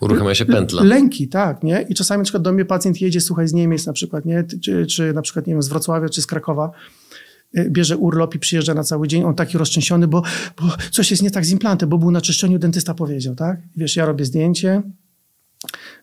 [0.00, 0.82] Uruchamia się pętla.
[0.82, 1.86] Lęki, tak, nie?
[1.88, 4.44] I czasami na przykład do mnie pacjent jedzie, słuchaj, z Niemiec na przykład, nie?
[4.62, 6.70] Czy, czy na przykład, nie wiem, z Wrocławia, czy z Krakowa,
[7.70, 10.22] bierze urlop i przyjeżdża na cały dzień, on taki roztrzęsiony, bo,
[10.60, 13.60] bo coś jest nie tak z implantem, bo był na czyszczeniu, dentysta powiedział, tak?
[13.76, 14.82] Wiesz, ja robię zdjęcie,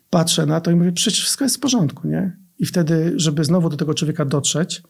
[0.09, 2.37] patrzę na to i mówię, przecież wszystko jest w porządku, nie?
[2.59, 4.83] I wtedy, żeby znowu do tego człowieka dotrzeć,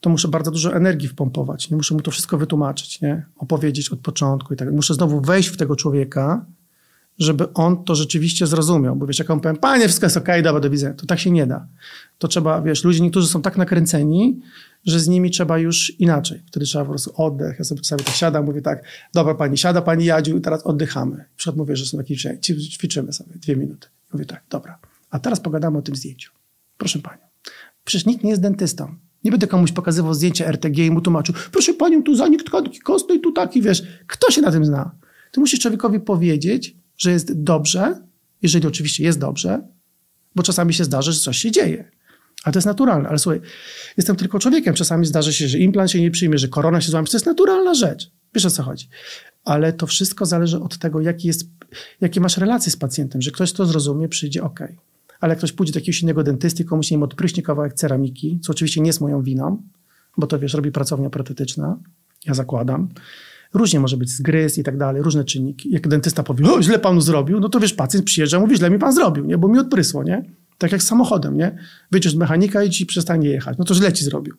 [0.00, 1.70] to muszę bardzo dużo energii wpompować.
[1.70, 3.26] Nie muszę mu to wszystko wytłumaczyć, nie?
[3.36, 4.72] opowiedzieć od początku i tak.
[4.72, 6.46] Muszę znowu wejść w tego człowieka,
[7.18, 8.96] żeby on to rzeczywiście zrozumiał.
[8.96, 10.94] Bo wiesz, jak on powiem, panie, wszystko jest okej, okay, dobra, do widzenia.
[10.94, 11.66] To tak się nie da.
[12.18, 14.40] To trzeba, wiesz, ludzie niektórzy są tak nakręceni,
[14.84, 16.42] że z nimi trzeba już inaczej.
[16.46, 17.58] Wtedy trzeba po prostu oddech.
[17.58, 21.16] Ja sobie czasami tak siadam, mówię tak, dobra pani, siada pani Jadziu i teraz oddychamy.
[21.16, 22.16] Na przykład mówię, że są takie
[22.70, 23.88] ćwiczymy sobie dwie minuty.
[24.12, 24.78] Mówię tak, dobra.
[25.10, 26.32] A teraz pogadamy o tym zdjęciu.
[26.78, 27.22] Proszę panią.
[27.84, 28.94] Przecież nikt nie jest dentystą.
[29.24, 33.20] Nie będę komuś pokazywał zdjęcia RTG i mu tłumaczył, proszę panią, tu zanik tkanki kostnej,
[33.20, 33.82] tu taki, wiesz.
[34.06, 34.94] Kto się na tym zna?
[35.32, 38.02] Ty musisz człowiekowi powiedzieć, że jest dobrze,
[38.42, 39.68] jeżeli oczywiście jest dobrze,
[40.34, 41.90] bo czasami się zdarzy, że coś się dzieje.
[42.44, 43.08] Ale to jest naturalne.
[43.08, 43.40] Ale słuchaj,
[43.96, 44.74] jestem tylko człowiekiem.
[44.74, 47.06] Czasami zdarzy się, że implant się nie przyjmie, że korona się złamie.
[47.06, 48.10] To jest naturalna rzecz.
[48.34, 48.88] Wiesz o co chodzi.
[49.44, 51.48] Ale to wszystko zależy od tego, jaki jest,
[52.00, 54.60] jakie masz relacje z pacjentem, że ktoś to zrozumie, przyjdzie ok.
[55.20, 58.80] Ale jak ktoś pójdzie do jakiegoś innego dentysty, komuś nie odpryśnie kawałek ceramiki, co oczywiście
[58.80, 59.62] nie jest moją winą,
[60.16, 61.78] bo to wiesz, robi pracownia protetyczna,
[62.26, 62.88] ja zakładam.
[63.54, 65.70] Różnie może być zgryz i tak dalej, różne czynniki.
[65.70, 68.78] Jak dentysta powie, o, źle panu zrobił, no to wiesz, pacjent przyjeżdża, mówi, źle mi
[68.78, 69.38] pan zrobił, nie?
[69.38, 70.24] bo mi odprysło, nie?
[70.64, 71.58] Tak jak z samochodem, nie?
[71.90, 74.34] Wyjdziesz z mechanika i ci przestanie jechać, no to źle ci zrobił.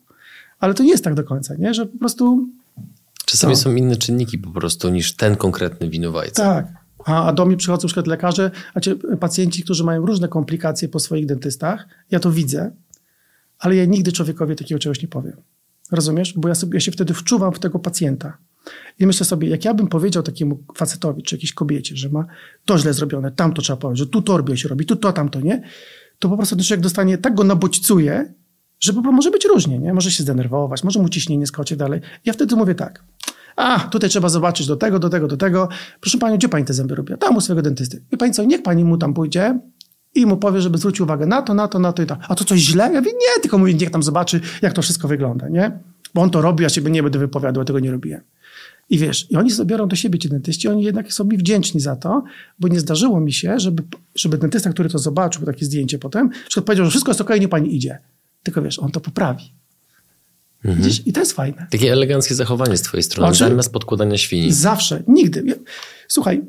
[0.58, 1.74] Ale to nie jest tak do końca, nie?
[1.74, 2.48] Że po prostu...
[3.26, 3.56] Czasami no.
[3.56, 6.42] są inne czynniki po prostu niż ten konkretny winowajca.
[6.42, 6.66] Tak.
[7.04, 11.00] A, a do mnie przychodzą na przykład lekarze, znaczy pacjenci, którzy mają różne komplikacje po
[11.00, 11.88] swoich dentystach.
[12.10, 12.72] Ja to widzę,
[13.58, 15.36] ale ja nigdy człowiekowi takiego czegoś nie powiem.
[15.92, 16.34] Rozumiesz?
[16.36, 18.38] Bo ja, sobie, ja się wtedy wczuwam w tego pacjenta.
[18.98, 22.26] I myślę sobie, jak ja bym powiedział takiemu facetowi czy jakiejś kobiecie, że ma
[22.64, 25.62] to źle zrobione, tamto trzeba powiedzieć, że tu torbie się robi, tu to, tamto, nie?
[26.18, 28.34] To po prostu ten człowiek dostanie, tak go nabodźcuje,
[28.80, 29.94] że po może być różnie, nie?
[29.94, 32.00] Może się zdenerwować, może mu ciśnienie skoczyć dalej.
[32.24, 33.04] Ja wtedy mówię tak,
[33.56, 35.68] a, tutaj trzeba zobaczyć do tego, do tego, do tego.
[36.00, 37.14] Proszę Panią, gdzie Pani te zęby robi?
[37.18, 38.02] Tam u swojego dentysty.
[38.12, 39.58] I Pani co, niech Pani mu tam pójdzie
[40.14, 42.16] i mu powie, żeby zwrócił uwagę na to, na to, na to i to.
[42.28, 42.90] A to coś źle?
[42.92, 45.78] Ja mówię, nie, tylko mówię, niech tam zobaczy, jak to wszystko wygląda, nie?
[46.14, 48.20] Bo on to robi, ja siebie nie będę wypowiadał, tego nie robiłem.
[48.90, 51.96] I wiesz, i oni zabiorą do siebie ci dentyści, oni jednak są mi wdzięczni za
[51.96, 52.22] to,
[52.58, 53.82] bo nie zdarzyło mi się, żeby,
[54.14, 56.30] żeby dentysta, który to zobaczył, takie zdjęcie potem,
[56.64, 57.98] powiedział, że wszystko jest okej, okay, nie pani idzie.
[58.42, 59.52] Tylko wiesz, on to poprawi.
[60.64, 60.90] Mhm.
[61.06, 61.66] I to jest fajne.
[61.70, 64.52] Takie eleganckie zachowanie z twojej strony, znaczy, zamiast podkładania świni.
[64.52, 65.44] Zawsze, nigdy.
[66.08, 66.42] Słuchaj,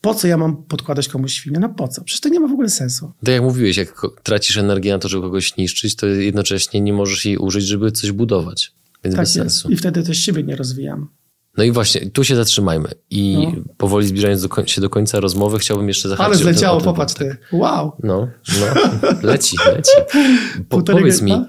[0.00, 1.58] po co ja mam podkładać komuś świnię?
[1.60, 2.04] No po co?
[2.04, 3.12] Przecież to nie ma w ogóle sensu.
[3.24, 7.24] Tak jak mówiłeś, jak tracisz energię na to, żeby kogoś niszczyć, to jednocześnie nie możesz
[7.24, 8.72] jej użyć, żeby coś budować.
[9.04, 9.50] Więc tak bez jest.
[9.50, 9.70] sensu.
[9.70, 11.08] I wtedy też siebie nie rozwijam.
[11.56, 12.88] No i właśnie, tu się zatrzymajmy.
[13.10, 13.74] I no.
[13.76, 16.26] powoli zbliżając do się do końca rozmowy, chciałbym jeszcze zahaczyć.
[16.26, 17.36] Ale zleciało, popatrz ty.
[17.52, 17.92] Wow.
[18.02, 18.28] No,
[18.60, 18.66] no.
[19.22, 20.22] Leci, leci.
[20.68, 21.44] Po, powiedz mi,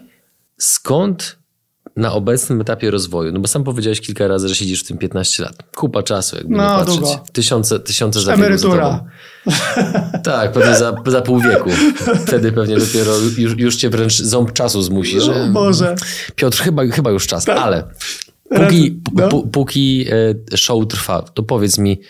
[0.57, 1.41] skąd
[1.95, 5.43] na obecnym etapie rozwoju, no bo sam powiedziałeś kilka razy, że siedzisz w tym 15
[5.43, 5.55] lat.
[5.75, 6.99] Kupa czasu, jakby no, nie patrzeć.
[6.99, 7.23] Długo.
[7.31, 9.03] Tysiące, tysiące zabiegów Emerytura.
[10.23, 11.69] Tak, pewnie za, za pół wieku.
[12.27, 15.49] Wtedy pewnie dopiero już, już cię wręcz ząb czasu zmusi, no, że...
[15.49, 15.95] Może.
[16.35, 17.57] Piotr, chyba, chyba już czas, tak.
[17.57, 17.83] ale
[18.55, 19.29] póki, no.
[19.29, 20.05] póki
[20.53, 22.01] e, show trwa, to powiedz mi,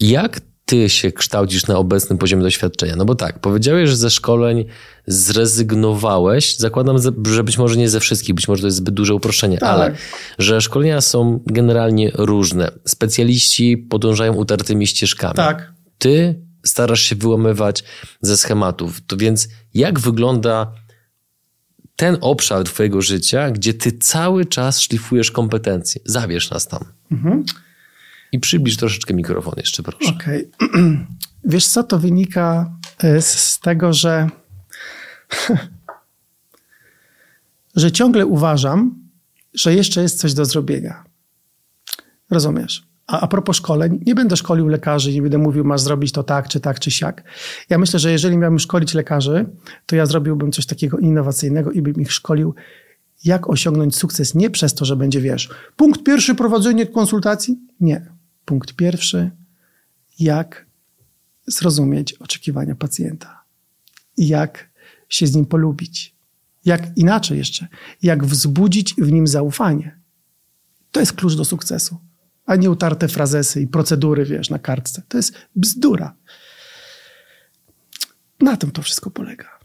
[0.00, 2.96] jak ty się kształcisz na obecnym poziomie doświadczenia?
[2.96, 4.64] No bo tak, powiedziałeś, że ze szkoleń
[5.06, 6.56] zrezygnowałeś.
[6.56, 6.96] Zakładam,
[7.26, 9.68] że być może nie ze wszystkich, być może to jest zbyt duże uproszczenie, tak.
[9.68, 9.94] ale
[10.38, 12.70] że szkolenia są generalnie różne.
[12.84, 15.34] Specjaliści podążają utartymi ścieżkami.
[15.34, 15.72] Tak.
[15.98, 17.84] Ty starasz się wyłamywać
[18.20, 19.00] ze schematów.
[19.06, 20.72] To więc jak wygląda
[21.98, 26.00] ten obszar twojego życia, gdzie ty cały czas szlifujesz kompetencje?
[26.04, 26.84] Zabierz nas tam.
[27.12, 27.44] Mhm.
[28.32, 30.10] I przybliż troszeczkę mikrofon jeszcze, proszę.
[30.10, 30.50] Okej.
[30.60, 31.06] Okay.
[31.44, 34.28] Wiesz co, to wynika e, z tego, że
[37.76, 38.94] że ciągle uważam,
[39.54, 41.04] że jeszcze jest coś do zrobienia.
[42.30, 42.87] Rozumiesz?
[43.08, 46.48] A, a propos szkoleń, nie będę szkolił lekarzy, nie będę mówił, masz zrobić to tak,
[46.48, 47.24] czy tak, czy siak.
[47.68, 49.46] Ja myślę, że jeżeli miałbym szkolić lekarzy,
[49.86, 52.54] to ja zrobiłbym coś takiego innowacyjnego i bym ich szkolił,
[53.24, 57.58] jak osiągnąć sukces nie przez to, że będzie, wiesz, punkt pierwszy, prowadzenie konsultacji.
[57.80, 58.12] Nie.
[58.44, 59.30] Punkt pierwszy,
[60.18, 60.66] jak
[61.46, 63.42] zrozumieć oczekiwania pacjenta.
[64.16, 64.70] Jak
[65.08, 66.14] się z nim polubić.
[66.64, 67.68] Jak inaczej jeszcze,
[68.02, 69.98] jak wzbudzić w nim zaufanie.
[70.92, 72.07] To jest klucz do sukcesu.
[72.48, 75.02] A nie utarte frazesy i procedury, wiesz, na kartce.
[75.08, 76.14] To jest bzdura.
[78.40, 79.58] Na tym to wszystko polega.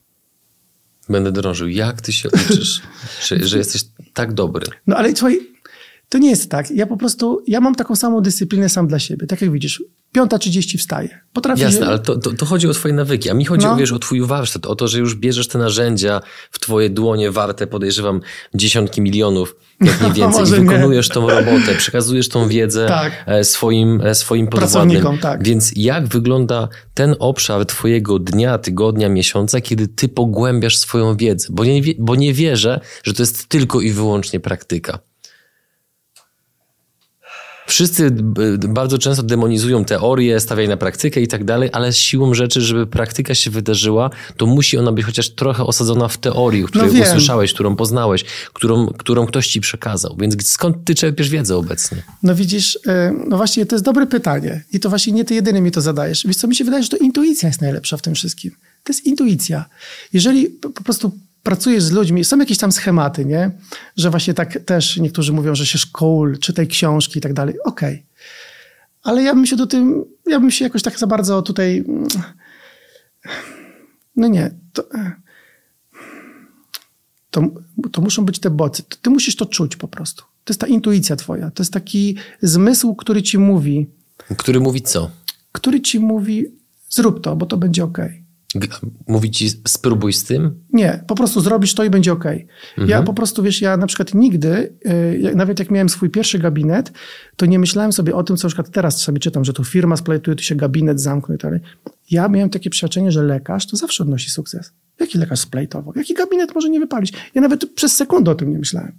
[1.09, 1.67] Będę drążył.
[1.67, 2.81] Jak ty się uczysz,
[3.27, 3.83] że, że jesteś
[4.13, 4.67] tak dobry?
[4.87, 5.39] No ale słuchaj,
[6.09, 6.71] to nie jest tak.
[6.71, 9.27] Ja po prostu, ja mam taką samą dyscyplinę sam dla siebie.
[9.27, 9.83] Tak jak widzisz,
[10.13, 11.19] piąta trzydzieści wstaję.
[11.33, 13.29] Potrafię Jasne, ale to, to, to, chodzi o twoje nawyki.
[13.29, 13.73] A mi chodzi no.
[13.73, 16.21] o, wiesz, o twój warsztat, o to, że już bierzesz te narzędzia
[16.51, 18.21] w twoje dłonie warte, podejrzewam,
[18.53, 20.43] dziesiątki milionów, jak nie więcej.
[20.47, 21.13] I wykonujesz nie.
[21.13, 23.23] tą robotę, przekazujesz tą wiedzę tak.
[23.25, 25.17] E, swoim, e, swoim podwładnym.
[25.17, 25.43] Tak.
[25.43, 31.47] Więc jak wygląda ten obszar twojego dnia, tygodnia, miesiąca, kiedy ty pogłębiasz swoją wiedzę?
[31.51, 34.99] Bo nie, bo nie wierzę, że to jest tylko i wyłącznie praktyka.
[37.73, 38.11] Wszyscy
[38.67, 43.35] bardzo często demonizują teorię, stawiają na praktykę i tak dalej, ale siłą rzeczy, żeby praktyka
[43.35, 47.75] się wydarzyła, to musi ona być chociaż trochę osadzona w teorii, której no usłyszałeś, którą
[47.75, 48.23] poznałeś,
[48.53, 50.15] którą, którą ktoś ci przekazał.
[50.19, 52.03] Więc skąd ty czerpiesz wiedzę obecnie?
[52.23, 55.61] No widzisz, e, no właśnie to jest dobre pytanie i to właśnie nie ty jedyny
[55.61, 56.27] mi to zadajesz.
[56.27, 58.51] Wiesz co, mi się wydaje, że to intuicja jest najlepsza w tym wszystkim.
[58.83, 59.65] To jest intuicja.
[60.13, 61.11] Jeżeli po prostu
[61.43, 63.51] pracujesz z ludźmi, są jakieś tam schematy, nie?
[63.97, 67.55] Że właśnie tak też niektórzy mówią, że się szkół, czytaj książki i tak dalej.
[67.63, 67.93] Okej.
[67.93, 68.03] Okay.
[69.03, 71.83] Ale ja bym się do tym, ja bym się jakoś tak za bardzo tutaj,
[74.15, 74.83] no nie, to,
[77.29, 77.41] to,
[77.91, 78.83] to muszą być te bocy.
[79.01, 80.23] Ty musisz to czuć po prostu.
[80.43, 81.51] To jest ta intuicja twoja.
[81.51, 83.87] To jest taki zmysł, który ci mówi.
[84.37, 85.11] Który mówi co?
[85.51, 86.45] Który ci mówi,
[86.89, 87.97] zrób to, bo to będzie ok.
[89.07, 90.63] Mówi ci, spróbuj z tym?
[90.73, 92.25] Nie, po prostu zrobisz to i będzie ok.
[92.25, 92.89] Mhm.
[92.89, 94.73] Ja po prostu, wiesz, ja na przykład nigdy,
[95.21, 96.91] yy, nawet jak miałem swój pierwszy gabinet,
[97.35, 99.97] to nie myślałem sobie o tym, co na przykład teraz sobie czytam, że tu firma
[99.97, 101.65] splajtuje, tu się gabinet zamknie i tak dalej.
[102.11, 104.73] Ja miałem takie przeświadczenie, że lekarz to zawsze odnosi sukces.
[104.99, 105.93] Jaki lekarz splajtował?
[105.95, 107.13] Jaki gabinet może nie wypalić?
[107.35, 108.91] Ja nawet przez sekundę o tym nie myślałem.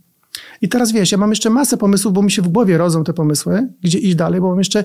[0.61, 3.13] I teraz wiesz, ja mam jeszcze masę pomysłów, bo mi się w głowie rodzą te
[3.13, 4.85] pomysły, gdzie iść dalej, bo mam jeszcze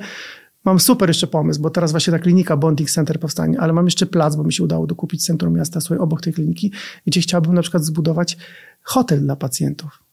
[0.65, 4.05] Mam super jeszcze pomysł, bo teraz właśnie ta klinika Bonding Center powstanie, ale mam jeszcze
[4.05, 6.71] plac, bo mi się udało dokupić centrum miasta swoje obok tej kliniki,
[7.05, 8.37] gdzie chciałbym na przykład zbudować
[8.81, 10.03] hotel dla pacjentów,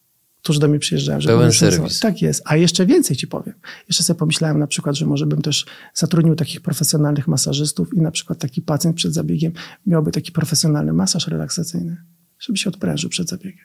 [0.42, 1.20] którzy do mnie przyjeżdżają.
[1.20, 2.00] Pełen serwis.
[2.00, 2.42] Tak jest.
[2.44, 3.54] A jeszcze więcej ci powiem.
[3.88, 8.10] Jeszcze sobie pomyślałem na przykład, że może bym też zatrudnił takich profesjonalnych masażystów i na
[8.10, 9.52] przykład taki pacjent przed zabiegiem
[9.86, 11.96] miałby taki profesjonalny masaż relaksacyjny,
[12.38, 13.64] żeby się odprężył przed zabiegiem.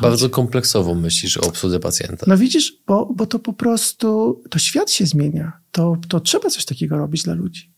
[0.00, 2.26] Bardzo kompleksowo myślisz o obsłudze pacjenta.
[2.28, 5.52] No widzisz, bo, bo to po prostu, to świat się zmienia.
[5.72, 7.70] To, to trzeba coś takiego robić dla ludzi.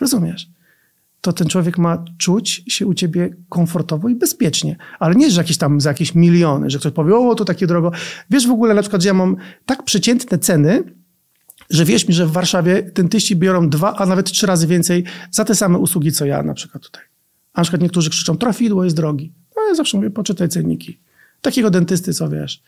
[0.00, 0.48] Rozumiesz?
[1.20, 4.76] To ten człowiek ma czuć się u ciebie komfortowo i bezpiecznie.
[4.98, 7.92] Ale nie, że jakieś tam za jakieś miliony, że ktoś powie, o, to takie drogo.
[8.30, 9.36] Wiesz w ogóle na przykład, że ja mam
[9.66, 10.84] tak przeciętne ceny,
[11.70, 15.44] że wierz mi, że w Warszawie dentyści biorą dwa, a nawet trzy razy więcej za
[15.44, 17.02] te same usługi, co ja na przykład tutaj.
[17.52, 19.32] A na przykład niektórzy krzyczą, trafidło jest drogi.
[19.56, 21.00] No ja zawsze mówię, poczytaj cenniki.
[21.46, 22.62] Takiego dentysty, co wiesz,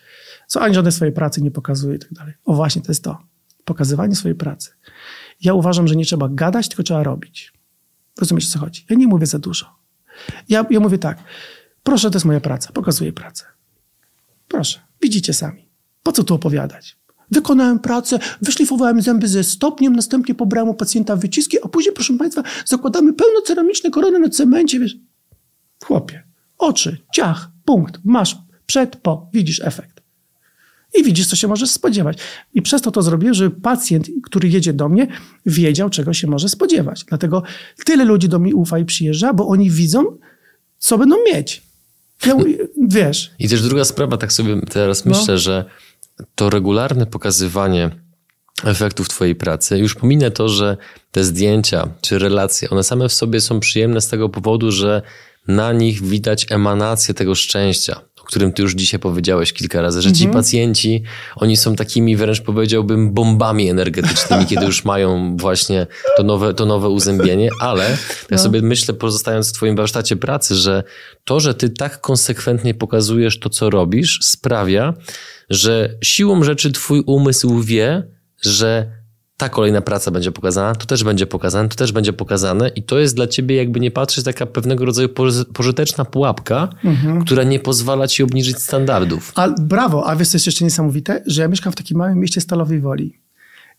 [0.47, 2.35] co ani żadnej swojej pracy nie pokazuje i tak dalej.
[2.45, 3.19] O właśnie, to jest to.
[3.65, 4.71] Pokazywanie swojej pracy.
[5.41, 7.53] Ja uważam, że nie trzeba gadać, tylko trzeba robić.
[8.21, 8.87] Rozumiesz, o co chodzi?
[8.91, 9.67] Ja nie mówię za dużo.
[10.49, 11.19] Ja, ja mówię tak.
[11.83, 12.73] Proszę, to jest moja praca.
[12.73, 13.45] Pokazuję pracę.
[14.49, 14.81] Proszę.
[15.03, 15.69] Widzicie sami.
[16.03, 16.99] Po co tu opowiadać?
[17.31, 22.43] Wykonałem pracę, wyszlifowałem zęby ze stopniem, następnie pobrałem u pacjenta wyciski, a później, proszę Państwa,
[22.67, 24.81] zakładamy pełnoceramiczne korony na cemencie.
[24.81, 24.97] Wiesz,
[25.85, 26.23] chłopie,
[26.59, 30.01] oczy, ciach, punkt, masz przed, po, widzisz efekt.
[30.95, 32.19] I widzisz, co się możesz spodziewać.
[32.55, 35.07] I przez to to zrobiłem, żeby pacjent, który jedzie do mnie,
[35.47, 37.05] wiedział, czego się może spodziewać.
[37.05, 37.43] Dlatego
[37.85, 40.19] tyle ludzi do mnie ufa i przyjeżdża, bo oni widzą,
[40.79, 41.63] co będą mieć.
[42.27, 42.37] Ja,
[42.89, 43.31] wiesz.
[43.39, 45.19] I też druga sprawa, tak sobie teraz no.
[45.19, 45.65] myślę, że
[46.35, 47.91] to regularne pokazywanie
[48.65, 49.79] efektów Twojej pracy.
[49.79, 50.77] Już pominę to, że
[51.13, 55.03] te zdjęcia czy relacje, one same w sobie są przyjemne z tego powodu, że
[55.49, 60.25] na nich widać emanację tego szczęścia, którym ty już dzisiaj powiedziałeś kilka razy, że ci
[60.25, 60.43] mhm.
[60.43, 61.03] pacjenci,
[61.37, 65.87] oni są takimi wręcz powiedziałbym bombami energetycznymi, kiedy już mają właśnie
[66.17, 67.97] to nowe, to nowe uzębienie, ale no.
[68.31, 70.83] ja sobie myślę, pozostając w twoim warsztacie pracy, że
[71.25, 74.95] to, że ty tak konsekwentnie pokazujesz to, co robisz, sprawia,
[75.51, 78.03] że siłą rzeczy twój umysł wie,
[78.43, 78.98] że
[79.39, 82.99] ta kolejna praca będzie pokazana, to też będzie pokazane, to też będzie pokazane i to
[82.99, 85.09] jest dla ciebie jakby nie patrzeć taka pewnego rodzaju
[85.55, 87.25] pożyteczna pułapka, mhm.
[87.25, 89.33] która nie pozwala ci obniżyć standardów.
[89.35, 91.23] A, brawo, a wiesz co jest jeszcze niesamowite?
[91.27, 93.19] Że ja mieszkam w takim małym mieście Stalowej Woli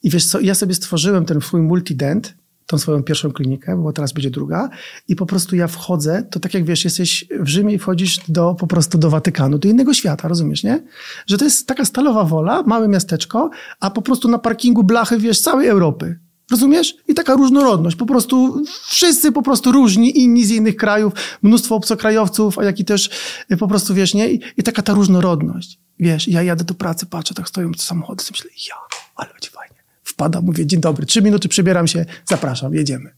[0.03, 2.33] i wiesz co, ja sobie stworzyłem ten swój multident,
[2.69, 4.69] tą swoją pierwszą klinikę, bo teraz będzie druga
[5.07, 8.55] i po prostu ja wchodzę, to tak jak wiesz, jesteś w Rzymie i wchodzisz do,
[8.55, 10.83] po prostu do Watykanu, do innego świata, rozumiesz, nie?
[11.27, 15.41] Że to jest taka stalowa wola, małe miasteczko, a po prostu na parkingu blachy, wiesz,
[15.41, 16.19] całej Europy.
[16.51, 16.95] Rozumiesz?
[17.07, 17.95] I taka różnorodność.
[17.95, 22.85] Po prostu wszyscy po prostu różni, inni z innych krajów, mnóstwo obcokrajowców, a jak i
[22.85, 23.09] też
[23.51, 24.31] y, po prostu, wiesz, nie?
[24.31, 25.79] I, i taka ta różnorodność.
[25.99, 28.75] Wiesz, ja jadę do pracy, patrzę, tak stoją samochody, myślę, ja,
[29.15, 29.49] ale będzie
[30.19, 33.09] Wpadam, mówię, dzień dobry, trzy minuty przebieram się, zapraszam, jedziemy.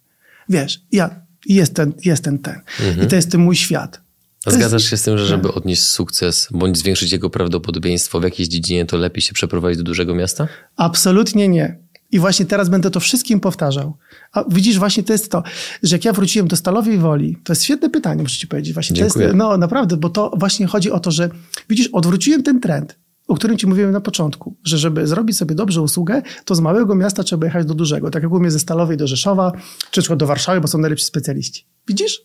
[0.49, 1.09] Wiesz, ja,
[1.45, 2.61] jest ten, jest ten, ten.
[2.79, 3.07] Mhm.
[3.07, 4.01] I to jest ten mój świat.
[4.45, 8.49] A zgadzasz się z tym, że żeby odnieść sukces bądź zwiększyć jego prawdopodobieństwo w jakiejś
[8.49, 10.47] dziedzinie, to lepiej się przeprowadzić do dużego miasta?
[10.75, 11.77] Absolutnie nie.
[12.11, 13.97] I właśnie teraz będę to wszystkim powtarzał.
[14.31, 15.43] A widzisz, właśnie to jest to,
[15.83, 18.73] że jak ja wróciłem do Stalowej Woli, to jest świetne pytanie, muszę ci powiedzieć.
[18.73, 19.25] Właśnie Dziękuję.
[19.25, 21.29] To jest, no naprawdę, bo to właśnie chodzi o to, że
[21.69, 22.95] widzisz, odwróciłem ten trend,
[23.31, 26.95] o którym ci mówiłem na początku, że żeby zrobić sobie dobrze usługę, to z małego
[26.95, 28.09] miasta trzeba jechać do dużego.
[28.09, 29.51] Tak jak u mnie ze Stalowej do Rzeszowa,
[29.91, 31.65] czy do Warszawy, bo są najlepsi specjaliści.
[31.87, 32.21] Widzisz?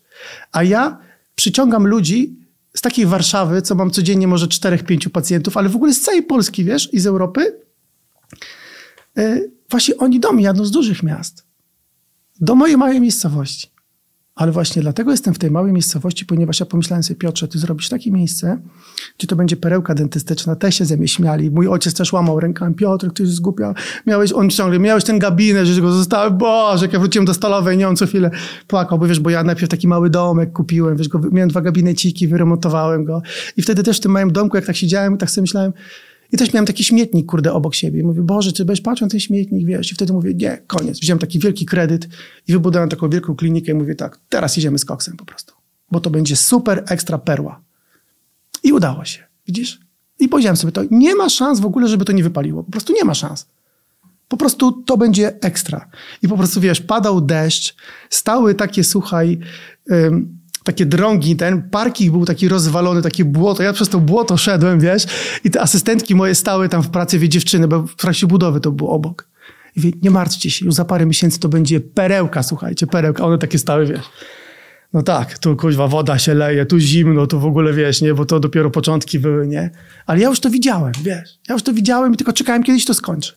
[0.51, 0.97] A ja
[1.35, 2.39] przyciągam ludzi
[2.75, 6.23] z takiej Warszawy, co mam codziennie może czterech, pięciu pacjentów, ale w ogóle z całej
[6.23, 7.59] Polski, wiesz, i z Europy.
[9.15, 11.45] Yy, właśnie oni do mnie jadą z dużych miast.
[12.41, 13.71] Do mojej małej miejscowości.
[14.37, 17.89] Ale właśnie dlatego jestem w tej małej miejscowości, ponieważ ja pomyślałem sobie, Piotrze, ty zrobisz
[17.89, 18.57] takie miejsce,
[19.17, 20.55] gdzie to będzie perełka dentystyczna.
[20.55, 21.51] Te się ze mnie śmiali.
[21.51, 22.75] Mój ojciec też łamał rękami.
[22.75, 23.73] Piotr, ty zgłupiał.
[24.07, 26.37] Miałeś, on ciągle, miałeś ten gabinet, że go zostałem.
[26.37, 28.31] Boże, jak ja wróciłem do Stalowej, nie on co chwilę
[28.67, 32.27] płakał, bo wiesz, bo ja najpierw taki mały domek kupiłem, wiesz, go, miałem dwa gabineciki,
[32.27, 33.21] wyremontowałem go.
[33.57, 35.73] I wtedy też w tym małym domku, jak tak siedziałem, tak sobie myślałem,
[36.31, 37.99] i też miałem taki śmietnik, kurde, obok siebie.
[37.99, 39.91] I mówię, Boże, czy będziesz patrzył na ten śmietnik, wiesz?
[39.91, 40.99] I wtedy mówię, nie, koniec.
[40.99, 42.07] Wziąłem taki wielki kredyt
[42.47, 45.53] i wybudowałem taką wielką klinikę i mówię tak, teraz jedziemy z koksem po prostu.
[45.91, 47.61] Bo to będzie super ekstra perła.
[48.63, 49.79] I udało się, widzisz?
[50.19, 52.63] I powiedziałem sobie to, nie ma szans w ogóle, żeby to nie wypaliło.
[52.63, 53.47] Po prostu nie ma szans.
[54.27, 55.89] Po prostu to będzie ekstra.
[56.21, 57.75] I po prostu, wiesz, padał deszcz,
[58.09, 59.39] stały takie, słuchaj,
[60.67, 63.63] takie drągi, ten parking był taki rozwalony, takie błoto.
[63.63, 65.05] Ja przez to błoto szedłem, wiesz,
[65.43, 68.71] i te asystentki moje stały tam w pracy, wie, dziewczyny, bo w trakcie budowy to
[68.71, 69.27] było obok.
[69.75, 73.25] I wie, nie martwcie się, już za parę miesięcy to będzie perełka, słuchajcie, perełka.
[73.25, 74.05] One takie stały, wiesz.
[74.93, 78.25] No tak, tu kuźwa woda się leje, tu zimno, tu w ogóle wiesz, nie, bo
[78.25, 79.71] to dopiero początki były, nie.
[80.05, 81.39] Ale ja już to widziałem, wiesz.
[81.49, 83.33] Ja już to widziałem i tylko czekałem, kiedyś to skończy.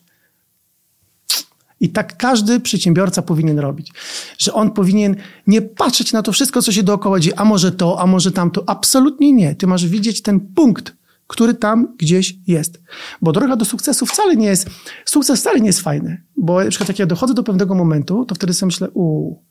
[1.80, 3.92] I tak każdy przedsiębiorca powinien robić.
[4.38, 5.16] Że on powinien
[5.46, 8.64] nie patrzeć na to wszystko, co się dookoła dzieje, a może to, a może tamto.
[8.66, 9.54] Absolutnie nie.
[9.54, 10.92] Ty masz widzieć ten punkt,
[11.26, 12.82] który tam gdzieś jest.
[13.22, 14.70] Bo droga do sukcesu wcale nie jest,
[15.04, 16.22] sukces wcale nie jest fajny.
[16.36, 19.42] Bo na przykład jak ja dochodzę do pewnego momentu, to wtedy sobie myślę, uuu.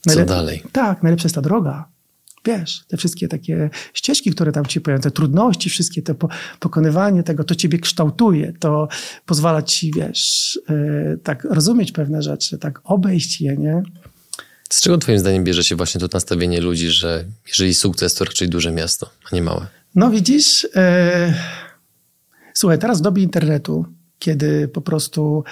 [0.00, 0.62] Co dalej?
[0.72, 1.88] Tak, najlepsza jest ta droga
[2.44, 6.28] wiesz, te wszystkie takie ścieżki, które tam ci pojawiają, te trudności, wszystkie te po,
[6.60, 8.88] pokonywanie tego, to ciebie kształtuje, to
[9.26, 13.82] pozwala ci, wiesz, yy, tak rozumieć pewne rzeczy, tak obejść je, nie?
[14.70, 18.48] Z czego twoim zdaniem bierze się właśnie to nastawienie ludzi, że jeżeli sukces, to raczej
[18.48, 19.66] duże miasto, a nie małe?
[19.94, 20.70] No widzisz, yy,
[22.54, 25.44] słuchaj, teraz w dobie internetu kiedy po prostu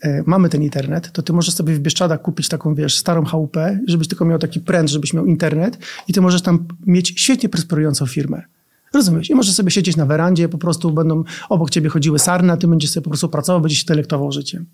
[0.00, 3.80] e, mamy ten internet, to ty możesz sobie w Bieszczadach kupić taką, wiesz, starą chałupę,
[3.86, 5.78] żebyś tylko miał taki pręt, żebyś miał internet
[6.08, 8.42] i ty możesz tam mieć świetnie prosperującą firmę.
[8.94, 9.30] Rozumiesz?
[9.30, 12.68] I możesz sobie siedzieć na werandzie, po prostu będą obok ciebie chodziły sarny, a ty
[12.68, 14.66] będziesz sobie po prostu pracował, będziesz się delektował życiem.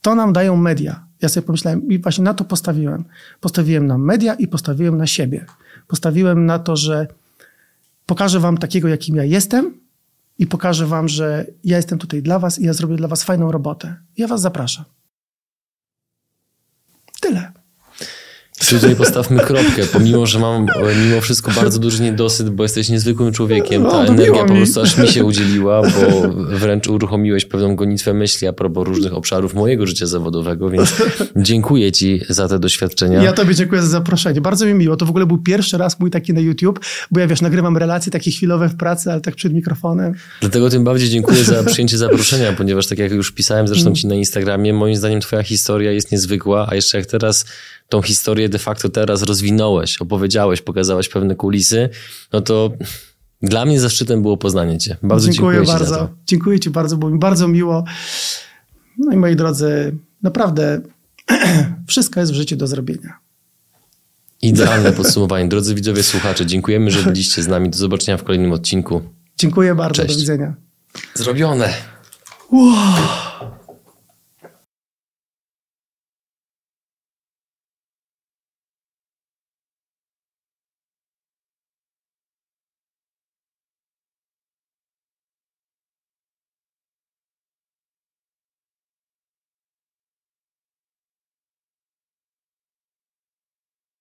[0.00, 1.06] To nam dają media.
[1.22, 3.04] Ja sobie pomyślałem i właśnie na to postawiłem.
[3.40, 5.46] Postawiłem na media i postawiłem na siebie.
[5.88, 7.06] Postawiłem na to, że
[8.06, 9.83] pokażę wam takiego, jakim ja jestem,
[10.38, 13.52] i pokażę wam, że ja jestem tutaj dla was i ja zrobię dla was fajną
[13.52, 13.96] robotę.
[14.16, 14.84] Ja was zapraszam.
[17.20, 17.52] Tyle.
[18.58, 20.66] Tutaj postawmy kropkę, pomimo, że mam
[21.06, 23.82] mimo wszystko bardzo duży niedosyt, bo jesteś niezwykłym człowiekiem.
[23.82, 28.48] Ta no, energia po prostu aż mi się udzieliła, bo wręcz uruchomiłeś pewną gonitwę myśli
[28.48, 30.94] a propos różnych obszarów mojego życia zawodowego, więc
[31.36, 33.22] dziękuję ci za te doświadczenia.
[33.22, 34.40] Ja tobie dziękuję za zaproszenie.
[34.40, 34.96] Bardzo mi miło.
[34.96, 38.12] To w ogóle był pierwszy raz mój taki na YouTube, bo ja wiesz, nagrywam relacje
[38.12, 40.14] takie chwilowe w pracy, ale tak przed mikrofonem.
[40.40, 44.14] Dlatego tym bardziej dziękuję za przyjęcie zaproszenia, ponieważ tak jak już pisałem zresztą ci na
[44.14, 47.44] Instagramie, moim zdaniem twoja historia jest niezwykła, a jeszcze jak teraz
[47.94, 51.88] tą historię de facto teraz rozwinąłeś, opowiedziałeś, pokazałeś pewne kulisy,
[52.32, 52.72] no to
[53.42, 54.96] dla mnie zaszczytem było poznanie Cię.
[55.02, 56.06] Bardzo dziękuję, dziękuję bardzo.
[56.06, 57.84] Ci dziękuję Ci bardzo, było mi bardzo miło.
[58.98, 60.80] No i moi drodzy, naprawdę
[61.88, 63.18] wszystko jest w życiu do zrobienia.
[64.42, 65.48] Idealne podsumowanie.
[65.48, 67.70] Drodzy widzowie, słuchacze, dziękujemy, że byliście z nami.
[67.70, 69.02] Do zobaczenia w kolejnym odcinku.
[69.38, 70.02] Dziękuję bardzo.
[70.02, 70.14] Cześć.
[70.14, 70.54] Do widzenia.
[71.14, 71.74] Zrobione.
[72.52, 72.74] Wow.